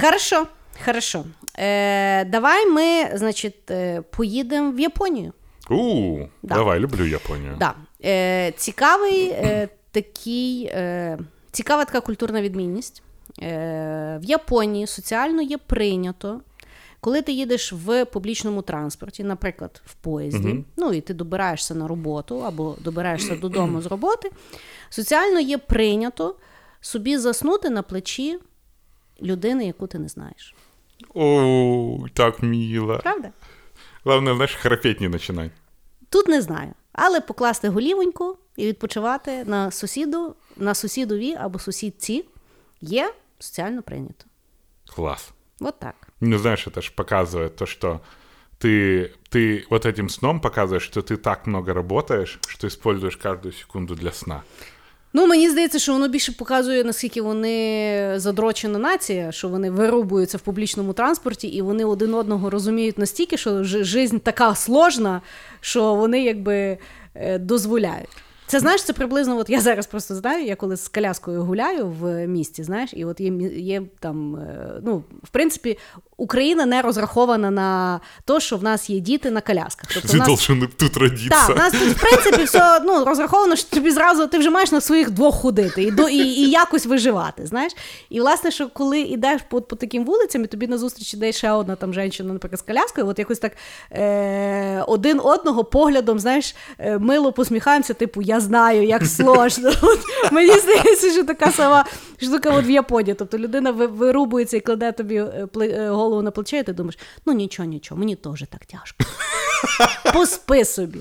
Хорошо, 0.00 0.46
хорошо. 0.84 1.24
Е, 1.58 2.24
давай 2.24 2.66
ми, 2.66 3.10
значить, 3.18 3.70
е, 3.70 4.02
поїдемо 4.10 4.70
в 4.72 4.80
Японію. 4.80 5.32
У, 5.70 6.18
Да. 6.42 6.54
давай, 6.54 6.78
люблю 6.80 7.04
Японию. 7.06 7.56
Да. 7.58 7.74
Е, 8.04 8.52
цікавий 8.56 9.28
е, 9.28 9.68
такий, 9.90 10.64
е, 10.64 11.18
цікава 11.52 11.84
така 11.84 12.00
культурна 12.00 12.42
відмінність. 12.42 13.02
Е, 13.42 14.18
в 14.22 14.24
Японії 14.24 14.86
соціально 14.86 15.42
є 15.42 15.58
прийнято, 15.58 16.40
коли 17.05 17.21
ти 17.21 17.31
їдеш 17.31 17.73
в 17.73 18.05
публічному 18.05 18.61
транспорті, 18.61 19.23
наприклад, 19.23 19.81
в 19.85 19.93
поїзді, 19.93 20.65
ну 20.77 20.93
і 20.93 21.01
ти 21.01 21.13
добираєшся 21.13 21.75
на 21.75 21.87
роботу 21.87 22.39
або 22.45 22.75
добираєшся 22.79 23.35
додому 23.35 23.81
з 23.81 23.85
роботи, 23.85 24.31
соціально 24.89 25.39
є 25.39 25.57
прийнято 25.57 26.35
собі 26.81 27.17
заснути 27.17 27.69
на 27.69 27.81
плечі 27.81 28.39
людини, 29.21 29.65
яку 29.65 29.87
ти 29.87 29.99
не 29.99 30.07
знаєш. 30.07 30.55
О, 31.13 32.05
так 32.13 32.43
мило. 32.43 32.99
Правда? 33.03 33.31
Главное, 34.03 34.35
знаешь, 34.35 34.55
храпеть 34.55 35.01
не 35.01 35.09
начинать. 35.09 35.51
Тут 36.09 36.27
не 36.27 36.41
знаю. 36.41 36.73
Але 36.91 37.21
покласти 37.21 37.69
голівоньку 37.69 38.37
і 38.55 38.67
відпочивати 38.67 39.43
на 39.43 39.71
сусіду, 39.71 40.35
на 40.57 40.75
сусідові 40.75 41.35
або 41.35 41.59
сусідці 41.59 42.25
є 42.81 43.13
соціально 43.39 43.81
прийнято. 43.81 44.25
Класс. 44.95 45.29
От 45.59 45.79
так 45.79 46.04
Ну, 46.20 46.38
знаешь, 46.38 46.66
это 46.66 46.82
же 46.82 46.90
показывает 46.96 47.48
то, 47.56 47.66
что 47.66 48.00
ты, 48.58 49.10
ты 49.30 49.64
вот 49.70 49.86
этим 49.86 50.08
сном 50.08 50.40
показываешь, 50.40 50.84
что 50.84 51.00
ты 51.00 51.16
так 51.16 51.46
много 51.46 51.72
работаешь, 51.74 52.38
что 52.48 52.66
используешь 52.66 53.16
каждую 53.16 53.52
секунду 53.54 53.94
для 53.94 54.12
сна. 54.12 54.42
Ну, 55.12 55.26
мені 55.26 55.50
здається, 55.50 55.78
що 55.78 55.92
воно 55.92 56.08
більше 56.08 56.32
показує, 56.32 56.84
наскільки 56.84 57.22
вони 57.22 58.12
задрочена 58.16 58.78
нація, 58.78 59.32
що 59.32 59.48
вони 59.48 59.70
вирубуються 59.70 60.38
в 60.38 60.40
публічному 60.40 60.92
транспорті, 60.92 61.48
і 61.48 61.62
вони 61.62 61.84
один 61.84 62.14
одного 62.14 62.50
розуміють 62.50 62.98
настільки, 62.98 63.36
що 63.36 63.64
ж- 63.64 63.84
жизнь 63.84 64.16
така 64.18 64.54
сложна, 64.54 65.20
що 65.60 65.94
вони 65.94 66.24
якби 66.24 66.78
е, 67.14 67.38
дозволяють. 67.38 68.08
Це 68.47 68.59
знаєш, 68.59 68.83
це 68.83 68.93
приблизно, 68.93 69.37
от 69.37 69.49
я 69.49 69.61
зараз 69.61 69.87
просто 69.87 70.15
знаю, 70.15 70.45
я 70.45 70.55
коли 70.55 70.77
з 70.77 70.87
коляскою 70.87 71.43
гуляю 71.43 71.87
в 71.99 72.27
місті, 72.27 72.63
знаєш, 72.63 72.89
і 72.93 73.05
от 73.05 73.19
є, 73.19 73.31
є 73.57 73.81
там, 73.99 74.35
е, 74.35 74.81
ну, 74.83 75.03
в 75.23 75.29
принципі, 75.29 75.77
Україна 76.17 76.65
не 76.65 76.81
розрахована 76.81 77.51
на 77.51 77.99
те, 78.25 78.39
що 78.39 78.57
в 78.57 78.63
нас 78.63 78.89
є 78.89 78.99
діти 78.99 79.31
на 79.31 79.41
колясках. 79.41 79.89
Тобто 79.93 80.07
в 80.07 80.11
ты 80.11 80.17
нас 80.17 80.27
должен 80.27 80.69
тут 80.77 80.97
родиться. 80.97 81.29
так, 81.29 81.49
у 81.49 81.59
нас 81.59 81.71
тут, 81.71 81.81
в 81.81 82.01
принципі, 82.01 82.43
все 82.43 82.79
ну, 82.85 83.05
розраховано, 83.05 83.55
що 83.55 83.69
тобі 83.69 83.91
зразу 83.91 84.27
ти 84.27 84.37
вже 84.37 84.49
маєш 84.49 84.71
на 84.71 84.81
своїх 84.81 85.11
двох 85.11 85.35
ходити 85.35 85.83
і, 85.83 85.91
до, 85.91 86.09
і, 86.09 86.17
і 86.17 86.49
якось 86.49 86.85
виживати. 86.85 87.45
знаєш. 87.45 87.73
І 88.09 88.19
власне, 88.19 88.51
що 88.51 88.69
коли 88.69 88.99
йдеш 88.99 89.41
по, 89.49 89.61
по 89.61 89.75
таким 89.75 90.05
вулицям, 90.05 90.43
і 90.43 90.47
тобі 90.47 90.67
назустріч 90.67 91.13
іде 91.13 91.31
ще 91.31 91.51
одна 91.51 91.75
там 91.75 91.93
жінка, 91.93 92.23
наприклад, 92.23 92.59
з 92.59 92.63
коляскою, 92.63 93.07
от 93.07 93.19
якось 93.19 93.39
так 93.39 93.51
е, 93.91 94.83
один 94.87 95.19
одного 95.23 95.63
поглядом, 95.63 96.19
знаєш, 96.19 96.55
е, 96.79 96.97
мило 96.97 97.31
посміхаємося, 97.31 97.93
типу, 97.93 98.21
я 98.21 98.34
знаю, 98.34 98.86
як 98.86 99.06
сложно. 99.06 99.72
От, 99.82 100.00
мені 100.32 100.58
здається, 100.58 101.12
що 101.12 101.24
така 101.24 101.52
сама 101.52 101.84
штука 102.22 102.50
от 102.50 102.66
в 102.66 102.70
Японії. 102.70 103.14
Тобто 103.14 103.38
людина 103.38 103.70
ви- 103.70 103.86
вирубується 103.86 104.56
і 104.56 104.60
кладе 104.60 104.92
тобі 104.92 105.16
е, 105.16 105.46
пле- 105.54 105.80
е, 105.80 105.90
голову 105.90 106.22
на 106.22 106.30
плече, 106.30 106.58
і 106.58 106.62
ти 106.62 106.72
думаєш, 106.72 106.98
ну 107.26 107.32
нічого, 107.32 107.68
нічого, 107.68 107.98
мені 107.98 108.16
теж 108.16 108.44
так 108.50 108.64
тяжко. 108.66 109.04
Поспи 110.12 110.64
собі. 110.64 110.98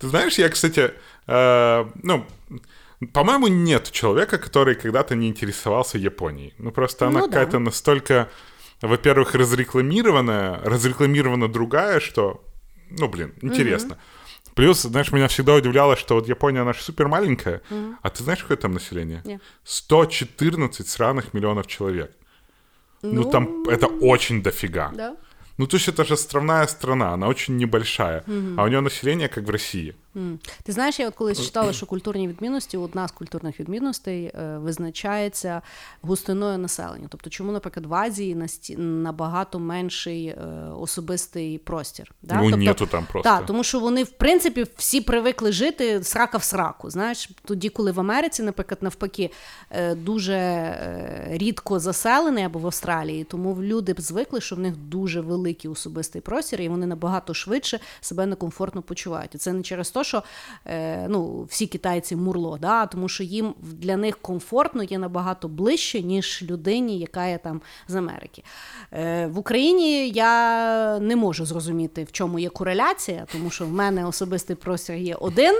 Ты 0.00 0.08
знаешь, 0.08 0.38
я, 0.38 0.48
кстати, 0.48 0.90
э, 1.28 1.86
ну, 2.02 2.22
по-моему, 3.12 3.48
нет 3.48 3.90
человека, 3.90 4.36
который 4.36 4.82
когда-то 4.82 5.14
не 5.14 5.26
интересовался 5.28 5.98
Японией. 5.98 6.54
Ну, 6.58 6.70
просто 6.70 7.06
она 7.06 7.20
Ну 7.20 7.26
да. 7.26 7.32
какая-то 7.32 7.58
настолько, 7.58 8.26
во-первых, 8.82 9.36
разрекламированная, 9.38 10.60
разрекламирована 10.64 11.48
другая, 11.48 12.00
что, 12.00 12.40
ну, 12.90 13.08
блин, 13.08 13.32
интересно. 13.42 13.96
Плюс, 14.57 14.81
знаешь, 14.81 15.11
меня 15.11 15.27
всегда 15.27 15.53
удивляло, 15.53 15.95
что 15.95 16.15
вот 16.15 16.27
Япония, 16.27 16.61
она 16.61 16.73
же 16.73 16.81
супер 16.81 17.07
маленькая, 17.07 17.61
а 18.01 18.09
ты 18.09 18.23
знаешь, 18.23 18.41
какое 18.41 18.57
там 18.57 18.73
население? 18.73 19.21
Нет. 19.23 19.41
114 19.63 20.87
сраных 20.87 21.33
миллионов 21.33 21.67
человек. 21.67 22.11
Ну, 23.03 23.23
там 23.29 23.63
это 23.69 23.85
очень 23.85 24.41
дофига. 24.41 24.91
Да. 24.95 25.15
Ну, 25.57 25.67
то 25.67 25.77
есть 25.77 25.87
это 25.87 26.05
же 26.05 26.13
островная 26.15 26.67
страна, 26.67 27.13
она 27.13 27.27
очень 27.27 27.57
небольшая, 27.57 28.23
а 28.57 28.63
у 28.63 28.67
нее 28.67 28.81
население 28.81 29.27
как 29.27 29.43
в 29.43 29.49
России. 29.49 29.95
Ти 30.63 30.71
знаєш, 30.71 30.99
я 30.99 31.07
от 31.07 31.15
колись 31.15 31.45
читала, 31.45 31.73
що 31.73 31.85
культурні 31.85 32.27
відмінності, 32.27 32.77
одна 32.77 33.07
з 33.07 33.11
культурних 33.11 33.59
відмінностей 33.59 34.25
е, 34.25 34.57
визначається 34.57 35.61
густиною 36.01 36.57
населення. 36.57 37.07
Тобто, 37.09 37.29
чому, 37.29 37.51
наприклад, 37.51 37.85
в 37.85 37.93
Азії 37.93 38.47
набагато 38.77 39.59
менший 39.59 40.27
е, 40.27 40.35
особистий 40.79 41.57
простір. 41.57 42.11
Да? 42.21 42.35
Ну, 42.35 42.41
тобто, 42.41 42.57
нету 42.57 42.85
там 42.85 43.05
просто. 43.11 43.29
Так, 43.29 43.45
тому 43.45 43.63
що 43.63 43.79
вони, 43.79 44.03
в 44.03 44.11
принципі, 44.11 44.65
всі 44.75 45.01
привикли 45.01 45.51
жити 45.51 46.03
срака 46.03 46.37
в 46.37 46.43
сраку. 46.43 46.89
Знаєш, 46.89 47.29
тоді, 47.45 47.69
коли 47.69 47.91
в 47.91 47.99
Америці, 47.99 48.43
наприклад, 48.43 48.79
навпаки, 48.81 49.31
е, 49.71 49.95
дуже 49.95 50.37
рідко 51.29 51.79
заселений 51.79 52.43
або 52.43 52.59
в 52.59 52.65
Австралії, 52.65 53.23
тому 53.23 53.63
люди 53.63 53.93
б 53.93 54.01
звикли, 54.01 54.41
що 54.41 54.55
в 54.55 54.59
них 54.59 54.77
дуже 54.77 55.21
великий 55.21 55.71
особистий 55.71 56.21
простір, 56.21 56.61
і 56.61 56.69
вони 56.69 56.85
набагато 56.85 57.33
швидше 57.33 57.79
себе 58.01 58.25
некомфортно 58.25 58.81
почувають. 58.81 59.35
І 59.35 59.37
це 59.37 59.53
не 59.53 59.63
через 59.63 59.91
те, 59.91 60.03
що 60.07 60.23
е, 60.65 61.05
ну, 61.09 61.43
всі 61.49 61.67
китайці 61.67 62.15
мурло, 62.15 62.57
да? 62.61 62.85
тому 62.85 63.09
що 63.09 63.23
їм 63.23 63.53
для 63.61 63.97
них 63.97 64.17
комфортно 64.17 64.83
є 64.83 64.97
набагато 64.97 65.47
ближче, 65.47 66.01
ніж 66.01 66.43
людині, 66.49 66.99
яка 66.99 67.25
є 67.25 67.37
там 67.37 67.61
з 67.87 67.95
Америки. 67.95 68.43
Е, 68.93 69.27
в 69.27 69.37
Україні 69.37 70.09
я 70.09 70.99
не 70.99 71.15
можу 71.15 71.45
зрозуміти, 71.45 72.03
в 72.03 72.11
чому 72.11 72.39
є 72.39 72.49
кореляція, 72.49 73.25
тому 73.31 73.49
що 73.49 73.65
в 73.65 73.71
мене 73.71 74.05
особистий 74.05 74.55
простір 74.55 74.95
є 74.95 75.15
один. 75.15 75.55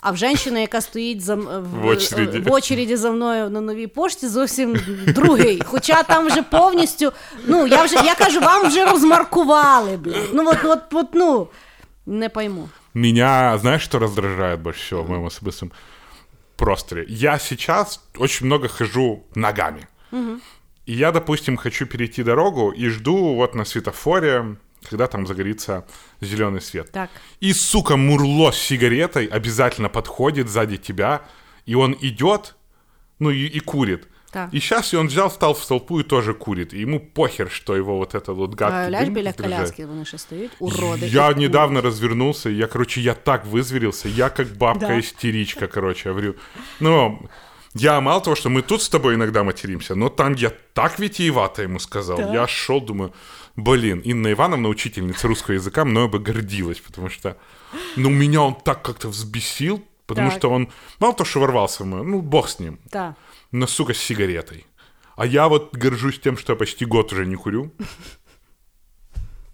А 0.00 0.10
в 0.10 0.16
женщини, 0.16 0.60
яка 0.60 0.80
стоїть 0.80 1.20
за, 1.20 1.34
в, 1.34 1.62
В 1.82 1.86
очереді. 1.86 2.38
в 2.38 2.52
очереді 2.52 2.96
за 2.96 3.10
мною 3.10 3.50
на 3.50 3.60
новій 3.60 3.86
пошті, 3.86 4.28
зовсім 4.28 4.80
другий. 5.06 5.62
Хоча 5.64 6.02
там 6.02 6.26
вже 6.26 6.42
повністю, 6.42 7.12
ну 7.46 7.66
я 7.66 7.82
вже 7.84 7.94
я 7.94 8.14
кажу, 8.14 8.40
вам 8.40 8.68
вже 8.68 8.84
розмаркували, 8.84 9.96
блядь. 9.96 10.30
Ну 10.32 10.48
от, 10.48 10.64
от, 10.64 10.80
от 10.92 11.06
ну 11.12 11.48
не 12.06 12.28
пойму. 12.28 12.68
Меня, 12.98 13.56
знаешь, 13.58 13.82
что 13.82 14.00
раздражает 14.00 14.60
больше 14.60 14.80
всего 14.80 15.04
в 15.04 15.08
моем 15.08 15.24
особистом 15.24 15.72
просторе? 16.56 17.04
Я 17.08 17.38
сейчас 17.38 18.04
очень 18.16 18.46
много 18.46 18.66
хожу 18.66 19.24
ногами. 19.36 19.86
И 20.84 20.94
я, 20.94 21.12
допустим, 21.12 21.56
хочу 21.56 21.86
перейти 21.86 22.22
дорогу 22.22 22.70
и 22.70 22.88
жду 22.88 23.34
вот 23.34 23.54
на 23.54 23.64
светофоре, 23.64 24.56
когда 24.82 25.06
там 25.06 25.26
загорится 25.26 25.86
зеленый 26.20 26.60
свет. 26.60 26.90
Так. 26.90 27.10
И, 27.40 27.52
сука, 27.52 27.96
Мурло 27.96 28.50
с 28.50 28.56
сигаретой 28.56 29.26
обязательно 29.26 29.88
подходит 29.88 30.48
сзади 30.48 30.76
тебя, 30.76 31.22
и 31.66 31.74
он 31.74 31.96
идет, 32.00 32.56
ну 33.18 33.30
и, 33.30 33.46
и 33.46 33.60
курит. 33.60 34.08
Так. 34.31 34.49
И 34.53 34.59
сейчас 34.59 34.93
он 34.93 35.07
взял, 35.07 35.29
встал 35.29 35.53
в 35.53 35.65
толпу 35.67 35.99
и 35.99 36.03
тоже 36.03 36.33
курит. 36.33 36.73
И 36.73 36.79
ему 36.79 36.99
похер, 36.99 37.51
что 37.51 37.75
его 37.75 37.97
вот 37.97 38.15
это 38.15 38.33
вот 38.33 38.55
гадкий 38.55 38.79
Уявляєш, 38.79 39.07
дым 39.09 39.13
біля 39.13 39.27
раздражает. 39.29 39.57
коляски 39.59 39.85
вони 39.85 40.05
ще 40.05 40.17
стоять, 40.17 40.51
уроди. 40.59 41.07
Я 41.07 41.29
і 41.29 41.35
недавно 41.35 41.81
развернулся, 41.81 42.49
я, 42.49 42.67
короче, 42.67 43.01
я 43.01 43.13
так 43.13 43.45
вызверился, 43.45 44.09
я 44.09 44.29
как 44.29 44.47
Да. 44.47 44.53
бабка-истеричка, 44.59 45.67
короче, 45.67 46.09
я 46.09 46.13
говорю. 46.15 46.35
Ну, 46.79 47.19
я 47.75 48.01
мало 48.01 48.21
того, 48.21 48.35
что 48.35 48.49
мы 48.49 48.61
тут 48.61 48.81
с 48.81 48.89
тобой 48.89 49.13
иногда 49.15 49.43
материмся, 49.43 49.95
но 49.95 50.09
там 50.09 50.33
я 50.35 50.51
так 50.73 50.99
витиевато 50.99 51.61
ему 51.63 51.79
сказал. 51.79 52.17
Да. 52.17 52.33
Я 52.33 52.47
шел, 52.47 52.81
думаю, 52.81 53.11
блин, 53.55 54.01
Инна 54.05 54.31
Ивановна, 54.31 54.69
учительница 54.69 55.27
русского 55.27 55.55
языка, 55.55 55.85
мною 55.85 56.07
бы 56.09 56.19
гордилась, 56.19 56.79
потому 56.79 57.09
что, 57.09 57.35
ну, 57.97 58.09
меня 58.09 58.41
он 58.41 58.55
так 58.65 58.81
как-то 58.81 59.09
взбесил, 59.09 59.79
потому 60.07 60.29
Так. 60.29 60.39
что 60.39 60.49
он, 60.51 60.67
мало 60.99 61.13
того, 61.13 61.25
что 61.29 61.39
ворвался 61.39 61.83
в 61.83 61.87
мою, 61.87 62.03
ну, 62.03 62.21
бог 62.21 62.47
с 62.49 62.59
ним, 62.59 62.77
Так. 62.89 63.13
но, 63.51 63.67
сука, 63.67 63.93
с 63.93 63.97
сигаретой. 63.97 64.65
А 65.15 65.25
я 65.25 65.47
вот 65.47 65.75
горжусь 65.77 66.19
тем, 66.19 66.37
что 66.37 66.53
я 66.53 66.57
почти 66.59 66.85
год 66.85 67.13
уже 67.13 67.25
не 67.25 67.35
курю. 67.35 67.71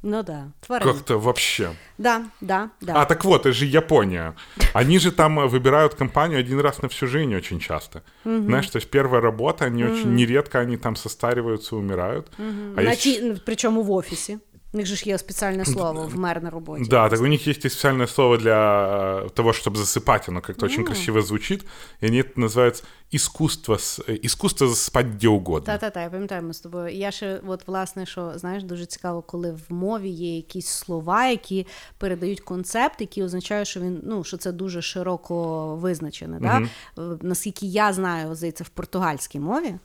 Ну 0.01 0.23
да, 0.23 0.51
тварин. 0.61 0.87
Как-то 0.87 1.17
вообще. 1.19 1.75
Да, 1.97 2.23
да, 2.41 2.69
да. 2.81 3.01
А, 3.01 3.05
так 3.05 3.25
вот, 3.25 3.41
это 3.41 3.51
же 3.51 3.65
Япония. 3.65 4.33
Они 4.73 4.97
же 4.99 5.11
там 5.11 5.39
э, 5.39 5.47
выбирают 5.47 5.93
компанию 5.95 6.39
один 6.39 6.61
раз 6.61 6.81
на 6.81 6.87
всю 6.87 7.07
жизнь 7.07 7.35
очень 7.35 7.59
часто. 7.59 8.01
Знаешь, 8.23 8.69
то 8.69 8.77
есть 8.79 8.89
первая 8.89 9.21
работа, 9.21 9.65
они 9.65 9.83
очень 9.83 10.15
нередко 10.15 10.59
они 10.59 10.77
там 10.77 10.95
состариваются, 10.95 11.75
умирают. 11.75 12.31
А 12.37 12.81
На 12.81 12.91
есть- 12.91 13.01
ті, 13.03 13.33
причому 13.45 13.83
в 13.83 13.91
офісі. 13.91 14.37
У 14.73 14.77
них 14.77 14.85
же 14.85 14.95
ж 14.95 15.09
є 15.09 15.17
спеціальне 15.17 15.65
слово 15.65 16.09
вмер 16.13 16.43
на 16.43 16.49
роботі. 16.49 16.85
Да, 16.89 17.09
так 17.09 17.21
у 17.21 17.27
них 17.27 17.47
есть 17.47 17.65
и 17.65 17.69
специальное 17.69 18.07
слово 18.07 18.37
для 18.37 18.87
э, 19.25 19.29
того, 19.29 19.49
чтобы 19.49 19.75
засыпать. 19.77 20.29
Оно 20.29 20.41
как-то 20.41 20.65
очень 20.65 20.83
красиво 20.83 21.21
звучит. 21.21 21.63
И 22.03 22.07
они 22.07 22.21
это 22.21 22.37
называют 22.47 22.83
искусство, 23.13 23.73
с- 23.75 23.99
э, 24.07 24.19
искусство 24.25 24.67
засыпать 24.67 25.05
где 25.05 25.27
угодно. 25.27 25.65
Та-та-та, 25.65 26.01
я 26.01 26.09
пам'ятаю 26.09 26.43
ми 26.43 26.53
з 26.53 26.59
тобою. 26.59 26.89
Я 26.95 27.11
ще, 27.11 27.41
от 27.47 27.67
власне, 27.67 28.05
що 28.05 28.31
знаєш, 28.35 28.63
дуже 28.63 28.85
цікаво, 28.85 29.21
коли 29.21 29.51
в 29.51 29.73
мові 29.73 30.09
є 30.09 30.35
якісь 30.35 30.67
слова, 30.67 31.27
які 31.27 31.67
передають 31.97 32.39
концепт, 32.39 33.01
які 33.01 33.23
означають, 33.23 33.67
що 33.67 33.79
він 33.79 34.01
ну 34.03 34.23
що 34.23 34.37
це 34.37 34.51
дуже 34.51 34.81
широко 34.81 35.65
визначене. 35.75 36.39
Да? 36.39 36.61
Е, 37.03 37.17
Наскільки 37.21 37.65
я 37.65 37.93
знаю, 37.93 38.35
здається, 38.35 38.63
в 38.63 38.69
португальській 38.69 39.39
мові 39.39 39.75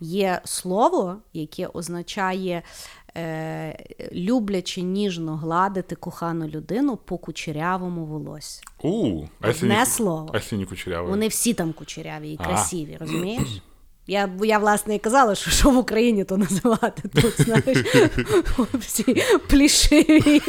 є 0.00 0.40
слово, 0.44 1.16
яке 1.32 1.66
означає 1.66 2.62
е, 3.16 3.84
люблячи 4.12 4.82
ніжно 4.82 5.36
гладити 5.36 5.94
кохану 5.94 6.48
людину 6.48 6.96
по 6.96 7.18
кучерявому 7.18 8.04
волосю. 8.04 8.62
У, 8.82 9.24
а 9.40 9.52
не, 9.62 9.86
слово. 9.86 10.30
если? 10.34 11.10
Вони 11.10 11.28
всі 11.28 11.54
там 11.54 11.72
кучеряві 11.72 12.30
і 12.32 12.38
А. 12.40 12.44
красиві, 12.44 12.96
розумієш? 13.00 13.62
Я, 14.08 14.30
я 14.42 14.58
власне 14.58 14.94
і 14.94 14.98
казала, 14.98 15.34
що, 15.34 15.50
що 15.50 15.70
в 15.70 15.76
Україні 15.76 16.24
то 16.24 16.36
називати 16.36 17.08
тут, 17.08 17.40
знаєш, 17.40 17.78
всі 18.74 19.22
плішиві. 19.48 20.42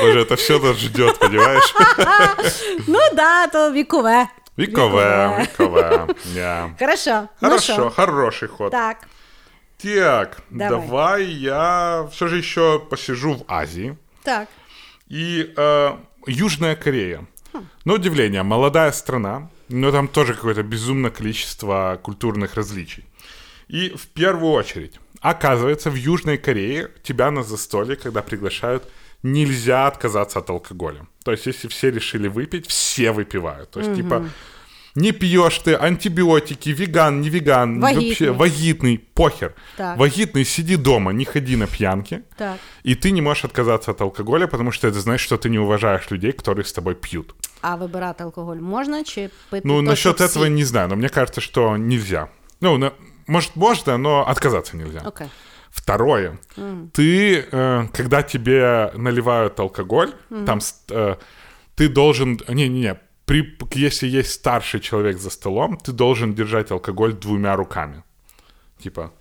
Боже, 0.00 0.20
это 0.22 0.34
все 0.36 0.58
нас 0.58 0.76
ждет, 0.76 1.18
понимаешь? 1.18 1.74
Ну 2.86 2.98
да, 3.14 3.46
то 3.46 3.72
вікове. 3.72 4.26
Вековая, 4.56 5.40
вековая. 5.42 6.06
Yeah. 6.34 6.70
Хорошо. 6.78 7.28
Ну 7.40 7.48
Хорошо, 7.48 7.72
що? 7.72 7.90
хороший 7.90 8.48
ход. 8.48 8.70
Так. 8.72 8.96
Так, 9.82 10.42
Давай. 10.50 10.68
давай, 10.70 11.24
я 11.24 12.08
все 12.12 12.28
же 12.28 12.36
еще 12.38 12.78
посижу 12.78 13.32
в 13.34 13.44
Азии. 13.48 13.96
Так. 14.22 14.48
И 15.08 15.52
э, 15.56 15.92
Южная 16.26 16.76
Корея. 16.76 17.24
На 17.84 17.94
удивление, 17.94 18.42
молодая 18.42 18.92
страна, 18.92 19.48
но 19.68 19.90
там 19.90 20.08
тоже 20.08 20.34
какое-то 20.34 20.62
безумное 20.62 21.10
количество 21.10 21.98
культурных 22.02 22.54
различий. 22.54 23.04
И 23.68 23.88
в 23.96 24.06
первую 24.08 24.52
очередь, 24.52 25.00
оказывается, 25.20 25.90
в 25.90 25.94
Южной 25.94 26.38
Корее 26.38 26.90
тебя 27.02 27.30
на 27.30 27.42
застолье, 27.42 27.96
когда 27.96 28.20
приглашают, 28.22 28.82
нельзя 29.22 29.86
отказаться 29.86 30.38
от 30.38 30.50
алкоголя. 30.50 31.06
То 31.24 31.32
есть, 31.32 31.46
если 31.46 31.68
все 31.68 31.90
решили 31.90 32.28
выпить, 32.28 32.66
все 32.66 33.12
выпивают. 33.12 33.70
То 33.70 33.80
есть, 33.80 33.94
типа, 33.94 34.24
не 34.94 35.12
пьешь 35.12 35.58
ты, 35.58 35.74
антибиотики, 35.74 36.70
веган, 36.70 37.20
не 37.20 37.28
веган, 37.28 37.80
Вагитный. 37.80 38.08
вообще 38.08 38.30
вагитный, 38.32 38.98
похер. 38.98 39.54
Так. 39.76 39.98
Вагитный, 39.98 40.44
сиди 40.44 40.76
дома, 40.76 41.12
не 41.12 41.24
ходи 41.24 41.56
на 41.56 41.66
пьянки. 41.66 42.22
Так. 42.36 42.58
И 42.82 42.94
ты 42.94 43.10
не 43.12 43.20
можешь 43.22 43.44
отказаться 43.44 43.92
от 43.92 44.00
алкоголя, 44.00 44.46
потому 44.46 44.72
что 44.72 44.88
это 44.88 45.00
значит, 45.00 45.24
что 45.24 45.36
ты 45.36 45.48
не 45.48 45.58
уважаешь 45.58 46.10
людей, 46.10 46.32
которые 46.32 46.64
с 46.64 46.72
тобой 46.72 46.94
пьют. 46.94 47.34
А 47.62 47.76
вибирати 47.76 48.22
алкоголь 48.22 48.60
можна 48.60 49.04
чи? 49.04 49.30
Ну, 49.64 49.82
насчет 49.82 50.20
этого 50.20 50.46
не 50.46 50.64
знаю, 50.64 50.88
но 50.88 50.96
мне 50.96 51.08
кажется, 51.08 51.40
что 51.40 51.76
нельзя. 51.76 52.28
Ну, 52.60 52.76
на- 52.78 52.92
может, 53.26 53.54
можно, 53.56 53.96
но 53.98 54.26
отказаться 54.26 54.76
нельзя. 54.76 55.02
Окей. 55.04 55.28
Второе. 55.70 56.38
Ты, 56.92 57.46
э, 57.52 57.86
когда 57.92 58.22
тебе 58.22 58.90
наливают 58.96 59.58
алкоголь, 59.60 60.12
там 60.46 60.60
с- 60.60 60.84
э, 60.90 61.16
ты 61.76 61.88
должен... 61.88 62.38
Не-не-не. 62.48 63.00
При, 63.24 63.56
если 63.74 64.08
есть 64.08 64.32
старший 64.32 64.80
человек 64.80 65.18
за 65.18 65.30
столом, 65.30 65.76
ты 65.78 65.92
должен 65.92 66.34
держать 66.34 66.70
алкоголь 66.72 67.12
двумя 67.12 67.54
руками. 67.56 68.02
Типа, 68.82 69.12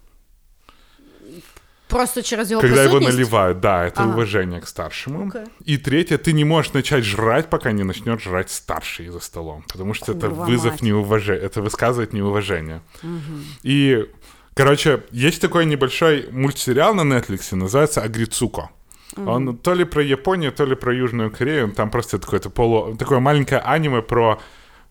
Просто 1.88 2.22
через 2.22 2.52
його 2.52 2.62
когда 2.62 2.84
его 2.84 3.00
наливают, 3.00 3.62
да, 3.62 3.86
это 3.88 4.02
Ага. 4.04 4.12
уважение 4.12 4.62
к 4.62 4.68
старшему. 4.68 5.28
Окей. 5.28 5.45
И 5.66 5.78
третье, 5.78 6.20
ты 6.20 6.34
не 6.34 6.43
можешь 6.45 6.74
начать 6.74 7.04
жрать, 7.04 7.50
пока 7.50 7.72
не 7.72 7.84
начнет 7.84 8.22
жрать 8.22 8.52
старший 8.52 9.08
за 9.10 9.20
столом, 9.20 9.64
потому 9.68 9.95
что 9.95 10.12
это 10.12 10.28
Курва 10.30 10.45
вызов 10.45 10.72
мать. 10.74 10.82
неуважения, 10.84 11.41
это 11.41 11.64
высказывает 11.64 12.14
неуважение. 12.14 12.82
И, 13.64 14.06
короче, 14.60 15.03
есть 15.12 15.41
такой 15.41 15.66
небольшой 15.66 16.28
мультсериал 16.32 16.93
на 16.93 17.01
Netflix, 17.01 17.55
называется 17.55 18.01
Агрицуко. 18.01 18.70
Он 19.16 19.57
то 19.57 19.74
ли 19.74 19.86
про 19.86 20.03
Японию, 20.03 20.51
то 20.51 20.66
ли 20.66 20.76
про 20.76 20.93
Южную 20.93 21.32
Корею. 21.32 21.72
Там 21.72 21.89
просто 21.89 22.20
такое-то 22.20 22.49
полу... 22.49 22.95
такое 22.97 23.20
маленькое 23.20 23.62
аниме 23.62 24.01
про 24.01 24.41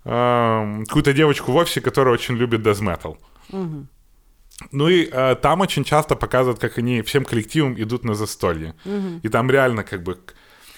эм, 0.04 0.86
какую-то 0.86 1.12
девочку 1.12 1.52
в 1.52 1.56
офисе, 1.56 1.82
которая 1.82 2.14
очень 2.14 2.36
любит 2.36 2.62
дезметал. 2.62 3.18
Ну 4.72 4.88
и 4.88 5.08
э, 5.12 5.36
там 5.36 5.60
очень 5.60 5.84
часто 5.84 6.16
показывают, 6.16 6.58
как 6.58 6.78
они 6.78 7.02
всем 7.02 7.24
коллективом 7.24 7.74
идут 7.74 8.04
на 8.04 8.14
застолье. 8.14 8.74
И 9.22 9.28
там 9.28 9.50
реально 9.50 9.84
как 9.84 10.02
бы 10.02 10.18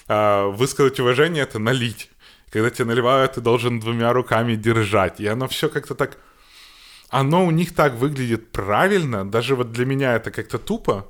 э, 0.08 0.46
высказать 0.46 0.98
уважение— 1.00 1.42
это 1.44 1.60
налить. 1.60 2.10
Когда 2.50 2.70
тебе 2.70 2.86
наливают, 2.86 3.34
ты 3.34 3.40
должен 3.40 3.78
двумя 3.78 4.12
руками 4.12 4.56
держать. 4.56 5.20
И 5.20 5.28
оно 5.28 5.46
все 5.46 5.68
как-то 5.68 5.94
так 5.94 6.18
Оно 7.09 7.45
у 7.45 7.51
них 7.51 7.71
так 7.73 7.93
выглядит 7.95 8.51
правильно. 8.51 9.23
Даже 9.31 9.55
вот 9.55 9.71
для 9.71 9.85
меня 9.85 10.15
это 10.15 10.31
как-то 10.31 10.57
тупо. 10.57 11.05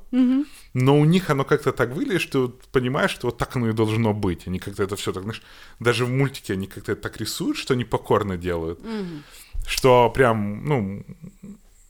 Но 0.74 1.00
у 1.00 1.06
них 1.06 1.30
оно 1.30 1.44
как-то 1.46 1.72
так 1.72 1.90
выглядит, 1.96 2.22
что 2.22 2.32
ты 2.32 2.40
вот 2.40 2.62
понимаешь, 2.72 3.12
что 3.12 3.28
вот 3.28 3.38
так 3.38 3.56
оно 3.56 3.70
и 3.70 3.74
должно 3.74 4.14
быть. 4.14 4.48
Они 4.48 4.60
как-то 4.60 4.84
это 4.84 4.96
все 4.96 5.12
так, 5.14 5.24
знаешь, 5.24 5.42
даже 5.80 6.06
в 6.06 6.10
мультике 6.10 6.54
они 6.54 6.68
как-то 6.68 6.92
это 6.92 7.02
так 7.02 7.18
рисуют, 7.22 7.58
что 7.58 7.74
они 7.74 7.86
покорно 7.86 8.38
делают. 8.38 8.80
Что 9.68 10.10
прям, 10.10 10.66
ну, 10.66 11.04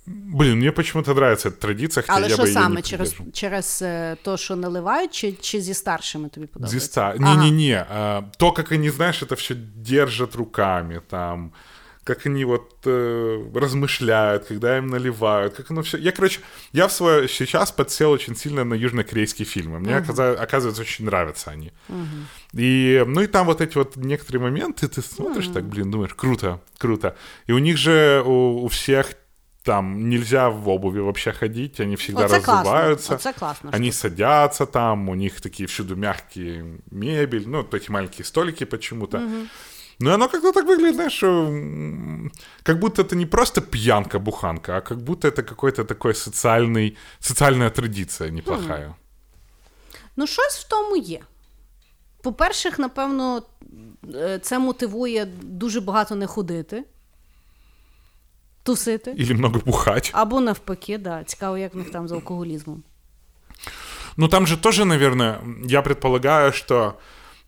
блин, 0.05 0.57
мне 0.59 0.71
почему-то 0.71 1.13
нравится 1.13 1.49
эта 1.49 1.57
традиция, 1.59 2.01
хотя 2.03 2.13
Але 2.13 2.27
я 2.29 2.33
що 2.35 2.43
бы 2.43 2.47
ее 2.47 2.53
саме? 2.53 2.75
не 2.75 2.81
Через, 2.81 3.09
придерживал. 3.09 3.31
через 3.33 3.81
е, 3.81 4.17
то, 4.23 4.37
що 4.37 4.55
наливають, 4.55 5.11
чи, 5.13 5.31
чи 5.31 5.61
зі 5.61 5.73
старшими 5.73 6.29
тобі 6.29 6.47
подобається? 6.47 6.79
Звезда. 6.79 7.15
Ага. 7.19 7.35
Не-не-не. 7.35 7.85
а, 7.89 8.21
то, 8.37 8.51
как 8.51 8.71
они, 8.71 8.89
знаешь, 8.91 9.23
это 9.23 9.35
все 9.35 9.55
держат 9.75 10.35
руками, 10.35 11.01
там, 11.09 11.51
как 12.04 12.26
они 12.26 12.44
вот 12.44 12.78
э, 12.86 13.50
размышляют, 13.54 14.46
когда 14.46 14.78
им 14.78 14.86
наливают, 14.88 15.54
как 15.54 15.70
оно 15.70 15.82
все. 15.82 15.98
Я, 15.98 16.12
короче, 16.12 16.40
я 16.72 16.88
в 16.88 16.92
свое 16.92 17.28
сейчас 17.28 17.72
подсел 17.72 18.10
очень 18.10 18.34
сильно 18.34 18.64
на 18.64 18.74
южнокорейские 18.74 19.46
фильмы. 19.46 19.78
Мне, 19.80 19.96
оказа- 19.96 20.34
оказывается, 20.40 20.82
очень 20.82 21.04
нравятся 21.04 21.50
они. 21.50 21.72
И, 22.52 23.04
ну 23.06 23.20
и 23.20 23.26
там 23.26 23.46
вот 23.46 23.60
эти 23.60 23.76
вот 23.76 23.96
некоторые 23.96 24.42
моменты, 24.42 24.88
ты 24.88 25.02
смотришь 25.02 25.48
так, 25.48 25.64
блин, 25.64 25.90
думаешь, 25.90 26.14
круто, 26.14 26.60
круто. 26.78 27.16
И 27.46 27.52
у 27.52 27.58
них 27.58 27.76
же 27.76 28.22
у, 28.24 28.64
у 28.64 28.68
всех 28.68 29.14
там 29.62 30.08
нельзя 30.08 30.48
в 30.48 30.68
обуви 30.68 31.00
вообще 31.00 31.32
ходить, 31.32 31.80
они 31.80 31.96
всегда 31.96 32.24
Оце 32.24 32.36
разуваются. 32.38 33.14
Оце 33.16 33.32
класно. 33.34 33.70
Они 33.72 33.92
садятся 33.92 34.64
там, 34.64 35.08
у 35.10 35.14
них 35.14 35.40
такие 35.42 35.66
всюду 35.66 35.96
мягкие 35.96 36.78
мебель, 36.90 37.46
ну, 37.46 37.58
вот 37.58 37.74
эти 37.74 37.90
маленькие 37.90 38.24
столики 38.24 38.64
почему-то. 38.64 39.18
Ну, 39.18 39.46
и 39.99 40.07
оно 40.07 40.29
как-то 40.29 40.51
так 40.51 40.65
выглядит, 40.65 40.95
знаешь, 40.95 41.17
что, 41.17 41.27
м, 41.27 42.31
как 42.63 42.79
будто 42.79 43.01
это 43.01 43.15
не 43.15 43.25
просто 43.25 43.61
пьянка-буханка, 43.61 44.77
а 44.77 44.81
как 44.81 44.97
будто 44.97 45.27
это 45.27 45.43
какой-то 45.43 45.83
такой 45.83 46.13
социальный, 46.13 46.97
социальная 47.19 47.69
традиция 47.69 48.31
неплохая. 48.31 48.95
Ну, 50.15 50.27
щось 50.27 50.57
в 50.57 50.67
тому 50.67 50.95
є. 50.97 51.19
По-перше, 52.21 52.71
напевно, 52.77 53.43
е, 54.15 54.39
це 54.39 54.59
мотивує 54.59 55.25
дуже 55.41 55.81
багато 55.81 56.15
не 56.15 56.27
ходити, 56.27 56.83
тусити. 58.63 59.11
Или 59.19 59.33
много 59.33 59.61
бухать. 59.65 60.11
Або 60.13 60.41
навпаки, 60.41 60.97
да. 60.97 61.23
Цікаво, 61.23 61.57
як 61.57 61.73
в 61.73 61.77
них 61.77 61.91
там 61.91 62.07
з 62.07 62.11
алкоголізмом. 62.11 62.83
Ну, 64.17 64.27
там 64.27 64.47
же 64.47 64.57
тоже, 64.57 64.85
наверное, 64.85 65.39
я 65.67 65.81
предполагаю, 65.81 66.51
что 66.51 66.93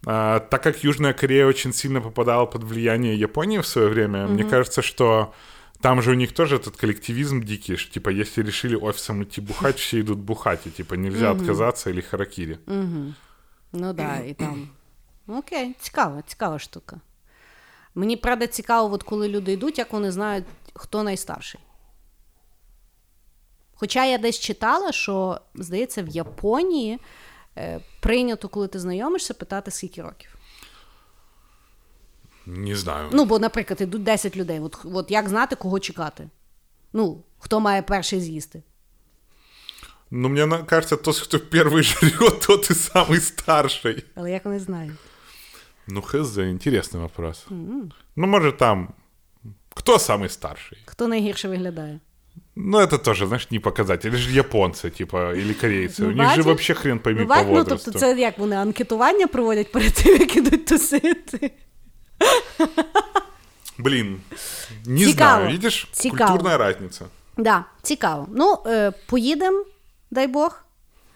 а, 0.05 0.39
так 0.39 0.63
как 0.63 0.83
Южная 0.83 1.13
Корея 1.13 1.45
очень 1.45 1.73
сильно 1.73 2.01
попадала 2.01 2.45
под 2.45 2.63
влияние 2.63 3.19
Японии 3.19 3.59
в 3.59 3.67
свое 3.67 3.87
время, 3.87 4.27
мне 4.27 4.43
кажется, 4.43 4.81
что 4.81 5.33
там 5.81 6.01
же 6.01 6.11
у 6.11 6.15
них 6.15 6.33
тоже 6.33 6.55
этот 6.55 6.77
коллективизм 6.77 7.41
дикий, 7.41 7.75
что, 7.75 7.91
типа, 7.93 8.09
если 8.09 8.41
решили 8.43 8.75
офисом 8.75 9.23
идти 9.23 9.41
бухать, 9.41 9.77
все 9.77 9.99
идут 9.99 10.19
бухать, 10.19 10.67
и, 10.67 10.71
типа, 10.71 10.95
нельзя 10.95 11.31
отказаться 11.31 11.89
или 11.89 12.01
харакири. 12.01 12.57
Ну 13.73 13.93
да, 13.93 14.19
і 14.19 14.33
там. 14.33 14.69
Окей, 15.27 15.75
цікава, 15.79 16.21
цікава 16.27 16.59
штука. 16.59 16.99
Мені 17.95 18.17
правда 18.17 18.47
цікаво, 18.47 18.93
от 18.93 19.03
коли 19.03 19.27
люди 19.27 19.51
йдуть, 19.51 19.77
як 19.77 19.93
вони 19.93 20.11
знають, 20.11 20.45
хто 20.73 21.03
найстарший. 21.03 21.61
Хоча 23.73 24.05
я 24.05 24.17
десь 24.17 24.39
читала, 24.39 24.91
що, 24.91 25.41
здається, 25.55 26.03
в 26.03 26.07
Японії 26.07 26.93
е, 26.93 26.99
прийнято, 27.99 28.49
коли 28.49 28.67
ти 28.67 28.79
знайомишся, 28.79 29.33
питати, 29.33 29.71
скільки 29.71 30.01
років. 30.01 30.35
Не 32.45 32.75
знаю. 32.75 33.09
Ну, 33.11 33.25
бо, 33.25 33.39
наприклад, 33.39 33.81
йдуть 33.81 34.03
10 34.03 34.37
людей. 34.37 34.59
От, 34.59 34.77
от 34.83 35.11
як 35.11 35.29
знати, 35.29 35.55
кого 35.55 35.79
чекати? 35.79 36.29
Ну, 36.93 37.23
хто 37.39 37.59
має 37.59 37.81
перший 37.81 38.21
з'їсти? 38.21 38.63
Ну, 40.11 40.29
мне 40.29 40.45
на- 40.45 40.63
кажется, 40.63 40.95
тот, 40.95 41.19
кто 41.19 41.37
первый 41.37 41.83
жрет, 41.83 42.39
тот 42.47 42.71
и 42.71 42.73
самый 42.73 43.19
старший. 43.19 44.05
Але 44.15 44.31
як 44.31 44.45
вони 44.45 44.59
знають? 44.59 44.93
Ну, 45.87 46.01
хз, 46.01 46.37
интересный 46.37 46.97
вопрос. 46.97 47.45
Ну, 47.49 48.27
может, 48.27 48.57
там... 48.57 48.93
Кто 49.75 49.97
самый 49.97 50.29
старший? 50.29 50.77
Хто 50.85 51.07
найгірше 51.07 51.47
виглядає? 51.47 51.99
Ну, 52.55 52.79
это 52.79 52.97
тоже, 52.97 53.25
знаешь, 53.27 53.51
не 53.51 53.59
показатель. 53.59 54.09
Это 54.09 54.17
же 54.17 54.31
японцы, 54.31 54.89
типа, 54.89 55.33
или 55.35 55.53
корейцы. 55.53 56.01
Ну, 56.03 56.07
У 56.07 56.11
них 56.11 56.21
же 56.21 56.27
бачиш? 56.29 56.45
вообще 56.45 56.73
хрен 56.73 56.99
пойми 56.99 57.21
Ну, 57.21 57.27
по 57.27 57.33
бать, 57.35 57.47
ну, 57.47 57.53
возрасту. 57.53 57.91
тобто, 57.91 57.99
це 57.99 58.19
як 58.19 58.37
вони 58.39 58.55
анкетування 58.55 59.27
проводять 59.27 59.71
перед 59.71 59.93
тим, 59.93 60.17
як 60.17 60.35
ідуть 60.35 60.65
тусити. 60.65 61.51
Блин, 63.77 64.19
не 64.85 64.99
Цікаво. 65.05 65.13
знаю, 65.41 65.51
видишь, 65.51 65.87
Цікаво. 65.91 66.31
культурная 66.31 66.57
разница. 66.57 67.05
Да, 67.37 67.65
цікаво. 67.81 68.27
Ну, 68.35 68.57
е, 68.67 68.91
поїдемо, 69.09 69.65
дай 70.11 70.27
Бог. 70.27 70.60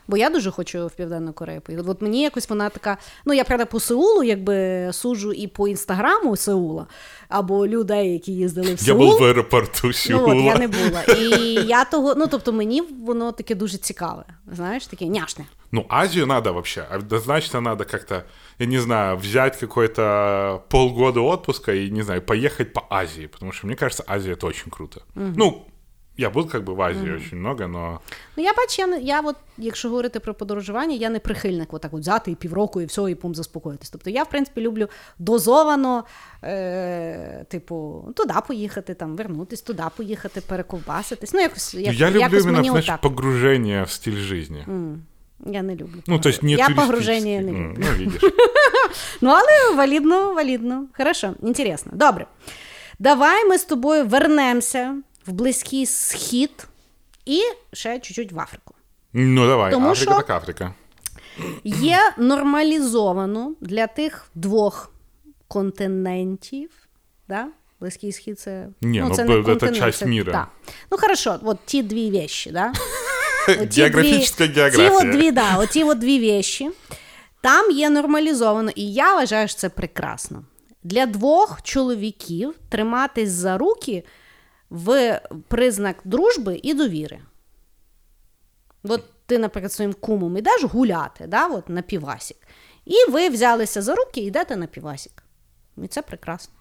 Бо 0.08 0.18
я 0.18 0.30
дуже 0.30 0.52
хочу 0.52 0.88
в 0.88 0.92
Південну 0.92 1.34
Корею 1.34 1.62
поїхати. 1.62 1.90
От 1.90 2.02
мені 2.02 2.22
якось 2.22 2.50
вона 2.50 2.70
така. 2.70 2.98
Ну, 3.26 3.34
я 3.34 3.44
правда 3.44 3.66
по 3.66 3.80
Сеулу, 3.80 4.24
якби 4.24 4.90
суджу 4.94 5.32
і 5.34 5.48
по 5.48 5.68
інстаграму 5.68 6.36
Сеула, 6.38 6.88
або 7.30 7.68
людей, 7.68 8.14
які 8.14 8.32
їздили 8.32 8.68
в 8.68 8.70
Я 8.70 8.94
Сеул. 8.94 9.00
был 9.00 9.20
в 9.20 9.24
аэропорту 9.24 9.94
Сеула. 9.94 10.34
Ну, 10.34 10.40
от 10.40 10.46
я 10.46 10.58
не 10.58 10.68
була. 10.68 11.04
І 11.04 11.54
я 11.68 11.86
того, 11.86 12.16
ну 12.16 12.28
тобто 12.28 12.54
мені 12.54 12.82
воно 12.82 13.32
таке 13.32 13.56
дуже 13.56 13.78
цікаве. 13.78 14.24
Знаєш, 14.54 14.88
таке 14.88 15.06
няшне. 15.06 15.46
Ну, 15.72 15.86
Азию 15.90 16.28
надо 16.28 16.54
вообще. 16.54 16.86
Однозначно 16.96 17.62
надо 17.62 17.86
как-то, 17.86 18.24
я 18.60 18.66
не 18.66 18.80
знаю, 18.82 19.18
взять 19.18 19.58
какой-то 19.58 20.62
полгода 20.70 21.20
отпуска 21.22 21.74
и, 21.74 21.92
не 21.92 22.04
знаю, 22.04 22.22
поехать 22.22 22.74
по 22.74 22.82
Азии. 22.90 23.28
Потому 23.28 23.52
что, 23.54 23.68
мне 23.68 23.76
кажется, 23.76 24.04
Азия — 24.08 24.36
это 24.36 24.48
очень 24.48 24.70
круто. 24.72 25.02
Ну, 25.16 25.66
я 26.17 26.31
был 26.31 26.49
как 26.49 26.65
бы 26.65 26.75
в 26.75 26.81
Азии 26.83 27.11
очень 27.17 27.39
много, 27.39 27.67
но... 27.67 28.01
Ну, 28.37 28.43
я 28.45 28.53
бачу, 28.53 28.83
я, 28.83 28.87
не- 28.87 29.01
я 29.01 29.21
от, 29.21 29.37
якщо 29.59 29.89
говорити 29.89 30.21
про 30.21 30.35
подорожування, 30.35 30.95
я 30.97 31.11
не 31.11 31.19
прихильник 31.19 31.75
отак 31.75 31.95
от 31.95 32.01
взяти 32.01 32.31
і 32.31 32.35
півроку, 32.35 32.81
і 32.81 32.87
все, 32.87 33.11
і 33.11 33.15
пум 33.15 33.35
заспокоїтись. 33.35 33.91
Тобто 33.91 34.11
я, 34.11 34.23
в 34.23 34.31
принципі, 34.31 34.61
люблю 34.61 34.89
дозовано, 35.19 36.05
е, 36.45 37.45
типу, 37.49 38.05
туди 38.17 38.35
поїхати, 38.49 38.95
там, 38.95 39.17
вернутись, 39.17 39.63
туди 39.63 39.83
поїхати, 39.97 40.41
перековбаситись. 40.41 41.33
Ну, 41.35 41.41
якось, 41.41 41.75
Ну, 41.75 41.81
як, 41.81 41.95
я 41.95 42.09
люблю 42.09 42.21
якось 42.21 42.45
мені 42.45 42.69
знаешь, 42.69 42.85
отак. 42.85 43.01
погружение 43.01 43.83
в 43.83 43.91
стиль 43.91 44.17
жизни. 44.17 44.67
Я 45.47 45.63
не 45.63 45.75
люблю. 45.77 46.03
Ну, 46.07 46.19
то 46.19 46.29
есть 46.29 46.43
не 46.43 46.53
я 46.53 46.69
погруження 46.71 47.41
не 47.41 47.53
люблю. 47.53 47.75
Ну, 47.79 47.87
видишь. 47.99 48.23
Ну, 49.21 49.31
але 49.31 49.77
валідно, 49.77 50.35
валідно. 50.35 50.87
Хорошо, 50.97 51.35
інтересно. 51.43 51.93
Добре. 51.95 52.27
Давай 52.99 53.49
ми 53.49 53.59
з 53.59 53.65
тобою 53.65 54.07
вернемося 54.07 54.95
в 55.27 55.33
Близький 55.33 55.87
Схід 55.87 56.67
і 57.25 57.41
ще 57.73 57.99
чуть-чуть 57.99 58.33
в 58.33 58.41
Африку. 58.41 58.75
Ну, 59.13 59.47
давай, 59.47 59.73
Тому 59.73 59.91
Африка 59.91 60.13
що- 60.13 60.21
так 60.21 60.31
Африка. 60.31 60.75
Є 61.65 61.99
нормалізовано 62.19 63.55
для 63.61 63.87
тих 63.87 64.27
двох 64.35 64.93
континентів. 65.49 66.71
Да? 67.29 67.47
Близький 67.81 68.13
схід 68.13 68.41
це. 68.41 68.69
Ні, 68.81 69.01
ну, 69.01 69.15
це 69.15 69.25
бо- 69.25 69.37
це 69.37 69.43
континент, 69.43 69.77
часть 69.77 70.07
міра. 70.07 70.33
Да. 70.33 70.47
Ну, 70.91 70.99
хорошо, 70.99 71.41
от 71.43 71.59
ті 71.65 71.83
дві 71.83 72.11
вещі, 72.11 72.51
да? 72.51 72.73
Географическая 73.77 74.71
дві. 74.71 74.77
Ті 74.77 74.89
от 74.89 75.11
дві, 75.11 75.31
да, 75.31 75.57
оті 75.59 75.85
от 75.85 75.99
дві 75.99 76.33
вещі. 76.33 76.71
Там 77.41 77.71
є 77.71 77.91
нормалізовано, 77.91 78.71
і 78.75 78.93
я 78.93 79.15
вважаю, 79.15 79.49
що 79.49 79.59
це 79.59 79.69
прекрасно. 79.69 80.45
Для 80.83 81.07
двох 81.07 81.63
чоловіків 81.63 82.55
триматись 82.69 83.31
за 83.31 83.59
руки 83.59 84.05
в 84.71 85.21
признак 85.49 85.97
дружби 86.05 86.61
і 86.63 86.75
довіри. 86.75 87.21
От 88.85 89.05
ти, 89.27 89.39
наприклад, 89.39 89.73
своїм 89.73 89.93
кумом 89.93 90.37
ідеш 90.37 90.65
гуляти, 90.65 91.27
да, 91.27 91.47
от, 91.47 91.69
на 91.69 91.83
півасік. 91.83 92.37
І 92.85 93.11
ви 93.11 93.29
взялися 93.29 93.83
за 93.83 93.95
руки 93.95 94.21
і 94.21 94.25
йдете 94.25 94.57
на 94.57 94.67
півасік. 94.67 95.23
І 95.77 95.87
це 95.87 96.03
прекрасно. 96.03 96.55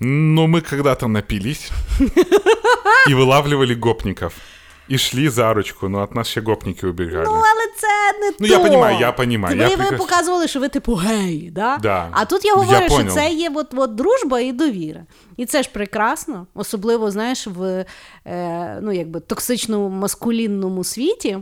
Ну, 0.00 0.46
ми 0.46 0.60
когда-то 0.60 1.08
напились 1.08 1.70
і 3.08 3.14
вилавлювали 3.14 3.74
гопников. 3.74 4.34
И 4.90 4.98
шли 4.98 5.28
за 5.28 5.54
ручку, 5.54 5.88
ну 5.88 5.98
от 5.98 6.14
нас 6.14 6.28
ще 6.28 6.40
гопники 6.40 6.86
убігали. 6.86 7.24
Ну, 7.24 7.32
але 7.32 7.66
це 7.76 8.18
не 8.20 8.30
Ну, 8.40 8.46
то. 8.48 8.52
я 8.54 8.58
понімаю, 8.58 8.98
я 9.00 9.12
понімаю, 9.12 9.56
Ви, 9.56 9.62
я 9.62 9.76
ви 9.76 9.96
показували, 9.96 10.48
що 10.48 10.60
ви 10.60 10.68
типу 10.68 10.94
гей, 10.94 11.50
да? 11.52 11.78
Да. 11.82 12.08
А 12.12 12.24
тут 12.24 12.44
я 12.44 12.50
Я 12.50 12.56
говорю, 12.56 12.84
що 12.86 12.96
понял. 12.96 13.14
це 13.14 13.30
є 13.30 13.50
от, 13.54 13.66
от 13.76 13.94
дружба 13.94 14.40
і 14.40 14.52
довіра. 14.52 15.00
І 15.36 15.46
це 15.46 15.62
ж 15.62 15.70
прекрасно, 15.72 16.46
особливо, 16.54 17.10
знаєш, 17.10 17.46
в 17.46 17.84
е, 18.26 18.78
ну, 18.82 18.92
якби, 18.92 19.20
токсичному 19.20 19.88
маскулінному 19.88 20.84
світі. 20.84 21.38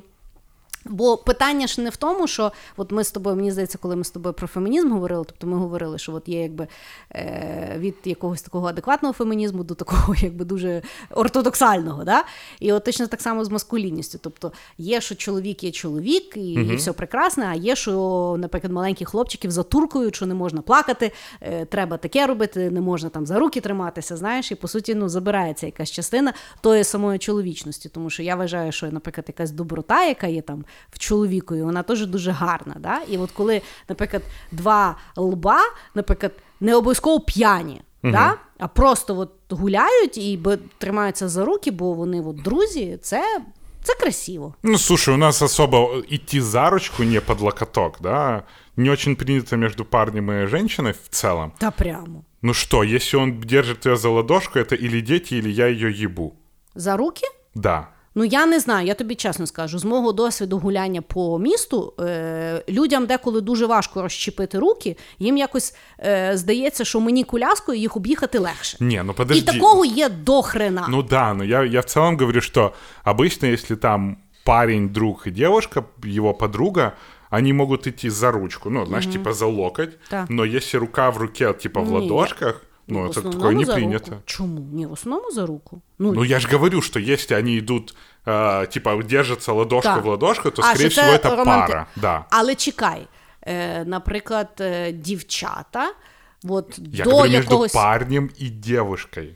Бо 0.89 1.16
питання 1.16 1.66
ж 1.66 1.80
не 1.80 1.91
в 1.91 1.97
тому, 1.97 2.26
що 2.26 2.53
от 2.76 2.93
ми 2.93 3.05
з 3.05 3.11
тобою, 3.11 3.36
мені 3.36 3.51
здається, 3.51 3.78
коли 3.78 3.97
ми 3.97 4.05
з 4.05 4.11
тобою 4.11 4.34
про 4.34 4.47
фемінізм 4.47 4.91
говорили, 4.93 5.24
тобто 5.26 5.47
ми 5.47 5.57
говорили, 5.57 5.99
що 5.99 6.14
от 6.14 6.28
є 6.28 6.43
якби 6.43 6.68
е, 7.12 7.74
від 7.78 7.95
якогось 8.05 8.43
такого 8.43 8.66
адекватного 8.66 9.12
фемінізму 9.12 9.64
до 9.64 9.74
такого 9.74 10.14
якби 10.18 10.45
дуже 10.45 10.82
ортодоксального. 11.11 12.05
Да? 12.05 12.24
І 12.61 12.72
от 12.72 12.84
точно 12.84 13.07
так 13.07 13.20
само 13.20 13.45
з 13.45 13.51
маскулінністю. 13.51 14.18
Тобто 14.22 14.53
є, 14.78 15.01
що 15.01 15.14
чоловік 15.14 15.64
є 15.64 15.70
чоловік, 15.70 16.36
і, 16.36 16.53
і 16.53 16.76
все 16.76 16.93
прекрасне, 16.93 17.47
а 17.47 17.55
є, 17.55 17.76
що, 17.76 18.36
наприклад, 18.39 18.72
маленьких 18.72 19.09
хлопчиків 19.09 19.51
затуркують, 19.51 20.16
що 20.16 20.26
не 20.26 20.34
можна 20.34 20.62
плакати, 20.62 21.12
е, 21.41 21.64
треба 21.64 21.97
таке 21.97 22.26
робити, 22.26 22.70
не 22.70 22.80
можна 22.80 23.09
там 23.09 23.26
за 23.26 23.39
руки 23.39 23.61
триматися, 23.61 24.16
знаєш, 24.16 24.53
і 24.53 24.55
по 24.55 24.68
суті 24.68 24.95
ну, 24.95 25.09
забирається 25.09 25.66
якась 25.66 25.91
частина 25.91 26.32
тої 26.61 26.84
самої 26.84 27.18
чоловічності. 27.18 27.89
Тому 27.89 28.11
що 28.11 28.22
я 28.22 28.36
вважаю, 28.36 28.72
що, 28.72 28.91
наприклад, 28.91 29.24
якась 29.28 29.51
доброта, 29.51 30.05
яка 30.05 30.26
є 30.26 30.43
там 30.43 30.64
в 30.91 30.99
чоловікові, 30.99 31.62
вона 31.62 31.83
теж 31.83 32.07
дуже 32.07 32.31
гарна. 32.31 32.76
Да? 32.79 33.01
І 33.09 33.18
от 33.18 33.31
коли, 33.31 33.62
наприклад, 33.89 34.22
два 34.53 34.97
лба, 35.16 35.61
наприклад, 35.95 36.33
не 36.61 36.74
обов'язково 36.74 37.20
п'яні. 37.20 37.81
Да? 38.03 38.35
А 38.59 38.68
просто 38.68 39.18
от 39.18 39.31
гуляють 39.51 40.18
і 40.18 40.41
тримаються 40.79 41.29
за 41.29 41.45
руки, 41.45 41.70
бо 41.70 41.93
вони 41.93 42.20
от 42.20 42.43
друзі, 42.43 42.99
це, 43.03 43.41
це 43.83 43.95
красиво. 43.95 44.55
Ну, 44.62 44.79
слушай, 44.79 45.14
у 45.14 45.18
нас 45.18 45.43
особо 45.43 46.03
идти 46.12 46.43
за 46.43 46.70
ручку 46.70 47.05
не 47.05 47.20
под 47.20 47.41
локоток, 47.41 47.99
да? 48.01 48.43
Не 48.76 48.91
очень 48.91 49.16
принято 49.16 49.57
между 49.57 49.85
парнем 49.85 50.31
и 50.31 50.47
женщиной 50.47 50.93
в 50.93 51.09
целом. 51.09 51.53
Та 51.59 51.70
прямо. 51.70 52.24
Ну 52.43 52.55
что, 52.55 52.85
если 52.85 53.18
он 53.18 53.41
держит 53.41 53.81
тебя 53.81 53.97
за 53.97 54.09
ладошку, 54.09 54.59
это 54.59 54.76
или 54.76 55.01
дети, 55.01 55.35
или 55.35 55.51
я 55.51 55.66
ее 55.66 55.91
ебу. 56.03 56.37
За 56.74 56.97
руки? 56.97 57.26
Да. 57.55 57.89
Ну, 58.14 58.24
я 58.24 58.46
не 58.46 58.61
знаю, 58.61 58.86
я 58.86 58.94
тобі 58.94 59.14
чесно 59.14 59.46
скажу, 59.46 59.78
з 59.78 59.84
мого 59.84 60.12
досвіду 60.12 60.59
гуляння 60.59 61.02
по 61.02 61.38
місту 61.38 61.94
е, 62.00 62.62
людям 62.68 63.06
деколи 63.06 63.40
дуже 63.40 63.66
важко 63.66 64.02
розчепити 64.02 64.59
руки, 64.59 64.96
їм 65.18 65.36
якось 65.36 65.74
е, 66.00 66.30
здається, 66.34 66.84
що 66.84 67.00
мені 67.00 67.24
коляскою 67.24 67.78
їх 67.78 67.96
об'їхати 67.96 68.38
легше. 68.38 68.76
Не, 68.80 69.02
ну 69.02 69.14
І 69.34 69.42
такого 69.42 69.84
є 69.84 70.09
до 70.09 70.42
хрена. 70.42 70.86
Ну 70.90 71.02
да, 71.02 71.34
но 71.34 71.44
я, 71.44 71.64
я 71.64 71.80
в 71.80 71.84
целом 71.84 72.16
говорю, 72.16 72.40
что 72.40 72.72
обычно, 73.04 73.46
если 73.52 73.76
там 73.76 74.16
парень, 74.44 74.88
друг 74.88 75.26
и 75.26 75.30
девушка, 75.30 75.84
его 76.04 76.34
подруга, 76.34 76.92
они 77.30 77.52
могут 77.52 77.86
идти 77.86 78.11
за 78.11 78.30
ручку, 78.30 78.70
ну, 78.70 78.86
знаешь, 78.86 79.06
типа 79.06 79.32
за 79.32 79.46
локоть, 79.46 79.98
Да. 80.11 80.26
но 80.28 80.44
если 80.44 80.78
рука 80.78 81.11
в 81.11 81.18
руке, 81.18 81.52
типа 81.52 81.80
в 81.80 81.90
Ні. 81.90 81.94
ладошках, 81.94 82.62
ну, 82.88 82.99
в 82.99 83.05
это 83.05 83.09
основному 83.09 83.39
такое 83.39 83.55
не 83.55 83.65
за 83.65 83.74
принято. 83.74 84.11
руку. 84.11 84.21
Чому? 84.26 84.59
Ні, 84.74 84.86
в 84.86 84.91
основному 84.93 85.32
за 85.32 85.45
руку. 85.45 85.82
Ну, 85.99 86.13
Ну, 86.13 86.26
я 86.26 86.39
же 86.39 86.47
говорю, 86.47 86.82
что 86.82 86.99
если 86.99 87.36
они 87.39 87.57
идут, 87.57 87.95
э, 88.26 88.67
типа, 88.67 88.95
держатся 89.03 89.53
ладошка 89.53 89.95
Так. 89.95 90.03
в 90.05 90.07
ладошку, 90.07 90.51
то, 90.51 90.61
А, 90.61 90.65
скорее 90.65 90.89
що 90.89 91.01
всего, 91.01 91.17
це 91.17 91.30
это 91.30 91.36
романти- 91.36 91.67
пара. 91.67 91.86
Да. 91.95 92.26
Але 92.30 92.55
чекай, 92.55 93.07
е, 93.47 93.86
наприклад, 93.86 94.47
е, 94.59 94.91
дівчата, 94.91 95.93
от 96.49 96.80
Я 96.93 97.03
до 97.03 97.09
говорю 97.11 97.32
якогось. 97.32 97.74
между 97.74 97.88
парнем 97.89 98.30
и 98.41 98.49
девушкой. 98.49 99.36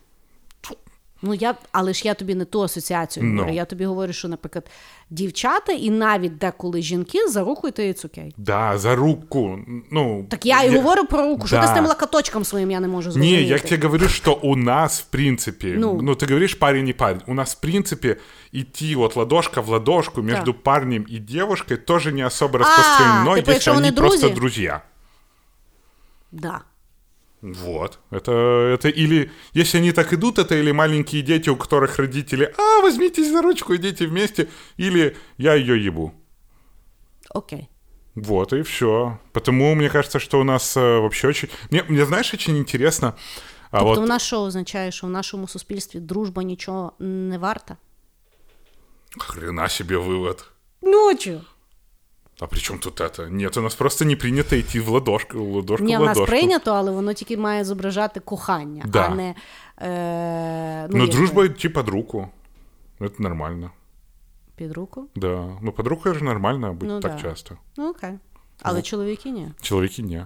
Ну 1.24 1.34
я, 1.34 1.54
але 1.72 1.92
ж 1.92 2.02
я 2.04 2.14
тобі 2.14 2.34
не 2.34 2.44
ту 2.44 2.62
асоціацію 2.62 3.24
Ну. 3.26 3.36
говорю. 3.38 3.54
Я 3.56 3.64
тобі 3.64 3.84
говорю, 3.84 4.12
що, 4.12 4.28
наприклад, 4.28 4.70
дівчата 5.10 5.72
і 5.72 5.90
навіть 5.90 6.38
деколи 6.38 6.82
жінки 6.82 7.28
за 7.28 7.40
руку 7.44 7.68
йти 7.68 7.88
і 7.88 7.92
цукей. 7.92 8.34
Да, 8.36 8.78
за 8.78 8.94
руку. 8.94 9.58
Ну, 9.90 10.26
Так 10.28 10.46
я 10.46 10.62
і 10.62 10.76
говорю 10.76 11.04
про 11.04 11.22
руку, 11.28 11.46
що 11.46 11.60
ти 11.60 11.66
з 11.66 11.70
тим 11.70 11.86
лакаточком 11.86 12.44
своїм 12.44 12.70
я 12.70 12.80
не 12.80 12.88
можу 12.88 13.10
зрозуміти. 13.12 13.36
Не, 13.36 13.42
я 13.42 13.58
тебе 13.58 13.86
говорю, 13.86 14.08
что 14.08 14.38
у 14.42 14.56
нас, 14.56 15.00
в 15.00 15.04
принципе, 15.04 15.66
ну, 15.78 15.98
Ну. 16.02 16.12
ты 16.12 16.26
говоришь 16.28 16.54
парень 16.54 16.88
и 16.88 16.92
парень, 16.92 17.20
у 17.26 17.34
нас, 17.34 17.54
в 17.54 17.60
принципе, 17.60 18.16
идти 18.54 18.96
вот 18.96 19.16
ладошка 19.16 19.60
в 19.60 19.68
ладошку 19.68 20.22
между 20.22 20.54
парнем 20.54 21.06
и 21.12 21.18
девушкой 21.18 21.76
тоже 21.76 22.12
не 22.12 22.26
особо 22.26 22.58
распространено, 22.58 23.24
типа, 23.36 23.38
если 23.40 23.52
якщо 23.52 23.74
вони 23.74 23.88
они 23.88 23.96
просто 23.96 24.28
друзі? 24.28 24.72
Да. 26.32 26.60
Вот. 27.41 27.99
Это, 28.09 28.31
это 28.73 28.89
или, 28.89 29.31
если 29.53 29.77
они 29.77 29.91
так 29.91 30.11
идут, 30.13 30.39
это 30.39 30.55
или 30.55 30.71
маленькие 30.71 31.21
дети, 31.21 31.49
у 31.49 31.55
которых 31.55 31.99
родители, 31.99 32.53
а, 32.57 32.81
возьмитесь 32.81 33.31
за 33.31 33.41
ручку, 33.41 33.75
идите 33.75 34.07
вместе, 34.07 34.49
или 34.77 35.15
я 35.37 35.53
ее 35.53 35.83
ебу. 35.83 36.13
Окей. 37.29 37.69
Вот, 38.15 38.53
и 38.53 38.63
все. 38.63 39.19
Потому 39.33 39.75
мне 39.75 39.89
кажется, 39.89 40.19
что 40.19 40.39
у 40.39 40.43
нас 40.43 40.75
э, 40.75 40.99
вообще 40.99 41.27
очень... 41.27 41.49
Мне, 41.69 41.83
мне, 41.83 42.05
знаешь, 42.05 42.33
очень 42.33 42.57
интересно... 42.57 43.15
А 43.69 43.79
Тобто 43.79 43.95
вот 43.95 44.05
в 44.05 44.09
нас 44.09 44.21
що 44.21 44.41
означає, 44.41 44.91
що 44.91 45.07
в 45.07 45.09
нашому 45.09 45.47
суспільстві 45.47 45.99
дружба 45.99 46.43
нічого 46.43 46.91
не 46.99 47.37
варта? 47.37 47.77
хрена 49.19 49.69
себе 49.69 49.97
вывод. 49.97 50.45
Ну, 50.81 51.09
а 51.09 51.15
чого? 51.15 51.41
А 52.39 52.45
при 52.47 52.59
чем 52.59 52.79
тут 52.79 53.01
это? 53.01 53.29
Нет, 53.29 53.57
у 53.57 53.61
нас 53.61 53.75
просто 53.75 54.05
не 54.05 54.15
принято 54.15 54.55
идти 54.59 54.79
в 54.79 54.89
ладошку, 54.89 55.37
в 55.45 55.55
ладошку 55.55 55.85
Ні, 55.85 55.97
в 55.97 55.99
в 55.99 56.03
нас 56.05 56.17
ладошку. 56.17 56.31
прийнято, 56.37 56.71
але 56.71 56.91
воно 56.91 57.13
тільки 57.13 57.37
має 57.37 57.65
зображати 57.65 58.19
кохання, 58.19 58.83
Да. 58.87 59.01
а 59.11 59.15
не. 59.15 59.35
Е, 59.81 60.87
Ну, 60.91 60.97
якби, 60.97 61.13
дружба 61.15 61.45
идти 61.45 61.69
под 61.69 61.89
руку. 61.89 62.29
Это 62.99 63.21
нормально. 63.21 63.71
Під 64.55 64.71
руку. 64.71 65.07
Да. 65.15 65.45
Ну, 65.61 65.71
под 65.71 65.87
руку 65.87 66.13
же 66.13 66.23
нормально 66.23 66.73
быть 66.73 66.87
Ну, 66.87 66.99
так 66.99 67.15
да. 67.15 67.21
часто. 67.21 67.55
Ну, 67.77 67.89
окей. 67.89 68.11
Але 68.61 68.81
чоловіки 68.81 69.29
ні. 69.29 69.51
Человеки 69.61 70.03
не. 70.03 70.25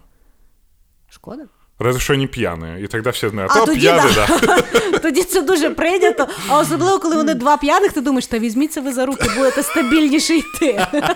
Шкода. 1.09 1.43
Разве 1.79 1.99
что 1.99 2.13
они 2.13 2.27
пьяные. 2.27 2.83
И 2.83 2.87
тогда 2.87 3.09
все 3.09 3.29
знают, 3.29 3.51
А, 3.55 3.63
а, 3.63 3.65
тоді 3.65 3.87
пьяный, 3.87 4.15
да. 4.15 4.39
да. 4.47 4.61
Тоді 4.99 5.23
це 5.23 5.41
дуже 5.41 5.69
прийнято. 5.69 6.27
А 6.49 6.59
особливо, 6.59 6.99
коли 6.99 7.15
вони 7.15 7.33
два 7.33 7.57
п'яних, 7.57 7.93
ти 7.93 8.01
думаєш, 8.01 8.27
та 8.27 8.39
візьміться 8.39 8.81
ви 8.81 8.93
за 8.93 9.05
руки, 9.05 9.29
будете 9.37 9.63
стабільніше 9.63 10.35
йти. 10.35 10.85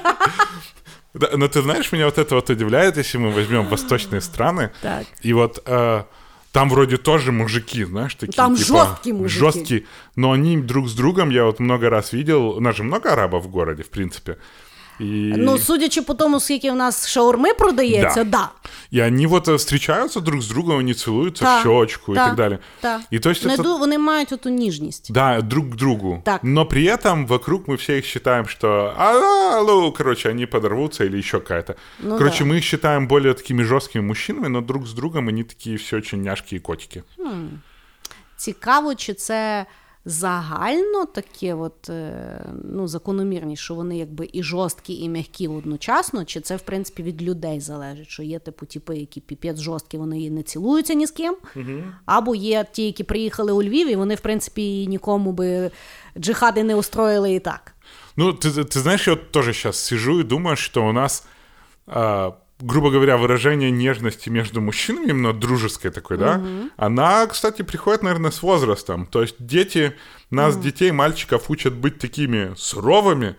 Да, 1.15 1.29
Но 1.37 1.49
ты 1.49 1.63
знаешь, 1.63 1.91
меня 1.93 2.07
вот 2.07 2.19
это 2.19 2.35
вот 2.35 2.51
удивляет, 2.51 2.97
если 2.97 3.19
мы 3.19 3.31
возьмем 3.31 3.67
восточные 3.67 4.21
страны. 4.21 4.71
Так. 4.81 5.07
И 5.23 5.33
вот 5.33 5.63
э, 5.67 6.05
там 6.53 6.69
вроде 6.69 6.97
тоже 6.97 7.33
мужики, 7.33 7.85
знаешь, 7.85 8.15
такие. 8.15 8.35
Там 8.35 8.57
типа, 8.57 8.87
жесткие 8.87 9.15
мужики. 9.15 9.39
Жесткие. 9.39 9.87
Но 10.17 10.33
они 10.33 10.57
друг 10.59 10.89
с 10.89 10.95
другом, 10.95 11.31
я 11.31 11.45
вот 11.45 11.61
много 11.61 11.91
раз 11.91 12.13
видел, 12.13 12.51
у 12.51 12.61
нас 12.61 12.77
же 12.77 12.83
много 12.83 13.13
арабов 13.13 13.45
в 13.45 13.49
городе, 13.49 13.83
в 13.83 13.91
принципе. 13.91 14.39
И, 15.02 15.34
Ну, 15.38 15.58
судячи 15.58 16.02
по 16.02 16.14
тому, 16.14 16.40
скільки 16.40 16.72
в 16.72 16.76
нас 16.76 17.08
шаурми 17.08 17.54
продається, 17.54 18.24
да. 18.24 18.50
и 18.94 19.02
они 19.02 19.28
вот 19.28 19.48
э, 19.48 19.56
встречаются 19.56 20.20
друг 20.20 20.42
с 20.42 20.48
другом, 20.48 20.78
они 20.80 20.94
целуются 20.94 21.46
Та, 21.46 21.58
в 21.58 21.62
щечку 21.62 22.16
та, 22.16 22.24
и 22.24 22.26
так 22.28 22.36
далее. 22.36 22.60
та. 22.82 23.02
И 23.14 23.20
то 23.20 23.30
есть 23.30 23.46
Не 23.46 23.56
это... 23.56 23.64
ду- 23.64 23.78
Вони 23.80 23.98
мають 23.98 24.32
оту 24.32 24.50
ніжність. 24.50 25.12
Да, 25.14 25.42
друг 25.42 25.66
к 25.70 25.76
другу. 25.76 26.22
Так. 26.26 26.44
Но 26.44 26.66
при 26.66 26.84
этом 26.98 27.28
вокруг 27.28 27.62
мы 27.68 27.76
все 27.76 27.98
их 27.98 28.06
считаем, 28.06 28.46
что 28.48 28.94
алло, 28.98 29.92
короче, 29.92 30.30
они 30.30 30.46
подорвутся 30.46 31.04
или 31.06 31.18
еще 31.18 31.40
какая-то. 31.40 31.76
Ну 32.00 32.18
короче, 32.18 32.44
да. 32.44 32.50
мы 32.50 32.58
их 32.58 32.64
считаем 32.64 33.08
более 33.08 33.34
такими 33.34 33.64
жесткими 33.64 34.04
мужчинами, 34.04 34.48
но 34.48 34.62
друг 34.62 34.88
с 34.88 34.94
другом 34.94 35.28
они 35.28 35.44
такие 35.44 35.76
все 35.78 35.98
очень 35.98 36.22
няшки 36.22 36.56
и 36.56 36.60
котики. 36.60 37.04
Цікаво, 38.38 38.96
чи 38.96 39.14
це 39.14 39.66
загально 40.05 41.07
таке, 41.07 41.55
от, 41.55 41.91
е, 41.91 42.45
ну, 42.65 42.89
закономірність, 42.89 43.63
що 43.63 43.75
вони 43.75 43.99
якби 43.99 44.29
і 44.33 44.43
жорсткі, 44.43 44.95
і 44.95 45.09
м'які 45.09 45.49
одночасно, 45.49 46.25
чи 46.25 46.41
це, 46.41 46.57
в 46.57 46.61
принципі, 46.61 47.03
від 47.03 47.23
людей 47.23 47.61
залежить, 47.61 48.09
що 48.09 48.23
є 48.23 48.39
типу 48.39 48.67
типи, 48.67 48.97
які 48.97 49.21
піпець 49.21 49.61
жорсткі, 49.61 49.99
вони 49.99 50.21
і 50.21 50.31
не 50.31 50.43
цілуються 50.43 50.95
ні 50.95 51.07
з 51.07 51.11
ким, 51.11 51.37
або 52.07 52.35
є 52.35 52.67
ті, 52.73 52.87
які 52.87 53.05
приїхали 53.05 53.53
у 53.53 53.63
Львів, 53.63 53.89
і 53.89 53.97
вони, 53.97 54.15
в 54.15 54.21
принципі, 54.21 54.87
нікому 54.87 55.33
би 55.33 55.71
джихади 56.19 56.65
не 56.65 56.75
устроїли 56.75 57.35
і 57.35 57.41
так. 57.41 57.75
Ну, 58.17 58.33
ты, 58.33 58.65
ты 58.65 58.81
знаешь, 58.81 59.09
я 59.09 59.17
тоже 59.17 59.53
сейчас 59.53 59.79
сижу 59.79 60.21
и 60.21 60.25
думаю, 60.25 60.57
что 60.57 60.87
у 60.87 60.93
нас, 60.93 61.27
а, 61.87 62.33
грубо 62.61 62.91
говоря, 62.91 63.17
выражение 63.17 63.71
нежности 63.71 64.29
между 64.29 64.61
мужчинами, 64.61 65.11
именно 65.11 65.33
дружеской 65.33 65.91
такой, 65.91 66.19
да, 66.19 66.41
она, 66.77 67.27
кстати, 67.27 67.63
приходит, 67.63 68.03
наверное, 68.03 68.31
с 68.31 68.43
возрастом. 68.43 69.07
То 69.07 69.23
есть 69.23 69.37
дети, 69.39 69.95
нас, 70.31 70.57
детей, 70.57 70.91
мальчиков, 70.91 71.51
учат 71.51 71.75
быть 71.75 71.99
такими 71.99 72.53
суровыми, 72.57 73.37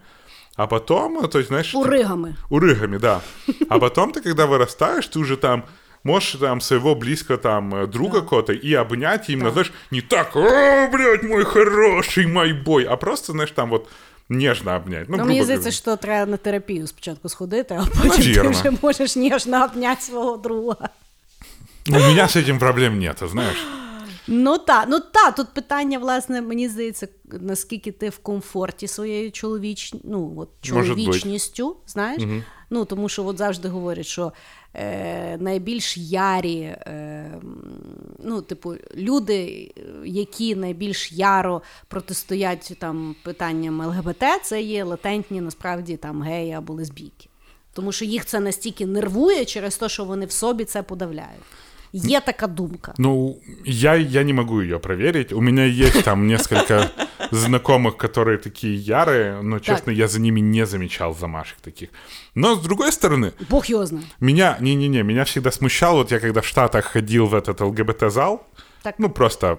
а 0.55 0.67
потом, 0.67 1.27
то 1.29 1.37
есть, 1.37 1.49
знаешь... 1.49 1.73
Уригами. 1.73 2.35
Урыгами, 2.49 2.97
да. 2.97 3.21
А 3.69 3.79
потом 3.79 4.11
ты, 4.11 4.21
когда 4.21 4.47
вырастаешь, 4.47 5.07
ты 5.07 5.19
уже 5.19 5.37
там 5.37 5.65
можешь 6.03 6.31
там 6.39 6.61
своего 6.61 6.95
близкого 6.95 7.37
там 7.37 7.73
э, 7.75 7.87
друга 7.87 8.21
кота 8.21 8.53
и 8.53 8.73
обнять, 8.73 9.29
и 9.29 9.33
именно, 9.33 9.51
знаешь, 9.51 9.71
не 9.91 10.01
так, 10.01 10.35
о, 10.35 10.89
блядь, 10.91 11.23
мой 11.23 11.45
хороший, 11.45 12.25
мой 12.25 12.53
бой, 12.53 12.83
а 12.83 12.97
просто, 12.97 13.31
знаешь, 13.31 13.51
там 13.51 13.69
вот 13.69 13.89
нежно 14.29 14.75
обнять. 14.75 15.05
Ну, 15.09 15.17
Ну, 15.17 15.25
мені 15.25 15.43
здається, 15.43 15.71
що 15.71 15.95
треба 15.95 16.31
на 16.31 16.37
терапію 16.37 16.87
спочатку 16.87 17.29
сходити, 17.29 17.73
а 17.81 17.85
потім 18.07 18.33
ти 18.33 18.49
вже 18.49 18.71
можеш 18.81 19.15
ніжно 19.15 19.63
обняти 19.65 20.01
свого 20.01 20.37
друга. 20.37 20.89
У 21.89 21.91
мене 21.91 22.27
з 22.27 22.31
цим 22.31 22.59
проблем 22.59 22.99
немає, 22.99 23.27
знаєш. 23.27 23.57
Ну 24.27 24.57
та, 24.57 24.85
ну 24.87 24.99
та, 24.99 25.31
тут 25.31 25.53
питання, 25.53 25.99
власне, 25.99 26.41
мені 26.41 26.69
здається, 26.69 27.07
наскільки 27.25 27.91
ти 27.91 28.09
в 28.09 28.17
комфорті 28.17 28.87
своєю 28.87 29.31
чоловіч... 29.31 29.93
ну, 30.03 30.33
от, 30.37 30.49
чоловічністю, 30.61 31.75
знаєш? 31.87 32.23
Ну, 32.73 32.85
тому 32.85 33.09
що 33.09 33.25
от 33.25 33.37
завжди 33.37 33.67
говорять, 33.67 34.05
що 34.05 34.33
е, 34.73 35.37
найбільш 35.37 35.97
ярі, 35.97 36.61
е, 36.61 37.31
ну, 38.19 38.41
типу, 38.41 38.75
люди, 38.95 39.71
які 40.05 40.55
найбільш 40.55 41.11
яро 41.11 41.61
протистоять 41.87 42.73
там 42.79 43.15
питанням 43.23 43.81
ЛГБТ, 43.81 44.23
це 44.43 44.61
є 44.61 44.83
латентні 44.83 45.41
насправді 45.41 45.97
там 45.97 46.21
геї 46.21 46.51
або 46.51 46.73
лесбійки. 46.73 47.27
Тому 47.73 47.91
що 47.91 48.05
їх 48.05 48.25
це 48.25 48.39
настільки 48.39 48.85
нервує 48.85 49.45
через 49.45 49.77
те, 49.77 49.89
що 49.89 50.05
вони 50.05 50.25
в 50.25 50.31
собі 50.31 50.65
це 50.65 50.83
подавляють. 50.83 51.43
Є 51.93 52.21
така 52.21 52.47
думка. 52.47 52.93
Ну, 52.97 53.37
я, 53.65 53.95
я 53.95 54.23
не 54.23 54.33
могу 54.33 54.61
ее 54.61 54.79
проверить. 54.79 55.33
У 55.33 55.41
меня 55.41 55.65
есть 55.65 56.03
там 56.03 56.27
несколько 56.27 56.89
знакомых, 57.31 57.97
которые 57.97 58.37
такие 58.37 58.75
ярые, 58.75 59.41
но, 59.41 59.59
честно, 59.59 59.91
я 59.91 60.07
за 60.07 60.19
ними 60.19 60.41
не 60.41 60.65
замечал 60.65 61.13
замашек 61.15 61.57
таких. 61.61 61.89
Но, 62.35 62.55
с 62.55 62.59
другой 62.61 62.91
стороны, 62.91 63.31
Бог 63.49 63.65
його 63.69 63.85
знає. 63.85 64.05
Меня, 64.19 64.57
не-не-не, 64.59 65.03
меня 65.03 65.23
всегда 65.23 65.51
смущало, 65.51 65.97
вот 65.97 66.11
я 66.11 66.19
когда 66.19 66.39
в 66.41 66.45
Штатах 66.45 66.85
ходил 66.85 67.25
в 67.27 67.35
этот 67.35 67.61
ЛГБТ-зал, 67.61 68.39
Так. 68.83 68.95
ну 68.97 69.09
просто, 69.09 69.57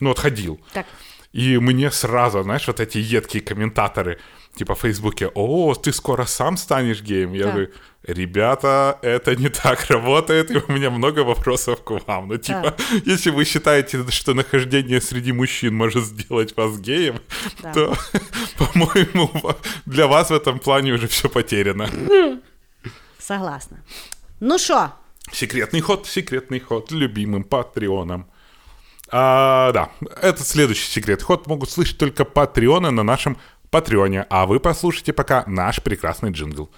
ну 0.00 0.08
вот 0.08 0.18
ходил, 0.18 0.58
Так. 0.72 0.86
и 1.34 1.58
мне 1.58 1.90
сразу, 1.90 2.42
знаешь, 2.42 2.66
вот 2.66 2.80
эти 2.80 3.16
едкие 3.16 3.42
комментаторы, 3.42 4.18
типа 4.58 4.74
в 4.74 4.78
Фейсбуке, 4.80 5.30
о, 5.34 5.74
ты 5.74 5.92
скоро 5.92 6.26
сам 6.26 6.56
станешь 6.56 7.02
геем. 7.02 7.32
Я 7.34 7.44
Да. 7.44 7.50
говорю, 7.52 7.68
ребята, 8.02 8.98
это 9.02 9.36
не 9.36 9.48
так 9.48 9.90
работает, 9.90 10.50
и 10.50 10.58
у 10.68 10.72
меня 10.72 10.90
много 10.90 11.24
вопросов 11.24 11.78
к 11.84 11.90
вам. 12.06 12.28
Ну, 12.28 12.36
типа, 12.38 12.74
если 13.06 13.30
вы 13.30 13.44
считаете, 13.44 14.04
что 14.10 14.34
нахождение 14.34 15.00
среди 15.00 15.32
мужчин 15.32 15.74
может 15.74 16.04
сделать 16.04 16.56
вас 16.56 16.78
геем, 16.80 17.20
Да. 17.62 17.72
то, 17.72 17.94
по-моему, 18.58 19.30
для 19.86 20.06
вас 20.06 20.30
в 20.30 20.34
этом 20.34 20.58
плане 20.58 20.92
уже 20.92 21.06
все 21.06 21.28
потеряно. 21.28 21.88
Согласна. 23.18 23.76
Ну 24.40 24.58
що, 24.58 24.88
Секретный 25.32 25.80
ход, 25.82 26.06
секретный 26.06 26.60
ход, 26.60 26.90
любимым 26.92 27.44
патреоном. 27.44 28.24
А, 29.10 29.72
да, 29.72 29.88
этот 30.22 30.46
следующий 30.46 30.90
секретный 30.90 31.24
ход 31.26 31.46
могут 31.46 31.70
слышать 31.70 31.98
только 31.98 32.24
патреоны 32.24 32.90
на 32.90 33.02
нашем 33.02 33.36
Патреоне, 33.69 34.25
а 34.29 34.45
вы 34.45 34.59
послушайте 34.59 35.13
пока 35.13 35.43
наш 35.47 35.79
прекрасный 35.79 36.29
джингл. 36.31 36.69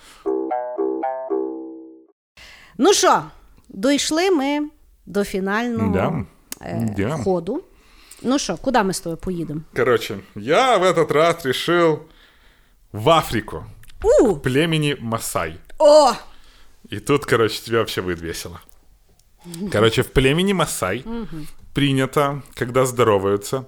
Ну 2.78 2.94
що, 2.94 3.24
дійшли 3.70 4.32
ми 4.32 4.70
до 5.06 5.24
фінального 5.24 5.94
Да. 5.94 6.26
е, 6.62 6.94
Да. 6.98 7.10
ходу. 7.18 7.64
Ну 8.22 8.40
що, 8.40 8.58
куди 8.58 8.84
ми 8.84 8.94
з 8.94 9.00
тобою 9.00 9.18
поїдемо? 9.18 9.62
Короче, 9.76 10.18
я 10.36 10.78
в 10.78 10.84
этот 10.84 11.14
раз 11.14 11.46
решил 11.46 12.00
в 12.92 13.10
Африку, 13.10 13.64
У! 14.22 14.36
племени 14.36 14.98
Масай. 15.00 15.56
О! 15.80 16.12
И 16.92 17.00
тут, 17.00 17.26
короче, 17.26 17.62
тебе 17.66 17.78
вообще 17.78 18.02
будет 18.02 18.22
весело. 18.22 18.60
Короче, 19.72 20.02
в 20.02 20.10
племени 20.10 20.54
Масай 20.54 21.06
принято, 21.74 22.42
когда 22.60 22.86
здороваются, 22.86 23.64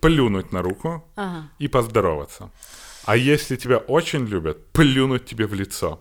плюнуть 0.00 0.52
на 0.52 0.62
руку 0.62 1.02
Ага. 1.16 1.44
и 1.62 1.68
поздороваться. 1.68 2.50
А 3.06 3.16
если 3.16 3.56
тебя 3.56 3.76
очень 3.78 4.26
любят, 4.26 4.56
плюнуть 4.72 5.24
тебе 5.24 5.46
в 5.46 5.54
лицо. 5.54 5.98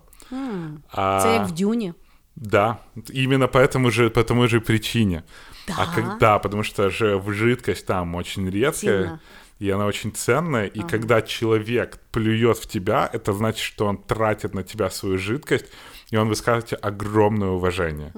А, 0.91 1.19
Це 1.23 1.33
як 1.33 1.47
в 1.47 1.51
дюні. 1.51 1.93
Да, 2.35 2.77
именно 3.13 3.47
по 3.47 3.57
этому 3.59 3.91
же, 3.91 4.09
по 4.09 4.23
тому 4.23 4.47
же 4.47 4.59
причине. 4.59 5.23
А 5.77 5.85
Да? 5.85 5.91
когда, 5.95 6.39
потому 6.39 6.63
что 6.63 6.89
же 6.89 7.21
жидкость 7.27 7.85
там 7.85 8.15
очень 8.15 8.49
редкая, 8.49 9.03
Ценна. 9.03 9.19
и 9.61 9.69
она 9.71 9.85
очень 9.85 10.11
ценная, 10.11 10.65
и 10.67 10.81
когда 10.81 11.21
человек 11.21 11.97
плюет 12.11 12.57
в 12.57 12.65
тебя, 12.65 13.09
это 13.13 13.33
значит, 13.33 13.59
что 13.63 13.85
он 13.87 13.97
тратит 13.97 14.53
на 14.55 14.63
тебя 14.63 14.89
свою 14.89 15.17
жидкость, 15.17 15.65
и 16.12 16.16
он 16.16 16.28
высказывает 16.28 16.66
тебе 16.66 16.78
огромное 16.82 17.48
уважение. 17.48 18.12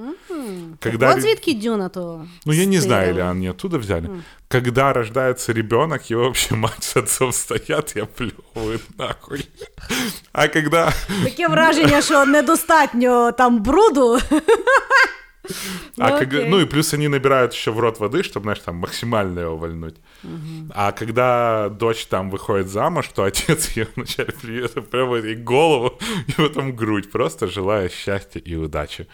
Когда 0.80 1.08
От 1.10 1.16
ре- 1.16 1.20
звідки 1.22 1.52
дюна 1.52 1.88
то. 1.88 2.26
ну, 2.46 2.52
я 2.52 2.64
не 2.66 2.80
знаю, 2.80 3.04
или 3.04 3.12
стирила? 3.12 3.30
они 3.30 3.48
оттуда 3.48 3.78
взяли. 3.78 4.10
Когда 4.48 4.92
рождается 4.92 5.52
ребенок, 5.52 6.10
его 6.10 6.22
вообще 6.24 6.54
мать 6.54 6.84
с 6.84 6.96
отцом 6.96 7.32
стоят 7.32 7.96
и 7.96 8.00
оплевывают 8.00 8.82
нахуй. 8.98 9.48
А 10.32 10.48
когда... 10.48 10.92
Таке 11.24 11.48
враження, 11.48 12.02
що 12.02 12.26
недостатньо 12.26 13.32
там 13.32 13.62
бруду. 13.62 14.18
А 15.97 16.09
Ну, 16.11 16.17
когда- 16.19 16.37
окей. 16.37 16.49
ну 16.49 16.59
и 16.59 16.65
плюс 16.65 16.93
они 16.93 17.07
набирают 17.07 17.53
еще 17.53 17.71
в 17.71 17.79
рот 17.79 17.99
воды, 17.99 18.21
чтобы, 18.23 18.43
знаешь, 18.43 18.59
там 18.59 18.75
максимально 18.75 19.39
его 19.39 19.57
вольнуть. 19.57 19.95
А 20.73 20.91
когда 20.91 21.69
дочь 21.69 22.05
там 22.05 22.29
выходит 22.29 22.67
замуж, 22.69 23.07
то 23.13 23.23
отец 23.23 23.69
ее 23.71 23.87
вначале 23.95 24.31
привет, 24.39 24.73
прямо 24.89 25.17
ей 25.17 25.35
голову 25.35 25.97
и 26.27 26.31
потом 26.33 26.75
грудь, 26.75 27.11
просто 27.11 27.47
желая 27.47 27.89
счастья 27.89 28.39
и 28.39 28.55
удачи. 28.55 29.07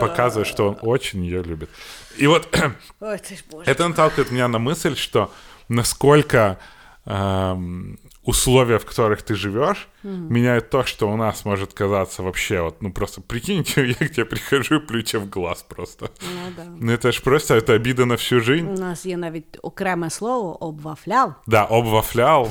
Показывая, 0.00 0.44
что 0.46 0.68
он 0.70 0.78
очень 0.80 1.22
ее 1.24 1.42
любит. 1.42 1.68
И 2.16 2.26
вот 2.26 2.48
Ой, 3.00 3.20
это 3.66 3.86
наталкивает 3.88 4.30
меня 4.30 4.48
на 4.48 4.58
мысль, 4.58 4.96
что 4.96 5.30
насколько 5.68 6.58
эм, 7.04 7.98
условия, 8.25 8.77
в 8.77 8.85
которых 8.85 9.21
ты 9.21 9.35
живешь, 9.35 9.87
меняют 10.03 10.69
то, 10.69 10.83
что 10.83 11.09
у 11.09 11.15
нас 11.15 11.45
может 11.45 11.73
казаться 11.73 12.23
вообще 12.23 12.61
вот, 12.61 12.81
ну 12.81 12.91
просто 12.93 13.21
прикиньте, 13.21 13.87
я 13.87 14.07
к 14.07 14.11
тебе 14.11 14.25
прихожу 14.25 14.75
и 14.75 14.79
плюю 14.79 15.03
тебе 15.03 15.23
в 15.23 15.29
глаз 15.29 15.63
просто. 15.67 16.09
Ну, 16.21 16.53
да. 16.57 16.63
Ну 16.79 16.91
это 16.91 17.11
ж 17.11 17.21
просто, 17.21 17.55
это 17.55 17.73
обида 17.73 18.05
на 18.05 18.15
всю 18.15 18.41
жизнь. 18.41 18.67
У 18.67 18.73
нас 18.79 19.05
є 19.05 19.17
навіть 19.17 19.57
окреме 19.61 20.09
слово 20.09 20.63
обвафляв. 20.63 21.33
Да, 21.47 21.63
обвафлял. 21.63 22.49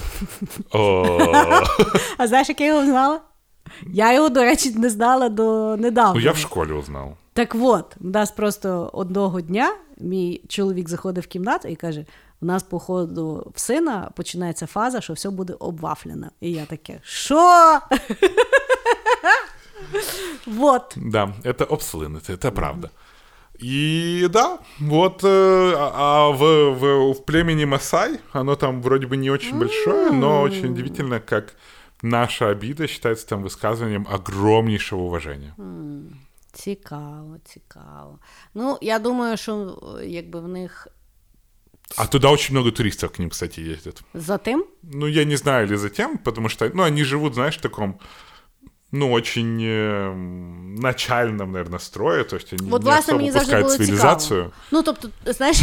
О, 0.71 1.33
А 2.19 2.27
знаєш, 2.27 2.49
як 2.49 2.61
я 2.61 2.67
його 2.67 2.85
знала? 2.85 3.21
Я 3.87 4.15
його, 4.15 4.29
до 4.29 4.41
речі, 4.41 4.71
не 4.71 4.91
знала 4.91 5.29
до 5.29 5.77
недавно. 5.77 6.15
Ну 6.15 6.21
я 6.21 6.33
в 6.33 6.37
школе 6.37 6.75
узнал. 6.75 7.13
Так 7.33 7.57
от, 7.61 7.97
у 8.01 8.09
нас 8.09 8.31
просто 8.31 8.91
одного 8.93 9.41
дня 9.41 9.73
мій 9.99 10.43
чоловік 10.49 10.89
заходив 10.89 11.25
в 11.25 11.27
кімнату 11.27 11.69
і 11.69 11.77
каже: 11.77 12.05
у 12.43 12.47
нас, 12.47 12.63
походу, 12.63 13.53
в 13.55 13.61
сина 13.61 14.11
починається 14.17 14.67
фаза, 14.67 15.01
що 15.01 15.13
все 15.13 15.31
буде 15.31 15.53
обвафлено. 15.59 16.31
І 16.41 16.53
я 16.53 16.67
таке, 16.67 17.01
що? 17.03 17.81
Вот. 20.47 20.95
Да, 20.97 21.35
это 21.45 21.65
обслынуть, 21.65 22.31
это 22.31 22.51
правда. 22.51 22.91
И 23.63 24.27
да, 24.31 24.59
вот, 24.79 25.23
э, 25.25 25.75
а 25.77 25.93
а 25.95 26.31
в, 26.31 26.71
в, 26.71 27.13
в 27.13 27.25
племени 27.25 27.67
Масай, 27.67 28.21
оно 28.33 28.57
там 28.57 28.81
вроде 28.81 29.07
бы 29.07 29.17
не 29.17 29.31
очень 29.31 29.59
большое, 29.59 30.11
но 30.13 30.41
очень 30.41 30.73
удивительно, 30.73 31.21
как 31.21 31.55
наша 32.03 32.49
обида 32.49 32.87
считается 32.87 33.27
там 33.27 33.43
высказыванием 33.43 34.07
огромнейшего 34.09 35.03
уважения. 35.03 35.55
Цікаво, 36.53 37.37
цікаво. 37.45 38.19
Ну, 38.55 38.79
я 38.83 38.99
думаю, 38.99 39.37
що 39.37 39.79
е, 40.01 40.07
якби 40.07 40.41
в 40.41 40.49
них 40.49 40.89
а 41.98 42.08
туда 42.08 42.30
очень 42.30 42.56
много 42.56 42.72
туристов 42.72 43.12
к 43.12 43.20
ним, 43.20 43.30
кстати, 43.30 43.60
ездят. 43.62 44.02
за 44.14 44.38
тим. 44.38 44.66
Ну, 44.84 45.08
я 45.08 45.24
не 45.26 45.36
знаю, 45.38 45.68
или 45.68 45.76
затем, 45.78 46.18
потому 46.18 46.50
что, 46.50 46.70
ну, 46.74 46.84
они 46.84 47.04
живут, 47.04 47.34
знаешь, 47.36 47.58
в 47.58 47.62
таком, 47.62 48.00
ну, 48.92 49.12
очень 49.12 49.60
э, 49.62 50.14
начальном, 50.80 51.52
наверное, 51.52 51.80
строе, 51.80 52.24
то 52.24 52.36
есть 52.38 52.54
они 52.54 52.72
От, 52.72 52.84
не 52.84 52.90
власне, 52.90 53.14
мені 53.14 53.32
завжди 53.32 53.58
було 53.62 53.70
цивилизацию. 53.78 54.40
цікаво. 54.42 54.54
Ну, 54.72 54.84
тобто, 54.84 55.10
знаєш, 55.26 55.58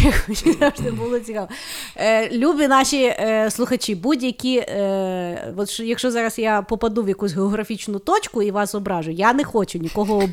завжди 0.61 0.91
було 0.99 1.19
цікаво. 1.19 1.49
Е, 1.97 2.31
любі 2.39 2.69
наші 2.69 3.03
е, 3.05 3.51
слухачі, 3.51 3.95
будь-які, 3.95 4.57
е, 4.57 5.55
от, 5.57 5.81
якщо 5.81 6.11
зараз 6.11 6.39
я 6.39 6.63
попаду 6.63 7.03
в 7.03 7.09
якусь 7.09 7.33
географічну 7.35 7.99
точку 7.99 8.43
і 8.43 8.51
вас 8.51 8.75
ображу, 8.75 9.11
я 9.11 9.33
не 9.33 9.45
хочу 9.45 9.79
нікого 9.79 10.29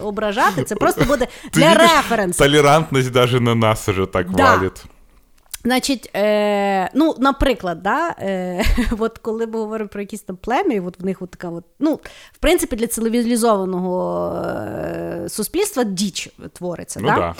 ображати, 0.00 0.64
це 0.64 0.74
просто 0.76 1.04
буде 1.04 1.26
для 1.52 1.74
референсу. 1.74 2.44
толерантность 2.44 3.10
даже 3.10 3.40
на 3.40 3.54
нас 3.54 3.88
уже 3.88 4.06
так 4.06 4.30
Да. 4.30 4.56
валит. 4.56 4.84
Значить, 5.64 6.10
е, 6.16 6.90
ну, 6.94 7.14
наприклад, 7.18 7.82
да, 7.82 8.14
е, 8.18 8.64
от 8.98 9.18
коли 9.18 9.46
ми 9.46 9.52
говоримо 9.52 9.88
про 9.88 10.00
якісь 10.00 10.20
там 10.20 10.36
плем'я, 10.36 10.82
от 10.82 11.00
в 11.00 11.04
них 11.04 11.22
от 11.22 11.30
така 11.30 11.48
от, 11.48 11.64
ну, 11.78 12.00
в 12.32 12.38
принципі, 12.38 12.76
для 12.76 12.86
цивілізованого 12.86 14.32
е, 14.36 15.28
суспільства 15.28 15.84
діч 15.84 16.28
твориться. 16.52 17.00
Ну 17.00 17.08
да? 17.08 17.16
да. 17.16 17.34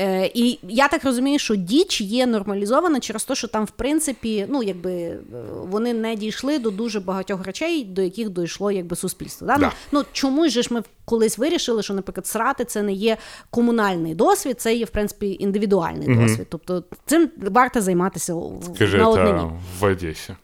Е, 0.00 0.30
і 0.34 0.58
я 0.62 0.88
так 0.88 1.04
розумію, 1.04 1.38
що 1.38 1.56
діч 1.56 2.00
є 2.00 2.26
нормалізована 2.26 3.00
через 3.00 3.24
те, 3.24 3.34
що 3.34 3.48
там, 3.48 3.64
в 3.64 3.70
принципі, 3.70 4.46
ну, 4.48 4.62
якби 4.62 4.92
е, 4.92 5.20
вони 5.68 5.92
не 5.92 6.16
дійшли 6.16 6.58
до 6.58 6.70
дуже 6.70 7.00
багатьох 7.00 7.46
речей, 7.46 7.84
до 7.84 8.02
яких 8.02 8.30
дійшло 8.30 8.70
якби, 8.70 8.96
суспільство. 8.96 9.46
Да? 9.46 9.56
Да. 9.56 9.72
Ну, 9.92 9.98
ну, 9.98 10.04
чому 10.12 10.48
ж 10.48 10.68
ми 10.70 10.82
колись 11.04 11.38
вирішили, 11.38 11.82
що, 11.82 11.94
наприклад, 11.94 12.26
срати 12.26 12.64
це 12.64 12.82
не 12.82 12.92
є 12.92 13.16
комунальний 13.50 14.14
досвід, 14.14 14.60
це 14.60 14.74
є, 14.74 14.84
в 14.84 14.90
принципі, 14.90 15.36
індивідуальний 15.40 16.16
досвід. 16.16 16.46
Тобто 16.50 16.84
цим 17.06 17.30
варто 17.36 17.80
займатися 17.80 18.34
Скажи, 18.74 18.98
на 18.98 19.08
однині. 19.08 19.50
в 19.80 19.84
Одессе. 19.84 20.36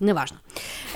Неважно. 0.00 0.38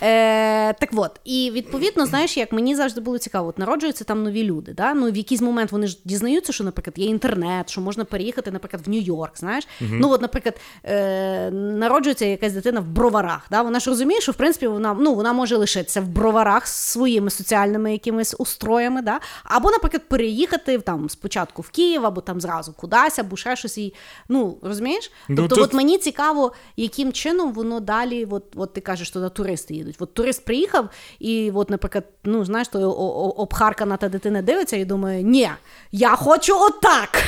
Е, 0.03 0.73
так 0.73 0.91
от, 0.97 1.21
і 1.25 1.51
відповідно, 1.55 2.07
знаєш, 2.07 2.37
як 2.37 2.53
мені 2.53 2.77
завжди 2.77 3.01
було 3.01 3.19
цікаво, 3.19 3.49
от 3.49 3.59
народжуються 3.59 4.05
там 4.05 4.23
нові 4.23 4.45
люди. 4.45 4.73
Да? 4.73 4.95
Ну, 4.95 5.11
в 5.11 5.17
якийсь 5.17 5.41
момент 5.41 5.73
вони 5.73 5.87
ж 5.87 5.99
дізнаються, 6.05 6.53
що, 6.53 6.65
наприклад, 6.65 6.95
є 6.99 7.07
інтернет, 7.07 7.71
що 7.71 7.81
можна 7.81 8.05
переїхати, 8.05 8.51
наприклад, 8.51 8.83
в 8.87 8.91
Нью-Йорк. 8.91 9.31
Знаєш? 9.35 9.69
Ну, 9.81 10.11
от, 10.11 10.23
наприклад, 10.23 10.61
е, 10.85 11.51
народжується 11.51 12.25
якась 12.25 12.53
дитина 12.53 12.81
в 12.81 12.87
броварах. 12.89 13.47
Да? 13.51 13.63
Вона 13.63 13.81
ж 13.81 13.91
розуміє, 13.91 14.21
що 14.21 14.33
в 14.33 14.35
принципі 14.35 14.67
вона, 14.67 14.97
ну, 15.01 15.15
вона 15.15 15.33
може 15.33 15.57
лишитися 15.57 16.01
в 16.01 16.09
броварах 16.09 16.67
з 16.67 16.73
своїми 16.73 17.31
соціальними 17.31 17.93
якимись 17.93 18.35
устроями, 18.39 19.03
да? 19.03 19.21
або, 19.45 19.71
наприклад, 19.71 20.03
переїхати 20.09 20.79
там 20.79 21.09
спочатку 21.09 21.63
в 21.63 21.71
Київ, 21.71 22.07
або 22.07 22.21
там 22.21 22.41
зразу 22.41 22.73
кудись, 22.73 23.19
або 23.19 23.37
ще 23.37 23.57
щось. 23.57 23.79
І, 23.79 23.95
ну, 24.29 24.59
розумієш? 24.63 25.11
Ну, 25.29 25.37
Тобто, 25.37 25.55
тут- 25.57 25.65
от 25.65 25.75
мені 25.75 25.99
цікаво, 25.99 26.53
яким 26.77 27.13
чином 27.13 27.53
воно 27.53 27.81
далі, 27.81 28.27
от, 28.31 28.45
от 28.57 28.73
ти 28.88 28.88
кажеш, 28.88 29.10
туди 29.12 29.30
туристи 29.30 29.74
їдуть. 29.74 29.96
От 30.00 30.14
турист 30.14 30.46
приїхав, 30.46 30.90
і, 31.20 31.52
от, 31.56 31.70
наприклад, 31.70 32.04
ну 32.24 32.46
знаєш, 32.46 32.68
то 32.68 32.80
о- 32.80 32.86
о- 32.94 33.30
обхаркана 33.42 33.98
та 33.98 34.10
дитина 34.10 34.42
дивиться 34.42 34.78
і 34.78 34.86
думає, 34.86 35.24
ні, 35.24 35.50
я 35.92 36.16
хочу 36.16 36.54
отак. 36.60 37.24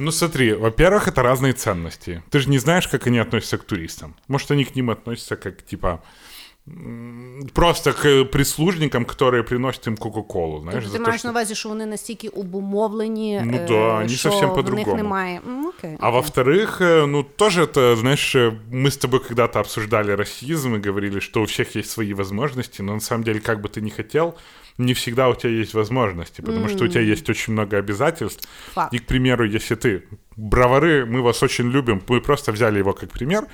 Ну 0.00 0.12
смотри, 0.12 0.54
во-первых, 0.54 1.08
это 1.08 1.22
разные 1.22 1.52
ценности. 1.52 2.22
Ты 2.30 2.38
же 2.40 2.50
не 2.50 2.58
знаешь, 2.58 2.86
как 2.86 3.06
они 3.06 3.18
относятся 3.22 3.56
к 3.56 3.64
туристам. 3.64 4.14
Может, 4.28 4.50
они 4.50 4.64
к 4.64 4.76
ним 4.76 4.90
относятся 4.90 5.36
как, 5.36 5.62
типа, 5.62 5.88
м, 5.88 5.98
просто 7.54 7.92
к 7.92 8.24
прислужникам, 8.24 9.04
которые 9.04 9.42
приносят 9.42 9.86
им 9.86 9.96
Кока-Колу, 9.96 10.60
знаешь, 10.60 10.74
Тобто 10.84 10.90
за 10.90 10.98
ти 10.98 11.04
то, 11.04 11.08
маєш 11.08 11.20
что- 11.20 11.28
на 11.28 11.32
увазі, 11.32 11.54
що 11.54 11.68
вони 11.68 11.86
настільки 11.86 12.28
обумовлені, 12.28 13.40
Ну 13.44 13.56
е, 13.56 13.66
да, 13.68 13.94
вони 13.94 14.08
що 14.08 14.30
зовсім 14.30 14.48
в 14.48 14.56
них 14.56 14.64
по-другому. 14.64 14.96
немає. 14.96 15.40
М, 15.48 15.66
окей, 15.66 15.96
А 16.00 16.08
окей. 16.08 16.20
во-вторых, 16.20 16.80
э, 16.80 17.06
ну, 17.06 17.22
тоже 17.36 17.62
это, 17.64 17.96
знаешь, 17.96 18.36
э, 18.36 18.52
мы 18.72 18.86
с 18.86 18.96
тобой 18.96 19.20
когда-то 19.28 19.60
обсуждали 19.60 20.16
расизм 20.16 20.74
и 20.74 20.78
говорили, 20.88 21.20
что 21.20 21.40
у 21.40 21.44
всех 21.44 21.76
есть 21.76 21.90
свои 21.90 22.14
возможности, 22.14 22.82
но 22.82 22.94
на 22.94 23.00
самом 23.00 23.24
деле, 23.24 23.40
как 23.40 23.60
бы 23.60 23.68
ты 23.68 23.80
ни 23.80 23.90
хотел, 23.90 24.34
не 24.78 24.92
всегда 24.92 25.28
у 25.28 25.34
тебя 25.34 25.52
есть 25.60 25.74
возможности, 25.74 26.42
потому 26.42 26.68
что 26.68 26.84
у 26.84 26.88
тебя 26.88 27.12
есть 27.12 27.30
очень 27.30 27.52
много 27.52 27.78
обязательств. 27.78 28.48
Факт. 28.74 28.94
И, 28.94 28.98
к 28.98 29.06
примеру, 29.06 29.44
если 29.56 29.76
ты... 29.76 30.02
Бровары, 30.38 31.06
мы 31.06 31.22
вас 31.22 31.42
очень 31.42 31.70
любим, 31.70 32.02
мы 32.08 32.20
просто 32.20 32.52
взяли 32.52 32.78
его 32.80 32.92
как 32.92 33.10
пример. 33.10 33.46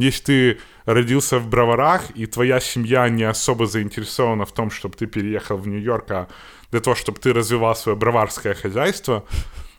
Если 0.00 0.24
ты 0.24 0.58
родился 0.86 1.38
в 1.38 1.48
Броварах, 1.48 2.02
и 2.14 2.26
твоя 2.26 2.60
семья 2.60 3.08
не 3.08 3.24
особо 3.24 3.66
заинтересована 3.66 4.44
в 4.44 4.52
том, 4.52 4.70
чтобы 4.70 4.94
ты 4.96 5.06
переехал 5.06 5.56
в 5.56 5.66
Нью-Йорк, 5.68 6.10
а 6.10 6.26
для 6.70 6.80
того, 6.80 6.96
чтобы 6.96 7.18
ты 7.18 7.32
развивал 7.32 7.74
свое 7.74 7.96
броварское 7.96 8.54
хозяйство, 8.54 9.24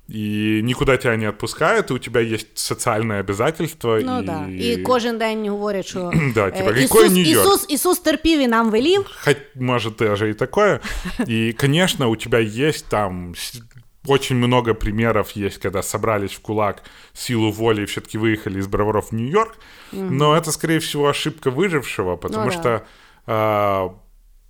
и 0.07 0.61
никуда 0.63 0.97
тебя 0.97 1.15
не 1.17 1.25
отпускают, 1.25 1.91
и 1.91 1.93
у 1.93 1.97
тебя 1.99 2.21
есть 2.21 2.57
социальные 2.57 3.19
обязательства. 3.19 3.99
Ну 4.03 4.21
и... 4.21 4.25
да. 4.25 4.47
І 4.49 4.77
кожен 4.77 5.17
день 5.17 5.49
говорять, 5.49 5.85
що 5.85 6.11
Да, 6.35 6.51
типа, 6.51 6.71
е, 6.71 6.87
какой 6.87 7.05
Ісус, 7.05 7.11
Нью-Йорк? 7.11 7.41
Ісус, 7.45 7.65
Ісус 7.69 7.99
терпів 7.99 8.39
і 8.39 8.47
нам 8.47 8.71
велів. 8.71 9.05
Хоть, 9.25 9.37
может, 9.55 9.95
даже 9.95 10.29
и 10.29 10.33
такое. 10.33 10.79
И, 11.29 11.53
конечно, 11.53 12.09
у 12.09 12.15
тебя 12.15 12.39
есть 12.39 12.85
там 12.89 13.35
с- 13.35 13.61
очень 14.06 14.36
много 14.36 14.74
примеров 14.74 15.32
есть, 15.32 15.58
когда 15.58 15.82
собрались 15.82 16.32
в 16.32 16.40
кулак 16.40 16.82
силу 17.12 17.52
воли 17.52 17.82
и 17.82 17.86
все-таки 17.86 18.18
выехали 18.18 18.58
из 18.58 18.66
Броваров 18.66 19.10
в 19.10 19.12
Нью-Йорк. 19.12 19.56
Но 19.92 20.36
это, 20.36 20.50
скорее 20.50 20.80
всего, 20.80 21.08
ошибка 21.08 21.50
выжившего, 21.50 22.16
потому 22.16 22.46
Ну 22.46 22.50
что 22.50 22.62
да. 22.62 22.84
а, 23.26 23.98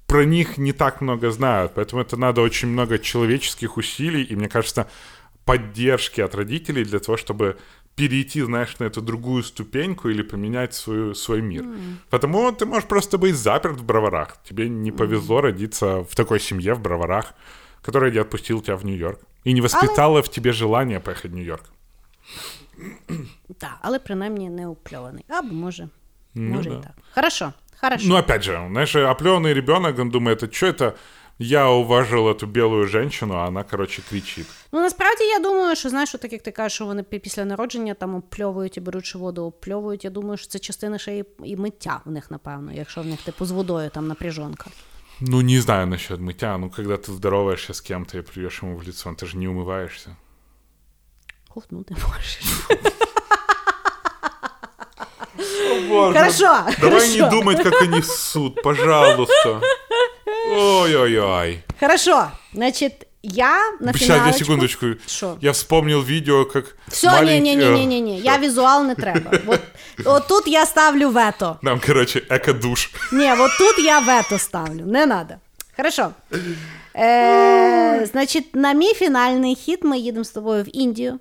про 0.07 0.24
них 0.24 0.57
не 0.57 0.72
так 0.72 1.00
много 1.00 1.30
знают. 1.30 1.72
Поэтому 1.74 2.00
это 2.00 2.16
надо 2.16 2.40
очень 2.40 2.68
много 2.68 2.98
человеческих 2.98 3.76
усилий 3.76 4.22
и, 4.22 4.36
мне 4.36 4.48
кажется, 4.48 4.88
поддержки 5.44 6.20
от 6.22 6.34
родителей 6.34 6.84
для 6.84 6.98
того, 6.98 7.18
чтобы 7.18 7.59
перейти, 7.94 8.40
знаешь, 8.40 8.78
на 8.78 8.84
эту 8.84 9.03
другую 9.03 9.42
ступеньку 9.42 10.09
или 10.09 10.22
поменять 10.22 10.72
свою, 10.72 11.14
свой 11.14 11.42
мир. 11.42 11.66
Потому 12.09 12.50
ты 12.53 12.64
можешь 12.64 12.88
просто 12.88 13.18
быть 13.18 13.34
заперт 13.34 13.78
в 13.78 13.84
Броварах. 13.84 14.38
Тебе 14.48 14.70
не 14.70 14.92
повезло 14.92 15.42
родиться 15.42 16.05
в 16.05 16.16
такой 16.16 16.40
семье 16.40 16.72
в 16.72 16.80
Броварах, 16.80 17.34
которая 17.82 18.11
не 18.11 18.18
отпустила 18.18 18.62
тебя 18.62 18.76
в 18.76 18.86
Нью-Йорк 18.86 19.20
и 19.45 19.53
не 19.53 19.62
воспитала 19.62 20.22
в 20.22 20.28
тебе 20.28 20.51
желание 20.53 20.99
поехать 20.99 21.32
в 21.32 21.36
Нью-Йорк. 21.36 21.64
Так, 23.58 23.78
але 23.82 23.99
принаймні 23.99 24.49
не 24.49 24.68
опльований. 24.68 25.26
Або 25.28 25.53
може, 25.53 25.89
Ну 26.36 26.55
може 26.55 26.70
да. 26.70 26.76
і 26.76 26.82
так. 26.84 26.91
Хорошо, 27.16 27.53
хорошо. 27.82 28.05
Ну, 28.08 28.18
опять 28.18 28.43
же, 28.43 28.68
знаешь, 28.72 28.95
опленный 28.95 29.53
ребенок, 29.53 29.99
он 29.99 30.10
думает, 30.10 30.43
а 30.43 30.47
что 30.51 30.68
это? 30.68 30.93
Я 31.39 31.70
уважил 31.70 32.28
эту 32.28 32.47
белую 32.47 32.88
женщину, 32.88 33.36
а 33.36 33.47
она, 33.47 33.64
короче, 33.64 34.01
кричит. 34.10 34.45
Ну 34.72 34.82
насправді 34.82 35.24
я 35.24 35.39
думаю, 35.39 35.76
що 35.76 35.89
знаєш, 35.89 36.10
що 36.10 36.18
так 36.18 36.32
як 36.34 36.41
ти 36.43 36.51
кажеш, 36.51 36.74
що 36.74 36.86
вони 36.86 37.01
пі- 37.01 37.20
після 37.20 37.45
народження 37.45 37.93
там 37.93 38.16
опльовують 38.16 38.78
і 38.78 38.82
беручи 38.82 39.18
воду, 39.18 39.43
опльовують. 39.45 40.03
Я 40.03 40.10
думаю, 40.10 40.38
що 40.38 40.47
це 40.47 40.60
частина 40.60 40.97
ще 40.97 41.18
і, 41.18 41.24
і 41.43 41.55
миття 41.55 42.01
в 42.05 42.12
них, 42.12 42.32
напевно, 42.32 42.72
якщо 42.74 43.01
в 43.01 43.05
них 43.05 43.22
типу 43.22 43.45
з 43.45 43.51
водою 43.51 43.89
там 43.89 44.08
напряжонка. 44.08 44.66
Ну, 45.25 45.41
не 45.41 45.59
знаю 45.61 45.87
насчет 45.87 46.18
мытья. 46.18 46.59
Ну, 46.59 46.68
когда 46.68 46.97
ты 46.97 47.12
здороваешься 47.12 47.73
с 47.75 47.81
кем-то 47.81 48.18
и 48.18 48.23
плюешь 48.23 48.61
ему 48.62 48.77
в 48.77 48.83
лицо, 48.83 49.14
ты 49.14 49.25
же 49.27 49.37
не 49.37 49.47
умываешься. 49.47 50.16
Ковтнути 51.49 51.93
можеш. 51.93 52.41
Боже, 55.89 56.18
Хорошо, 56.18 56.64
Давай 56.81 57.01
хорошо. 57.01 57.07
не 57.07 57.31
думать, 57.31 57.62
как 57.62 57.83
они 57.83 58.03
ссут, 58.03 58.62
пожалуйста. 58.62 59.61
Ой-ой-ой. 60.51 61.64
Хорошо, 61.79 62.31
значить, 62.53 63.07
я 63.23 63.73
на 63.81 63.93
Сейчас, 63.93 64.09
я 64.09 64.14
фіналочку... 64.16 64.39
секундочку. 64.39 64.87
Що? 65.07 65.37
Я 65.41 65.51
вспомнил 65.51 66.01
видео, 66.01 66.45
как 66.45 66.77
Все, 66.89 67.09
маленький- 67.11 67.41
ні, 67.41 67.57
ні, 67.57 67.70
ні, 67.70 67.87
ні, 67.87 68.01
ні. 68.01 68.20
Я 68.20 68.39
візуал 68.39 68.85
не 68.85 68.95
треба. 68.95 69.31
От, 69.47 69.61
от 70.05 70.29
тут 70.29 70.49
я 70.49 70.66
ставлю 70.66 71.11
вето. 71.11 71.59
Нам, 71.62 71.81
короче, 71.87 72.18
эко-душ. 72.31 72.91
Ні, 73.12 73.33
от 73.33 73.51
тут 73.59 73.85
я 73.85 73.99
вето 73.99 74.39
ставлю. 74.39 74.87
Не 74.87 75.07
надо. 75.07 75.35
Хорошо. 75.77 76.11
Е, 76.97 78.07
значить, 78.12 78.57
на 78.57 78.73
мій 78.73 78.95
фінальний 78.95 79.55
хід 79.55 79.79
ми 79.83 79.99
їдемо 79.99 80.25
з 80.25 80.31
тобою 80.31 80.62
в 80.64 80.77
Індію. 80.77 81.18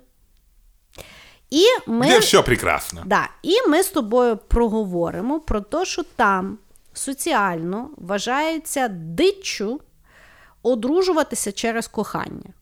І 1.50 1.64
ми, 1.86 2.06
Где 2.06 2.18
все 2.18 2.42
прекрасно. 2.42 3.02
да, 3.06 3.28
і 3.42 3.68
ми 3.68 3.82
з 3.82 3.88
тобою 3.88 4.36
проговоримо 4.36 5.40
про 5.40 5.60
те, 5.60 5.84
що 5.84 6.02
там 6.16 6.58
соціально 6.94 7.90
вважається 7.96 8.88
диччю 8.88 9.80
одружуватися 10.62 11.52
через 11.52 11.88
кохання. 11.88 12.52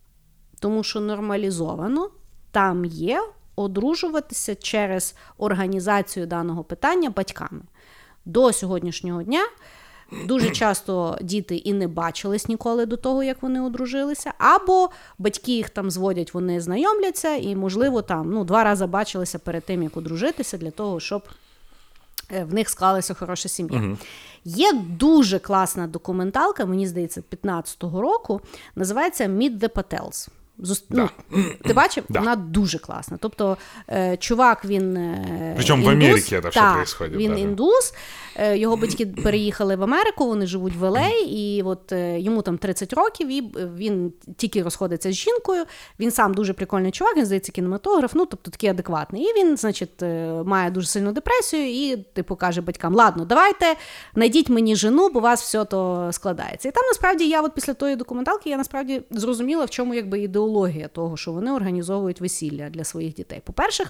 Тому 0.61 0.82
що 0.82 1.01
нормалізовано 1.01 2.11
там 2.51 2.84
є 2.84 3.22
одружуватися 3.57 4.55
через 4.55 5.14
організацію 5.38 6.26
даного 6.26 6.64
питання 6.64 7.11
батьками. 7.11 7.62
До 8.24 8.53
сьогоднішнього 8.53 9.22
дня 9.22 9.46
дуже 10.24 10.51
часто 10.53 11.18
діти 11.20 11.57
і 11.57 11.72
не 11.72 11.88
бачились 11.88 12.48
ніколи 12.48 12.86
до 12.86 12.96
того, 12.96 13.22
як 13.22 13.42
вони 13.42 13.61
одружилися, 13.61 14.32
або 14.38 14.90
батьки 15.18 15.53
їх 15.53 15.70
там 15.70 15.90
зводять, 15.90 16.34
вони 16.34 16.61
знайомляться, 16.61 17.36
і, 17.36 17.57
можливо, 17.57 18.03
там 18.03 18.30
ну, 18.32 18.44
два 18.44 18.64
рази 18.64 18.86
бачилися 18.86 19.38
перед 19.38 19.64
тим, 19.64 19.82
як 19.82 19.96
одружитися, 19.96 20.59
для 20.59 20.70
того, 20.70 21.01
щоб 21.01 21.22
в 22.31 22.55
них 22.55 22.68
склалася 22.68 23.14
хороша 23.14 23.49
сім'я. 23.49 23.97
Є 24.45 24.72
дуже 24.72 25.39
класна 25.39 25.87
документалка, 25.87 26.66
мені 26.66 26.87
здається, 26.87 27.22
15-го 27.45 28.01
року, 28.03 28.41
називається 28.76 29.24
Meet 29.24 29.59
the 29.59 29.68
Patels. 29.68 30.28
Зус... 30.62 30.84
Ну, 30.90 31.08
ти 31.64 31.72
бачив? 31.72 32.04
Да. 32.08 32.18
Вона 32.18 32.36
дуже 32.36 32.78
класна. 32.78 33.18
Тобто, 33.20 33.56
е, 33.88 34.16
чувак, 34.16 34.64
він. 34.64 34.96
Е, 34.96 35.52
Причому 35.56 35.86
в 35.86 35.88
Америці 35.88 36.40
це 36.42 36.48
все 36.48 36.72
происходит, 36.74 37.16
Він 37.16 37.28
да, 37.28 37.34
да. 37.34 37.40
індус, 37.40 37.94
е, 38.36 38.58
його 38.58 38.76
батьки 38.76 39.06
переїхали 39.06 39.76
в 39.76 39.82
Америку, 39.82 40.26
вони 40.26 40.46
живуть 40.46 40.76
в 40.76 40.84
LA, 40.84 41.11
і 41.28 41.62
от 41.62 41.92
йому 42.16 42.42
там 42.42 42.58
30 42.58 42.92
років, 42.92 43.28
і 43.28 43.40
він 43.76 44.12
тільки 44.36 44.62
розходиться 44.62 45.12
з 45.12 45.14
жінкою. 45.14 45.64
Він 46.00 46.11
сам 46.11 46.34
дуже 46.34 46.52
прикольний 46.52 46.92
чувак, 46.92 47.16
він 47.16 47.26
здається, 47.26 47.52
кінематограф, 47.52 48.14
ну 48.14 48.26
тобто 48.26 48.50
такий 48.50 48.70
адекватний. 48.70 49.22
І 49.22 49.34
він, 49.40 49.56
значить, 49.56 50.02
має 50.44 50.70
дуже 50.70 50.86
сильну 50.86 51.12
депресію, 51.12 51.70
і 51.70 51.96
типу 51.96 52.36
каже 52.36 52.61
батькам: 52.61 52.94
ладно, 52.94 53.24
давайте 53.24 53.74
знайдіть 54.14 54.48
мені 54.48 54.76
жену, 54.76 55.08
бо 55.08 55.18
у 55.18 55.22
вас 55.22 55.42
все 55.42 55.64
то 55.64 56.08
складається. 56.12 56.68
І 56.68 56.72
там 56.72 56.84
насправді 56.86 57.28
я, 57.28 57.42
от 57.42 57.54
після 57.54 57.74
тої 57.74 57.96
документалки, 57.96 58.50
я 58.50 58.56
насправді 58.56 59.02
зрозуміла, 59.11 59.64
в 59.64 59.70
чому 59.70 59.94
якби 59.94 60.20
ідеологія 60.20 60.49
того, 60.88 61.16
що 61.16 61.32
вони 61.32 61.53
організовують 61.53 62.20
весілля 62.20 62.70
для 62.70 62.84
своїх 62.84 63.14
дітей. 63.14 63.40
По-перше, 63.44 63.84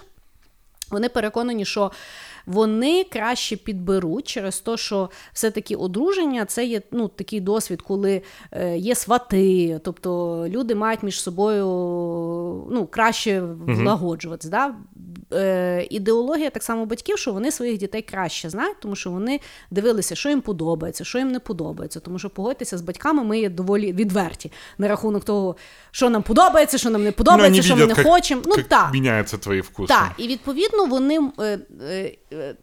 вони 0.91 1.09
переконані, 1.09 1.65
що 1.65 1.91
вони 2.45 3.03
краще 3.03 3.55
підберуть 3.55 4.27
через 4.27 4.59
те, 4.59 4.77
що 4.77 5.09
все-таки 5.33 5.75
одруження 5.75 6.45
це 6.45 6.65
є 6.65 6.81
ну, 6.91 7.07
такий 7.07 7.39
досвід, 7.39 7.81
коли 7.81 8.21
е, 8.51 8.77
є 8.77 8.95
свати, 8.95 9.79
тобто 9.83 10.45
люди 10.49 10.75
мають 10.75 11.03
між 11.03 11.21
собою 11.21 11.65
ну, 12.71 12.87
краще 12.91 13.41
влагоджуватися. 13.65 14.49
Да? 14.49 14.75
Е, 15.33 15.87
ідеологія 15.89 16.49
так 16.49 16.63
само 16.63 16.85
батьків, 16.85 17.17
що 17.17 17.33
вони 17.33 17.51
своїх 17.51 17.77
дітей 17.77 18.01
краще 18.01 18.49
знають, 18.49 18.77
тому 18.79 18.95
що 18.95 19.11
вони 19.11 19.39
дивилися, 19.71 20.15
що 20.15 20.29
їм 20.29 20.41
подобається, 20.41 21.03
що 21.03 21.17
їм 21.17 21.31
не 21.31 21.39
подобається. 21.39 21.99
Тому 21.99 22.19
що 22.19 22.29
погодьтеся 22.29 22.77
з 22.77 22.81
батьками, 22.81 23.23
ми 23.23 23.39
є 23.39 23.49
доволі 23.49 23.93
відверті 23.93 24.51
на 24.77 24.87
рахунок 24.87 25.23
того, 25.23 25.55
що 25.91 26.09
нам 26.09 26.23
подобається, 26.23 26.77
що 26.77 26.89
нам 26.89 27.03
не 27.03 27.11
подобається, 27.11 27.61
що 27.61 27.75
ми 27.75 27.85
не 27.85 27.95
хочемо. 27.95 28.41
Ну 28.45 28.55
так. 28.67 28.93
меняются 28.93 29.37
твои 29.37 29.61
вкусы. 29.61 29.87
Так, 29.87 30.11
і 30.17 30.27
відповідно 30.27 30.85
вони 30.85 31.19
е, 31.39 31.59
е, 31.89 32.11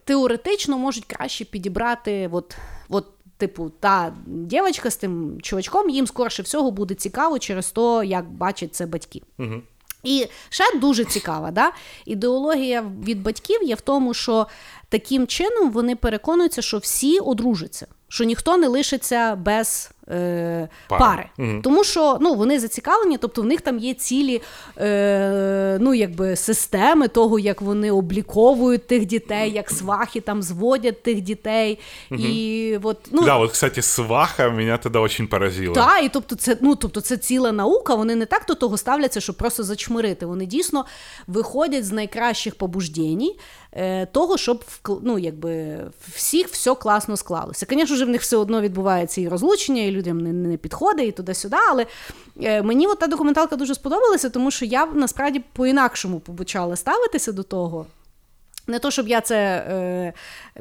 теоретично 0.05 0.79
можуть 0.79 1.05
краще 1.05 1.45
підібрати, 1.45 2.29
от, 2.33 2.57
от, 2.89 3.07
типу, 3.37 3.71
та 3.81 4.15
дівчинка 4.27 4.91
з 4.91 4.97
тим 4.97 5.39
чувачком, 5.43 5.91
їм 5.91 6.07
скорше 6.07 6.43
всього 6.43 6.71
буде 6.71 6.95
цікаво 6.95 7.39
через 7.39 7.71
те, 7.71 8.03
як 8.05 8.31
бачать 8.31 8.75
це 8.75 8.87
батьки. 8.87 9.23
Угу. 9.39 9.63
І 10.03 10.27
ще 10.49 10.79
дуже 10.79 11.05
цікава, 11.05 11.51
да? 11.51 11.73
ідеологія 12.05 12.85
від 13.05 13.23
батьків 13.23 13.63
є 13.63 13.75
в 13.75 13.81
тому, 13.81 14.15
що 14.15 14.47
таким 14.89 15.27
чином 15.27 15.71
вони 15.71 15.97
переконуються, 15.97 16.63
що 16.63 16.79
всі 16.79 17.19
одружаться, 17.19 17.87
що 18.09 18.25
ніхто 18.25 18.57
не 18.57 18.69
лишиться 18.69 19.37
без 19.37 19.91
е, 20.11 20.69
Пари. 20.89 21.29
пари. 21.37 21.61
Тому 21.63 21.85
що 21.85 22.19
ну, 22.21 22.35
вони 22.35 22.61
зацікавлені, 22.61 23.19
тобто 23.19 23.43
в 23.43 23.45
них 23.45 23.61
там 23.61 23.79
є 23.79 23.95
цілі 23.95 24.43
е, 24.79 25.79
ну, 25.81 25.95
якби, 25.95 26.37
системи 26.37 27.09
того, 27.09 27.39
як 27.39 27.63
вони 27.63 27.91
обліковують 27.91 28.87
тих 28.87 29.07
дітей, 29.07 29.53
як 29.53 29.71
свахи 29.71 30.21
там 30.21 30.43
зводять 30.43 31.03
тих 31.03 31.21
дітей. 31.21 31.79
І 32.11 32.79
от, 32.83 32.97
ну, 33.11 33.25
Да, 33.25 33.37
вот, 33.37 33.53
кстати, 33.53 33.83
сваха 33.83 34.51
меня 34.51 34.79
тогда 34.79 35.01
очень 35.01 35.27
поразила. 35.29 35.75
так, 35.75 36.05
і 36.05 36.09
тобто 36.09 36.37
це, 36.37 36.57
ну, 36.61 36.75
тобто 36.75 37.01
це 37.01 37.17
ціла 37.17 37.53
наука, 37.53 37.95
вони 37.95 38.15
не 38.15 38.27
так 38.27 38.45
до 38.49 38.55
того 38.55 38.77
ставляться, 38.77 39.21
щоб 39.21 39.37
просто 39.37 39.63
зачмирити. 39.63 40.27
Вони 40.27 40.47
дійсно 40.47 40.85
виходять 41.27 41.85
з 41.87 41.93
найкращих 41.93 42.55
побуждень 42.55 43.35
е, 43.73 44.07
того, 44.07 44.39
щоб 44.39 44.65
ну, 45.03 45.19
якби, 45.19 45.79
всіх 46.15 46.49
все 46.49 46.75
класно 46.75 47.17
склалося. 47.17 47.67
Звісно 47.71 47.97
ж, 47.97 48.05
в 48.05 48.09
них 48.09 48.21
все 48.23 48.37
одно 48.37 48.61
відбувається 48.61 49.21
і 49.21 49.29
розлучення, 49.29 49.83
і 49.83 49.91
людям 49.99 50.21
не, 50.21 50.33
не 50.33 50.57
підходить, 50.57 51.09
і 51.09 51.13
туди-сюди. 51.13 51.57
Але 51.71 51.87
е, 52.43 52.63
мені 52.63 52.87
от 52.87 52.99
та 52.99 53.07
документалка 53.07 53.57
дуже 53.57 53.75
сподобалася, 53.75 54.31
тому 54.31 54.51
що 54.51 54.65
я 54.65 54.87
насправді 54.87 55.43
по-інакшому 55.53 56.21
почала 56.21 56.77
ставитися 56.77 57.33
до 57.33 57.43
того. 57.43 57.87
Не 58.69 58.79
то, 58.79 58.91
щоб 58.91 59.09
я 59.09 59.21
це 59.21 59.37
е, 59.37 60.13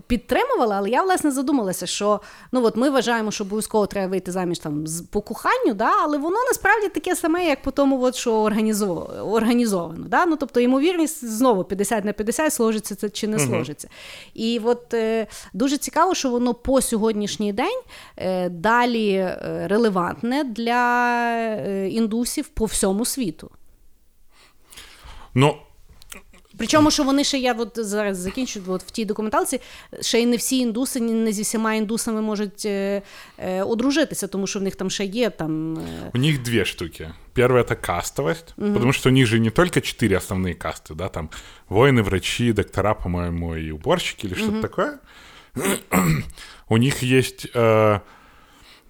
підтримувала, 0.07 0.75
але 0.75 0.89
я 0.89 1.03
власне 1.03 1.31
задумалася, 1.31 1.85
що 1.85 2.21
ну 2.51 2.63
от 2.63 2.75
ми 2.75 2.89
вважаємо, 2.89 3.31
що 3.31 3.43
обов'язково 3.43 3.85
треба 3.87 4.07
вийти 4.07 4.31
заміж 4.31 4.59
там 4.59 4.87
з 4.87 5.01
по 5.01 5.21
коханню, 5.21 5.73
да, 5.73 5.91
але 6.03 6.17
воно 6.17 6.37
насправді 6.47 6.89
таке 6.89 7.15
саме, 7.15 7.45
як 7.45 7.61
по 7.61 7.71
тому, 7.71 8.03
от, 8.03 8.15
що 8.15 8.33
організовано. 8.33 9.31
організовано 9.31 10.05
да? 10.07 10.25
ну, 10.25 10.35
тобто, 10.35 10.59
ймовірність 10.59 11.25
знову 11.25 11.63
50 11.63 12.05
на 12.05 12.13
50 12.13 12.53
сложиться 12.53 12.95
це 12.95 13.09
чи 13.09 13.27
не 13.27 13.39
сложиться. 13.39 13.89
І 14.33 14.61
от 14.63 14.93
е, 14.93 15.27
дуже 15.53 15.77
цікаво, 15.77 16.15
що 16.15 16.29
воно 16.29 16.53
по 16.53 16.81
сьогоднішній 16.81 17.53
день 17.53 17.81
е, 18.17 18.49
далі 18.49 19.11
е, 19.11 19.67
релевантне 19.67 20.43
для 20.43 21.13
е, 21.45 21.89
індусів 21.89 22.47
по 22.47 22.65
всьому 22.65 23.05
світу. 23.05 23.51
Ну, 25.33 25.55
Причому, 26.58 26.90
що 26.90 27.04
вони 27.04 27.24
ще 27.24 27.38
я 27.38 27.52
от 27.52 27.70
зараз 27.74 28.18
закінчу 28.18 28.60
от 28.66 28.82
в 28.82 28.90
тій 28.90 29.04
документалці, 29.04 29.60
ще 30.00 30.20
й 30.22 30.26
не 30.26 30.36
всі 30.36 30.58
індуси, 30.58 31.00
ні- 31.00 31.12
не 31.12 31.32
зі 31.32 31.42
всіма 31.42 31.74
індусами 31.74 32.20
можуть 32.22 32.64
е, 32.66 33.02
е, 33.38 33.62
одружитися, 33.62 34.26
тому 34.26 34.46
що 34.46 34.58
в 34.58 34.62
них 34.62 34.76
там 34.76 34.90
ще 34.90 35.04
є 35.04 35.30
там. 35.30 35.78
Е, 35.78 36.10
У 36.14 36.18
них 36.18 36.42
две 36.42 36.64
штуки. 36.64 37.10
Первая 37.34 37.64
это 37.64 37.76
кастовость, 37.86 38.54
потому 38.56 38.92
что 38.92 39.08
у 39.08 39.12
них 39.12 39.26
же 39.26 39.40
не 39.40 39.50
только 39.50 39.80
четыре 39.80 40.16
основные 40.18 40.54
касты, 40.54 40.94
да, 40.94 41.08
там 41.08 41.28
воины, 41.70 42.02
врачи, 42.02 42.52
доктора, 42.52 42.94
по-моему, 42.94 43.56
и 43.56 43.70
уборщики 43.72 44.26
или 44.26 44.34
что-то 44.34 44.60
такое. 44.60 44.98
у 46.68 46.76
них 46.76 47.02
есть 47.02 47.46
э, 47.54 48.00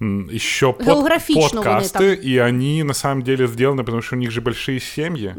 м, 0.00 0.28
еще 0.34 0.72
под, 0.72 0.86
Географично 0.86 1.62
вони 1.62 1.80
подкасты, 1.80 2.14
и 2.14 2.38
они 2.38 2.84
на 2.84 2.94
самом 2.94 3.22
деле 3.22 3.46
сделаны, 3.46 3.84
потому 3.84 4.02
что 4.02 4.16
у 4.16 4.18
них 4.18 4.30
же 4.30 4.40
большие 4.40 4.80
семьи. 4.80 5.34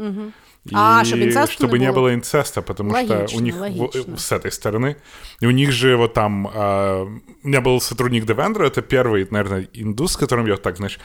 И 0.69 0.75
А, 0.75 1.03
чтобы 1.05 1.23
инцеста 1.23 1.51
чтобы 1.53 1.79
не 1.79 1.85
не 1.85 1.91
было. 1.91 2.01
было 2.01 2.13
инцеста, 2.13 2.61
потому 2.61 2.91
что 2.91 3.13
у 3.15 3.19
Логично, 3.19 3.39
них 3.41 3.55
логично. 3.59 4.17
с 4.17 4.31
этой 4.31 4.51
стороны. 4.51 4.95
И 5.41 5.45
у 5.47 5.51
них 5.51 5.71
же 5.71 5.95
вот 5.97 6.13
там... 6.13 6.49
а, 6.53 7.03
у 7.43 7.47
меня 7.47 7.61
был 7.61 7.81
сотрудник 7.81 8.25
Девендра, 8.25 8.65
это 8.65 8.81
первый, 8.81 9.27
наверное, 9.31 9.67
индус, 9.73 10.13
с 10.13 10.17
которым 10.17 10.45
я 10.47 10.57
так, 10.57 10.77
знаешь... 10.77 10.99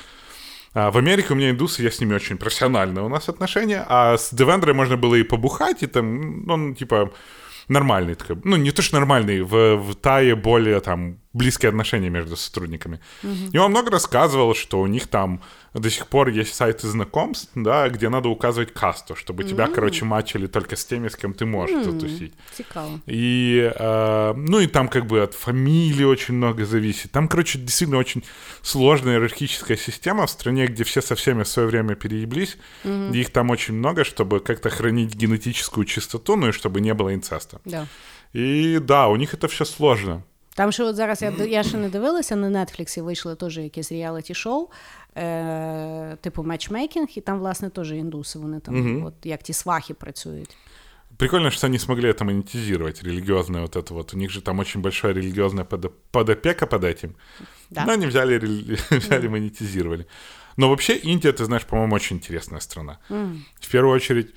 а, 0.74 0.90
в 0.90 0.96
Америке 0.96 1.28
у 1.32 1.36
меня 1.36 1.50
индусы, 1.50 1.82
я 1.82 1.90
с 1.90 2.00
ними 2.00 2.14
очень 2.14 2.36
профессиональные 2.36 3.04
у 3.04 3.08
нас 3.08 3.28
отношения, 3.28 3.84
а 3.88 4.16
с 4.16 4.30
Девендрой 4.34 4.74
можно 4.74 4.96
было 4.96 5.14
и 5.14 5.22
побухать, 5.22 5.82
и 5.82 5.86
там, 5.86 6.44
ну, 6.46 6.54
он, 6.54 6.74
типа, 6.74 7.10
нормальный 7.68 8.14
такой. 8.14 8.36
Ну, 8.44 8.56
не 8.56 8.70
то, 8.72 8.82
что 8.82 8.96
нормальный, 8.98 9.40
в, 9.42 9.76
в 9.76 9.94
Тае 9.94 10.34
более 10.34 10.80
там 10.80 11.18
близкие 11.34 11.68
отношения 11.68 12.10
между 12.10 12.36
сотрудниками. 12.36 13.00
И 13.52 13.58
он 13.58 13.70
много 13.70 13.90
рассказывал, 13.90 14.54
что 14.54 14.80
у 14.80 14.86
них 14.86 15.06
там 15.08 15.40
до 15.74 15.90
сих 15.90 16.06
пор 16.06 16.28
есть 16.28 16.54
сайты 16.54 16.86
знакомств, 16.88 17.50
да, 17.56 17.88
где 17.88 18.08
надо 18.08 18.28
указывать 18.28 18.72
касту, 18.72 19.16
чтобы 19.16 19.44
тебя, 19.44 19.66
короче, 19.66 20.04
мачили 20.04 20.46
только 20.46 20.76
с 20.76 20.84
теми, 20.84 21.08
с 21.08 21.16
кем 21.16 21.34
ты 21.34 21.44
можешь 21.46 21.84
затусить. 21.84 22.32
цікаво. 22.56 23.00
И, 23.06 23.72
э, 23.74 24.34
ну 24.36 24.60
и 24.60 24.66
там 24.66 24.88
как 24.88 25.06
бы 25.06 25.22
от 25.22 25.34
фамилии 25.34 26.04
очень 26.04 26.34
много 26.34 26.64
зависит. 26.64 27.10
Там, 27.10 27.28
короче, 27.28 27.58
действительно 27.58 27.98
очень 27.98 28.22
сложная 28.62 29.14
иерархическая 29.14 29.76
система 29.76 30.26
в 30.26 30.30
стране, 30.30 30.66
где 30.66 30.84
все 30.84 31.02
со 31.02 31.14
всеми 31.14 31.42
в 31.42 31.48
свое 31.48 31.68
время 31.68 31.96
перееблись. 31.96 32.56
И 32.84 33.20
их 33.20 33.30
там 33.30 33.50
очень 33.50 33.74
много, 33.74 34.04
чтобы 34.04 34.40
как-то 34.40 34.70
хранить 34.70 35.16
генетическую 35.16 35.86
чистоту, 35.86 36.36
ну 36.36 36.48
и 36.48 36.52
чтобы 36.52 36.80
не 36.80 36.94
было 36.94 37.12
инцеста. 37.12 37.60
Да. 37.64 37.86
И 38.34 38.78
да, 38.78 39.08
у 39.08 39.16
них 39.16 39.34
это 39.34 39.48
все 39.48 39.64
сложно. 39.64 40.22
Там 40.55 40.71
ще 40.71 40.83
от 40.83 40.95
зараз 40.95 41.21
я, 41.21 41.29
я 41.29 41.63
ще 41.63 41.77
не 41.77 41.89
дивилася, 41.89 42.35
на 42.35 42.65
Нетфліксі 42.65 43.01
вийшло 43.01 43.35
теж 43.35 43.57
якесь 43.57 43.91
реаліті-шоу, 43.91 44.67
е, 45.17 46.17
типу 46.21 46.43
матчмейкінг, 46.43 47.07
і 47.15 47.21
там, 47.21 47.39
власне, 47.39 47.69
теж 47.69 47.91
індуси, 47.91 48.39
вони 48.39 48.59
там, 48.59 49.05
от 49.05 49.13
як 49.23 49.43
ті 49.43 49.53
свахи 49.53 49.93
працюють. 49.93 50.57
Прикольно, 51.17 51.51
что 51.51 51.67
они 51.67 51.79
смогли 51.79 52.09
это 52.09 52.23
монетизировать, 52.23 53.03
религиозное 53.03 53.61
вот 53.61 53.75
это 53.75 53.93
вот. 53.93 54.13
У 54.13 54.17
них 54.17 54.31
же 54.31 54.41
там 54.41 54.59
очень 54.59 54.81
большая 54.81 55.13
религиозная 55.13 55.65
подо- 55.65 55.91
подопека 56.11 56.65
под 56.65 56.83
этим. 56.83 57.09
Да. 57.69 57.85
Но 57.85 57.91
они 57.93 58.07
взяли, 58.07 58.39
рели- 58.39 58.97
взяли 58.97 59.27
монетизировали. 59.27 60.05
Но 60.57 60.69
вообще 60.69 60.95
Индия, 60.95 61.31
ты 61.31 61.43
знаешь, 61.43 61.65
по-моему, 61.65 61.95
очень 61.95 62.15
интересная 62.15 62.61
страна. 62.61 62.99
В 63.59 63.71
первую 63.71 63.95
очередь, 63.95 64.33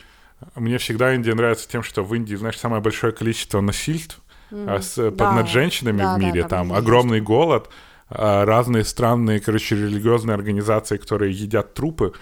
мне 0.56 0.76
всегда 0.78 1.14
Индия 1.14 1.34
нравится 1.34 1.68
тем, 1.68 1.82
что 1.84 2.02
в 2.02 2.14
Индии, 2.14 2.36
знаешь, 2.36 2.58
самое 2.58 2.82
большое 2.82 3.12
количество 3.12 3.60
насильств 3.60 4.18
а, 4.52 4.80
с, 4.80 4.94
под 4.96 5.16
Да. 5.16 5.32
над 5.32 5.48
женщинами 5.48 5.98
Да, 5.98 6.14
в 6.16 6.20
да, 6.20 6.26
мире. 6.26 6.42
да, 6.42 6.48
там 6.48 6.68
да, 6.68 6.76
огромный 6.76 7.20
голод, 7.20 7.68
а, 8.10 8.44
разные 8.44 8.84
странные, 8.84 9.40
короче, 9.40 9.76
религиозные 9.76 10.34
организации, 10.34 10.96
которые 10.98 11.32
едят 11.32 11.74
трупы. 11.74 12.12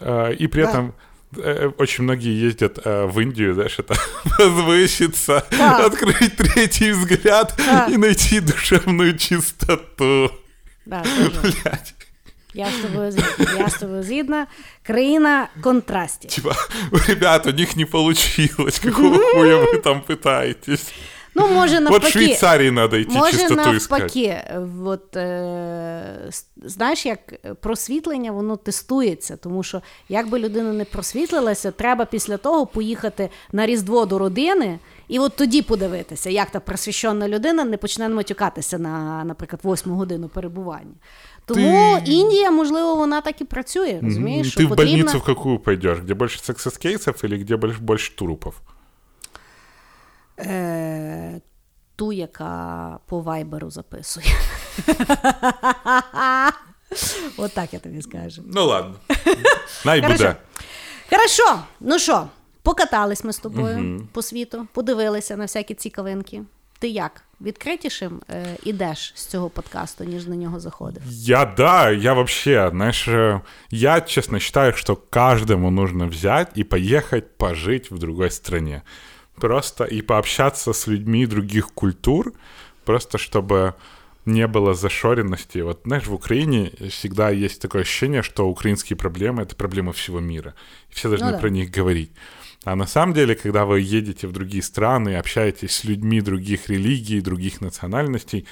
А, 0.00 0.30
И 0.30 0.46
при 0.46 0.62
Да. 0.62 0.68
этом 0.70 0.94
э, 1.36 1.70
очень 1.78 2.04
многие 2.04 2.34
ездят 2.46 2.78
э, 2.86 3.04
в 3.06 3.20
Индию, 3.20 3.52
знаешь, 3.54 3.78
это 3.78 3.94
возвыситься, 4.38 5.44
Да. 5.50 5.86
открыть 5.86 6.36
третий 6.36 6.92
взгляд 6.92 7.54
Да. 7.58 7.86
и 7.92 7.96
найти 7.96 8.40
душевную 8.40 9.18
чистоту. 9.18 10.30
Да, 10.86 11.02
теж. 11.02 11.42
Блядь. 11.42 11.94
Я 12.54 12.66
з 12.70 12.82
тобою 12.82 13.12
згідна. 13.12 13.52
Я 13.58 13.68
з 13.68 13.74
тобою 13.78 14.02
згідна. 14.02 14.46
Країна 14.82 15.48
контрастів. 15.60 16.30
Типа, 16.30 16.54
ребят, 17.08 17.46
у 17.46 17.52
них 17.52 17.76
не 17.76 17.84
получилось, 17.86 18.78
какого 18.78 19.18
хуя 19.18 19.56
вы 19.56 19.82
там 19.82 20.02
пытаетесь? 20.08 20.92
Ну, 21.35 21.47
може, 21.47 21.79
навпаки. 21.79 22.11
Швейцарии 22.11 22.71
надо 22.71 23.01
идти 23.01 23.17
Може, 23.17 23.31
чистоту 23.31 23.55
навпаки, 23.55 24.37
от, 24.85 25.15
е, 25.15 26.29
знаєш, 26.63 27.05
як 27.05 27.19
просвітлення 27.61 28.31
воно 28.31 28.57
тестується, 28.57 29.37
тому 29.37 29.63
що 29.63 29.81
як 30.09 30.29
би 30.29 30.39
людина 30.39 30.73
не 30.73 30.85
просвітлилася, 30.85 31.71
треба 31.71 32.05
після 32.05 32.37
того 32.37 32.65
поїхати 32.65 33.29
на 33.51 33.65
Різдво 33.65 34.05
до 34.05 34.19
родини, 34.19 34.79
і 35.07 35.19
от 35.19 35.35
тоді 35.35 35.61
подивитися, 35.61 36.29
як 36.29 36.51
та 36.51 36.59
просвіщена 36.59 37.27
людина 37.27 37.63
не 37.63 37.77
почне 37.77 38.09
матюкатися 38.09 38.77
на, 38.77 39.23
наприклад, 39.23 39.59
восьму 39.63 39.95
годину 39.95 40.27
перебування. 40.27 40.93
Тому 41.45 41.97
Ти- 42.05 42.11
Індія, 42.11 42.51
можливо, 42.51 42.95
вона 42.95 43.21
так 43.21 43.41
і 43.41 43.43
працює, 43.43 43.99
розумієш? 44.03 44.51
що 44.51 44.65
в 44.65 44.69
потрібно... 44.69 44.95
больницу 44.95 45.19
в 45.19 45.23
какую 45.23 45.59
пойдешь? 45.59 45.99
Где 45.99 46.13
больше 46.13 46.39
сексоскейсов 46.39 47.15
или 47.23 47.37
где 47.37 47.57
больше, 47.57 47.77
больше 47.79 48.15
трупов? 48.15 48.53
Е, 50.39 51.41
ту, 51.95 52.13
яка 52.13 52.99
по 53.05 53.19
вайберу 53.19 53.71
записує. 53.71 54.25
Отак 57.37 57.73
я 57.73 57.79
тобі 57.79 58.01
скажу. 58.01 58.43
Ну 58.45 58.65
ладно. 58.65 58.95
Най 59.85 60.01
буде. 60.01 60.35
Хорошо, 61.09 61.63
ну 61.79 61.99
що, 61.99 62.27
покатались 62.61 63.23
ми 63.23 63.33
з 63.33 63.37
тобою 63.37 64.07
по 64.11 64.21
світу, 64.21 64.67
подивилися 64.73 65.37
на 65.37 65.43
всякі 65.43 65.73
цікавинки. 65.73 66.41
Ти 66.79 66.89
як? 66.89 67.23
Відкритішим 67.41 68.21
е, 68.29 68.45
ідеш 68.63 69.13
з 69.15 69.25
цього 69.25 69.49
подкасту, 69.49 70.03
ніж 70.03 70.27
на 70.27 70.35
нього 70.35 70.59
заходив? 70.59 71.01
Я, 71.07 71.45
да, 71.45 71.91
я 71.91 72.13
вообще, 72.13 72.69
знаешь, 72.71 73.09
я 73.69 74.01
честно 74.01 74.39
считаю, 74.39 74.73
что 74.73 74.95
каждому 74.95 75.71
нужно 75.71 76.07
взять 76.07 76.57
и 76.57 76.63
поехать 76.63 77.37
пожить 77.37 77.91
в 77.91 77.97
другой 77.97 78.31
стране. 78.31 78.81
Просто 79.35 79.83
и 79.83 80.01
пообщаться 80.01 80.73
с 80.73 80.87
людьми 80.87 81.25
других 81.25 81.73
культур, 81.73 82.33
просто 82.85 83.17
чтобы 83.17 83.73
не 84.25 84.47
было 84.47 84.73
зашоренности. 84.73 85.59
Вот, 85.59 85.81
знаешь, 85.83 86.07
в 86.07 86.13
Украине 86.13 86.71
всегда 86.89 87.29
есть 87.29 87.61
такое 87.61 87.81
ощущение, 87.81 88.21
что 88.21 88.47
украинские 88.47 88.95
проблемы— 88.95 89.41
это 89.43 89.55
проблемы 89.55 89.91
всего 89.91 90.19
мира. 90.19 90.53
И 90.89 90.93
все 90.93 91.09
должны 91.09 91.27
Ну 91.27 91.33
да. 91.33 91.39
про 91.39 91.49
них 91.49 91.71
говорить. 91.71 92.11
А 92.63 92.75
на 92.75 92.87
самом 92.87 93.13
деле, 93.13 93.35
когда 93.35 93.65
вы 93.65 93.81
едете 93.81 94.27
в 94.27 94.31
другие 94.31 94.63
страны, 94.63 95.17
общаетесь 95.17 95.75
с 95.75 95.83
людьми 95.83 96.21
других 96.21 96.69
религий, 96.69 97.19
других 97.19 97.59
национальностей, 97.59 98.47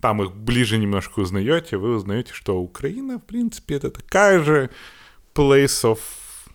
там 0.00 0.20
их 0.22 0.34
ближе 0.34 0.78
немножко 0.78 1.20
узнаете, 1.20 1.76
вы 1.76 1.94
узнаете, 1.94 2.32
что 2.32 2.60
Украина, 2.60 3.18
в 3.18 3.24
принципе, 3.24 3.76
это 3.76 3.90
такая 3.90 4.42
же 4.42 4.70
place 5.32 5.84
of 5.84 6.00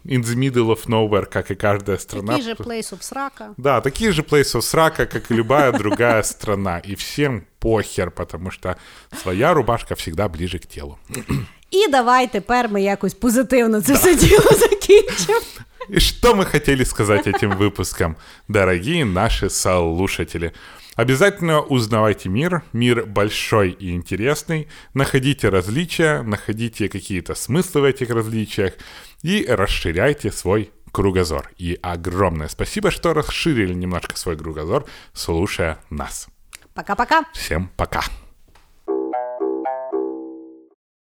in 0.06 0.22
the 0.22 0.36
middle 0.36 0.70
of 0.70 0.86
nowhere, 0.86 1.26
как 1.26 1.50
и 1.50 1.54
каждая 1.54 1.98
страна. 1.98 2.32
Такий 2.32 2.44
же 2.44 2.54
place 2.54 2.92
of 2.92 3.02
срака. 3.02 3.54
Да, 3.56 3.80
такие 3.80 4.12
же 4.12 4.22
place 4.22 4.54
of 4.54 4.62
срака, 4.62 5.06
как 5.06 5.30
и 5.30 5.34
любая 5.34 5.72
другая 5.72 6.22
страна. 6.22 6.78
И 6.78 6.94
всем 6.94 7.46
похер, 7.60 8.10
потому 8.10 8.50
что 8.50 8.76
своя 9.22 9.54
рубашка 9.54 9.94
всегда 9.94 10.28
ближе 10.28 10.58
к 10.58 10.66
телу. 10.66 10.98
І 11.70 11.88
давай 11.88 12.26
тепер 12.26 12.68
ми 12.68 12.82
якось 12.82 13.14
позитивно 13.14 13.80
це 13.80 13.94
все 13.94 14.14
діло 14.14 14.50
закінчимо. 14.58 15.40
И 15.88 15.98
что 15.98 16.34
мы 16.34 16.44
хотели 16.44 16.84
сказать 16.84 17.26
этим 17.26 17.56
выпуском, 17.58 18.16
дорогие 18.48 19.04
наши 19.04 19.50
слушатели? 19.50 20.52
Обязательно 20.94 21.60
узнавайте 21.60 22.28
мир. 22.28 22.62
Мир 22.72 23.06
большой 23.06 23.70
и 23.70 23.92
интересный. 23.92 24.68
Находите 24.94 25.48
различия, 25.48 26.22
находите 26.22 26.88
какие-то 26.88 27.34
смыслы 27.34 27.80
в 27.80 27.84
этих 27.84 28.10
различиях 28.10 28.74
и 29.21 29.45
расширяйте 29.47 30.31
свой 30.31 30.71
кругозор. 30.91 31.51
И 31.57 31.77
огромное 31.81 32.47
спасибо, 32.47 32.91
что 32.91 33.13
расширили 33.13 33.73
немножко 33.73 34.17
свой 34.17 34.37
кругозор, 34.37 34.85
слушая 35.13 35.79
нас. 35.89 36.27
Пока-пока. 36.73 37.25
Всем 37.33 37.69
пока. 37.75 38.03